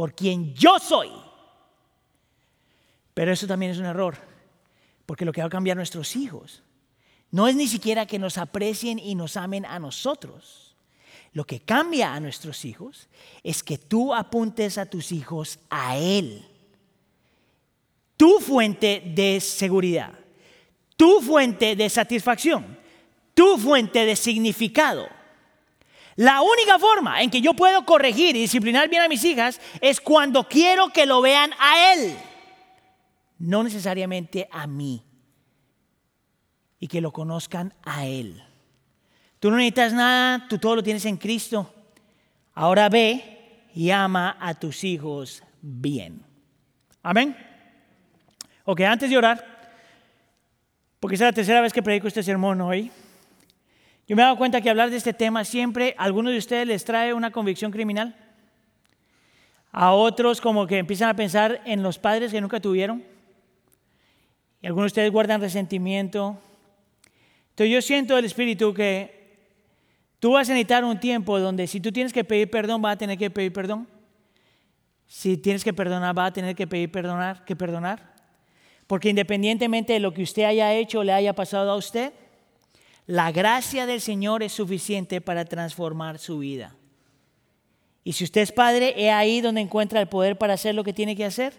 por 0.02 0.16
quien 0.16 0.56
yo 0.56 0.80
soy. 0.80 1.12
Pero 3.14 3.32
eso 3.32 3.46
también 3.46 3.72
es 3.72 3.78
un 3.78 3.86
error, 3.86 4.18
porque 5.06 5.26
lo 5.26 5.32
que 5.32 5.42
va 5.42 5.46
a 5.46 5.52
cambiar 5.52 5.78
nuestros 5.78 6.16
hijos 6.16 6.64
no 7.30 7.48
es 7.48 7.56
ni 7.56 7.68
siquiera 7.68 8.08
que 8.08 8.18
nos 8.18 8.40
aprecien 8.40 8.98
y 8.98 9.14
nos 9.14 9.38
amen 9.38 9.64
a 9.64 9.78
nosotros. 9.78 10.76
Lo 11.34 11.46
que 11.46 11.60
cambia 11.60 12.16
a 12.16 12.20
nuestros 12.20 12.66
hijos 12.66 13.10
es 13.44 13.62
que 13.62 13.78
tú 13.78 14.12
apuntes 14.12 14.80
a 14.80 14.88
tus 14.88 15.12
hijos 15.12 15.60
a 15.70 15.96
Él. 15.98 16.48
Tu 18.18 18.40
fuente 18.40 19.04
de 19.06 19.40
seguridad, 19.40 20.18
tu 20.98 21.22
fuente 21.22 21.76
de 21.76 21.88
satisfacción, 21.92 22.76
tu 23.36 23.56
fuente 23.60 24.04
de 24.04 24.16
significado 24.16 25.21
la 26.16 26.42
única 26.42 26.78
forma 26.78 27.22
en 27.22 27.30
que 27.30 27.42
yo 27.42 27.54
puedo 27.54 27.86
corregir 27.86 28.36
y 28.36 28.42
disciplinar 28.42 28.90
bien 28.90 29.02
a 29.02 29.08
mis 29.08 29.24
hijas 29.24 29.62
es 29.80 30.02
cuando 30.02 30.48
quiero 30.48 30.90
que 30.90 31.06
lo 31.06 31.22
vean 31.22 31.52
a 31.60 31.94
Él, 31.94 32.18
no 33.40 33.64
necesariamente 33.64 34.48
a 34.52 34.68
mí, 34.68 35.04
y 36.80 36.88
que 36.88 37.02
lo 37.02 37.12
conozcan 37.12 37.74
a 37.84 38.06
Él. 38.06 38.44
Tú 39.40 39.50
no 39.50 39.58
necesitas 39.58 39.94
nada, 39.94 40.48
tú 40.48 40.58
todo 40.58 40.76
lo 40.76 40.84
tienes 40.84 41.06
en 41.06 41.18
Cristo. 41.18 41.74
Ahora 42.54 42.90
ve 42.90 43.68
y 43.74 43.90
ama 43.90 44.38
a 44.40 44.54
tus 44.54 44.84
hijos 44.84 45.42
bien. 45.62 46.24
Amén. 47.02 47.36
Ok, 48.66 48.82
antes 48.82 49.10
de 49.10 49.18
orar, 49.18 49.44
porque 51.00 51.16
es 51.16 51.22
la 51.22 51.34
tercera 51.34 51.62
vez 51.62 51.74
que 51.74 51.82
predico 51.82 52.08
este 52.08 52.22
sermón 52.22 52.62
hoy. 52.62 52.92
Yo 54.12 54.18
me 54.18 54.24
he 54.24 54.26
dado 54.26 54.36
cuenta 54.36 54.60
que 54.60 54.70
hablar 54.70 54.90
de 54.90 54.98
este 54.98 55.14
tema 55.14 55.46
siempre 55.46 55.96
a 55.98 56.04
algunos 56.04 56.34
de 56.34 56.38
ustedes 56.38 56.68
les 56.68 56.84
trae 56.84 57.14
una 57.14 57.32
convicción 57.32 57.72
criminal. 57.72 58.14
A 59.72 59.94
otros 59.94 60.42
como 60.42 60.68
que 60.68 60.80
empiezan 60.80 61.08
a 61.08 61.16
pensar 61.16 61.62
en 61.64 61.82
los 61.82 61.98
padres 61.98 62.34
que 62.34 62.42
nunca 62.42 62.60
tuvieron. 62.60 63.06
Y 64.62 64.68
algunos 64.68 64.88
de 64.88 64.88
ustedes 64.88 65.12
guardan 65.14 65.40
resentimiento. 65.40 66.38
Entonces 67.52 67.74
yo 67.74 67.82
siento 67.82 68.18
el 68.18 68.26
Espíritu 68.26 68.74
que 68.74 69.48
tú 70.20 70.34
vas 70.34 70.50
a 70.50 70.52
necesitar 70.56 70.84
un 70.84 71.00
tiempo 71.00 71.40
donde 71.40 71.66
si 71.66 71.80
tú 71.80 71.94
tienes 71.94 72.12
que 72.12 72.26
pedir 72.26 72.52
perdón, 72.52 72.82
vas 72.82 72.96
a 72.96 72.98
tener 72.98 73.18
que 73.18 73.30
pedir 73.30 73.54
perdón. 73.54 73.88
Si 75.08 75.38
tienes 75.38 75.64
que 75.64 75.72
perdonar, 75.72 76.14
vas 76.14 76.32
a 76.32 76.34
tener 76.34 76.54
que 76.54 76.68
pedir 76.68 76.92
perdonar, 76.92 77.46
que 77.46 77.56
perdonar. 77.56 78.14
Porque 78.88 79.08
independientemente 79.08 79.94
de 79.94 80.02
lo 80.02 80.14
que 80.14 80.24
usted 80.24 80.44
haya 80.44 80.74
hecho 80.74 81.00
o 81.00 81.04
le 81.06 81.14
haya 81.14 81.32
pasado 81.32 81.72
a 81.72 81.78
usted, 81.78 82.12
la 83.12 83.30
gracia 83.34 83.86
del 83.86 84.00
Señor 84.00 84.42
es 84.42 84.54
suficiente 84.54 85.20
para 85.20 85.44
transformar 85.44 86.18
su 86.18 86.40
vida. 86.40 86.78
Y 88.06 88.14
si 88.14 88.24
usted 88.24 88.40
es 88.40 88.54
padre, 88.54 88.94
es 88.96 89.12
ahí 89.12 89.42
donde 89.42 89.60
encuentra 89.60 90.00
el 90.00 90.08
poder 90.08 90.38
para 90.38 90.54
hacer 90.54 90.76
lo 90.76 90.86
que 90.86 90.94
tiene 90.94 91.14
que 91.14 91.26
hacer, 91.26 91.54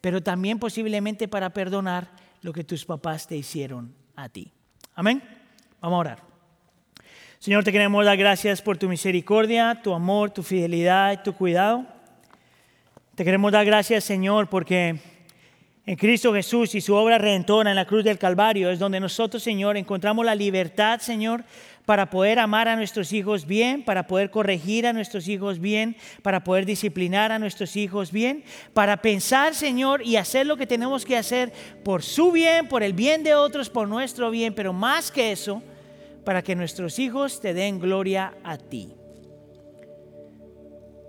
pero 0.00 0.22
también 0.22 0.58
posiblemente 0.58 1.28
para 1.28 1.50
perdonar 1.50 2.10
lo 2.40 2.54
que 2.54 2.64
tus 2.64 2.86
papás 2.86 3.26
te 3.26 3.36
hicieron 3.36 3.94
a 4.16 4.30
ti. 4.30 4.50
Amén. 4.94 5.22
Vamos 5.78 5.98
a 5.98 6.00
orar. 6.00 6.22
Señor, 7.38 7.64
te 7.64 7.72
queremos 7.72 8.02
dar 8.06 8.16
gracias 8.16 8.62
por 8.62 8.78
tu 8.78 8.88
misericordia, 8.88 9.82
tu 9.82 9.92
amor, 9.92 10.30
tu 10.30 10.42
fidelidad, 10.42 11.22
tu 11.22 11.34
cuidado. 11.34 11.84
Te 13.14 13.26
queremos 13.26 13.52
dar 13.52 13.66
gracias, 13.66 14.04
Señor, 14.04 14.48
porque 14.48 15.00
en 15.86 15.96
Cristo 15.96 16.32
Jesús 16.32 16.74
y 16.74 16.80
su 16.80 16.94
obra 16.94 17.18
redentora 17.18 17.68
en 17.68 17.76
la 17.76 17.84
cruz 17.84 18.04
del 18.04 18.18
Calvario 18.18 18.70
es 18.70 18.78
donde 18.78 19.00
nosotros, 19.00 19.42
Señor, 19.42 19.76
encontramos 19.76 20.24
la 20.24 20.34
libertad, 20.34 21.00
Señor, 21.00 21.44
para 21.84 22.08
poder 22.08 22.38
amar 22.38 22.68
a 22.68 22.76
nuestros 22.76 23.12
hijos 23.12 23.46
bien, 23.46 23.84
para 23.84 24.06
poder 24.06 24.30
corregir 24.30 24.86
a 24.86 24.94
nuestros 24.94 25.28
hijos 25.28 25.58
bien, 25.58 25.96
para 26.22 26.42
poder 26.42 26.64
disciplinar 26.64 27.32
a 27.32 27.38
nuestros 27.38 27.76
hijos 27.76 28.12
bien, 28.12 28.44
para 28.72 28.96
pensar, 29.02 29.54
Señor, 29.54 30.00
y 30.02 30.16
hacer 30.16 30.46
lo 30.46 30.56
que 30.56 30.66
tenemos 30.66 31.04
que 31.04 31.18
hacer 31.18 31.52
por 31.84 32.02
su 32.02 32.32
bien, 32.32 32.66
por 32.66 32.82
el 32.82 32.94
bien 32.94 33.22
de 33.22 33.34
otros, 33.34 33.68
por 33.68 33.86
nuestro 33.86 34.30
bien, 34.30 34.54
pero 34.54 34.72
más 34.72 35.10
que 35.10 35.32
eso, 35.32 35.62
para 36.24 36.40
que 36.40 36.56
nuestros 36.56 36.98
hijos 36.98 37.42
te 37.42 37.52
den 37.52 37.78
gloria 37.78 38.32
a 38.42 38.56
ti. 38.56 38.94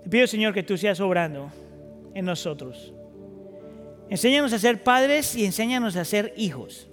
Te 0.04 0.10
pido, 0.10 0.26
Señor, 0.26 0.52
que 0.52 0.62
tú 0.62 0.76
seas 0.76 1.00
obrando 1.00 1.50
en 2.14 2.26
nosotros. 2.26 2.92
Enséñanos 4.08 4.52
a 4.52 4.58
ser 4.58 4.82
padres 4.82 5.34
y 5.34 5.44
enséñanos 5.44 5.96
a 5.96 6.04
ser 6.04 6.32
hijos. 6.36 6.88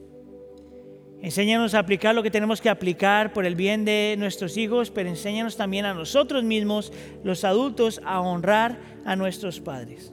Enséñanos 1.21 1.73
a 1.73 1.79
aplicar 1.79 2.13
lo 2.13 2.21
que 2.21 2.31
tenemos 2.31 2.59
que 2.59 2.69
aplicar 2.69 3.31
por 3.31 3.45
el 3.45 3.55
bien 3.55 3.85
de 3.85 4.15
nuestros 4.19 4.57
hijos, 4.57 4.91
pero 4.91 5.07
enséñanos 5.07 5.55
también 5.55 5.85
a 5.85 5.93
nosotros 5.93 6.43
mismos, 6.43 6.91
los 7.23 7.45
adultos, 7.45 8.01
a 8.03 8.19
honrar 8.19 8.79
a 9.05 9.15
nuestros 9.15 9.61
padres. 9.61 10.11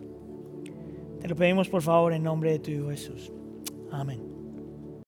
Te 1.21 1.29
lo 1.29 1.35
pedimos 1.35 1.69
por 1.69 1.83
favor 1.83 2.13
en 2.13 2.23
nombre 2.23 2.53
de 2.53 2.59
tu 2.61 2.71
Hijo 2.71 2.91
Jesús. 2.91 3.33
Amén. 3.91 4.30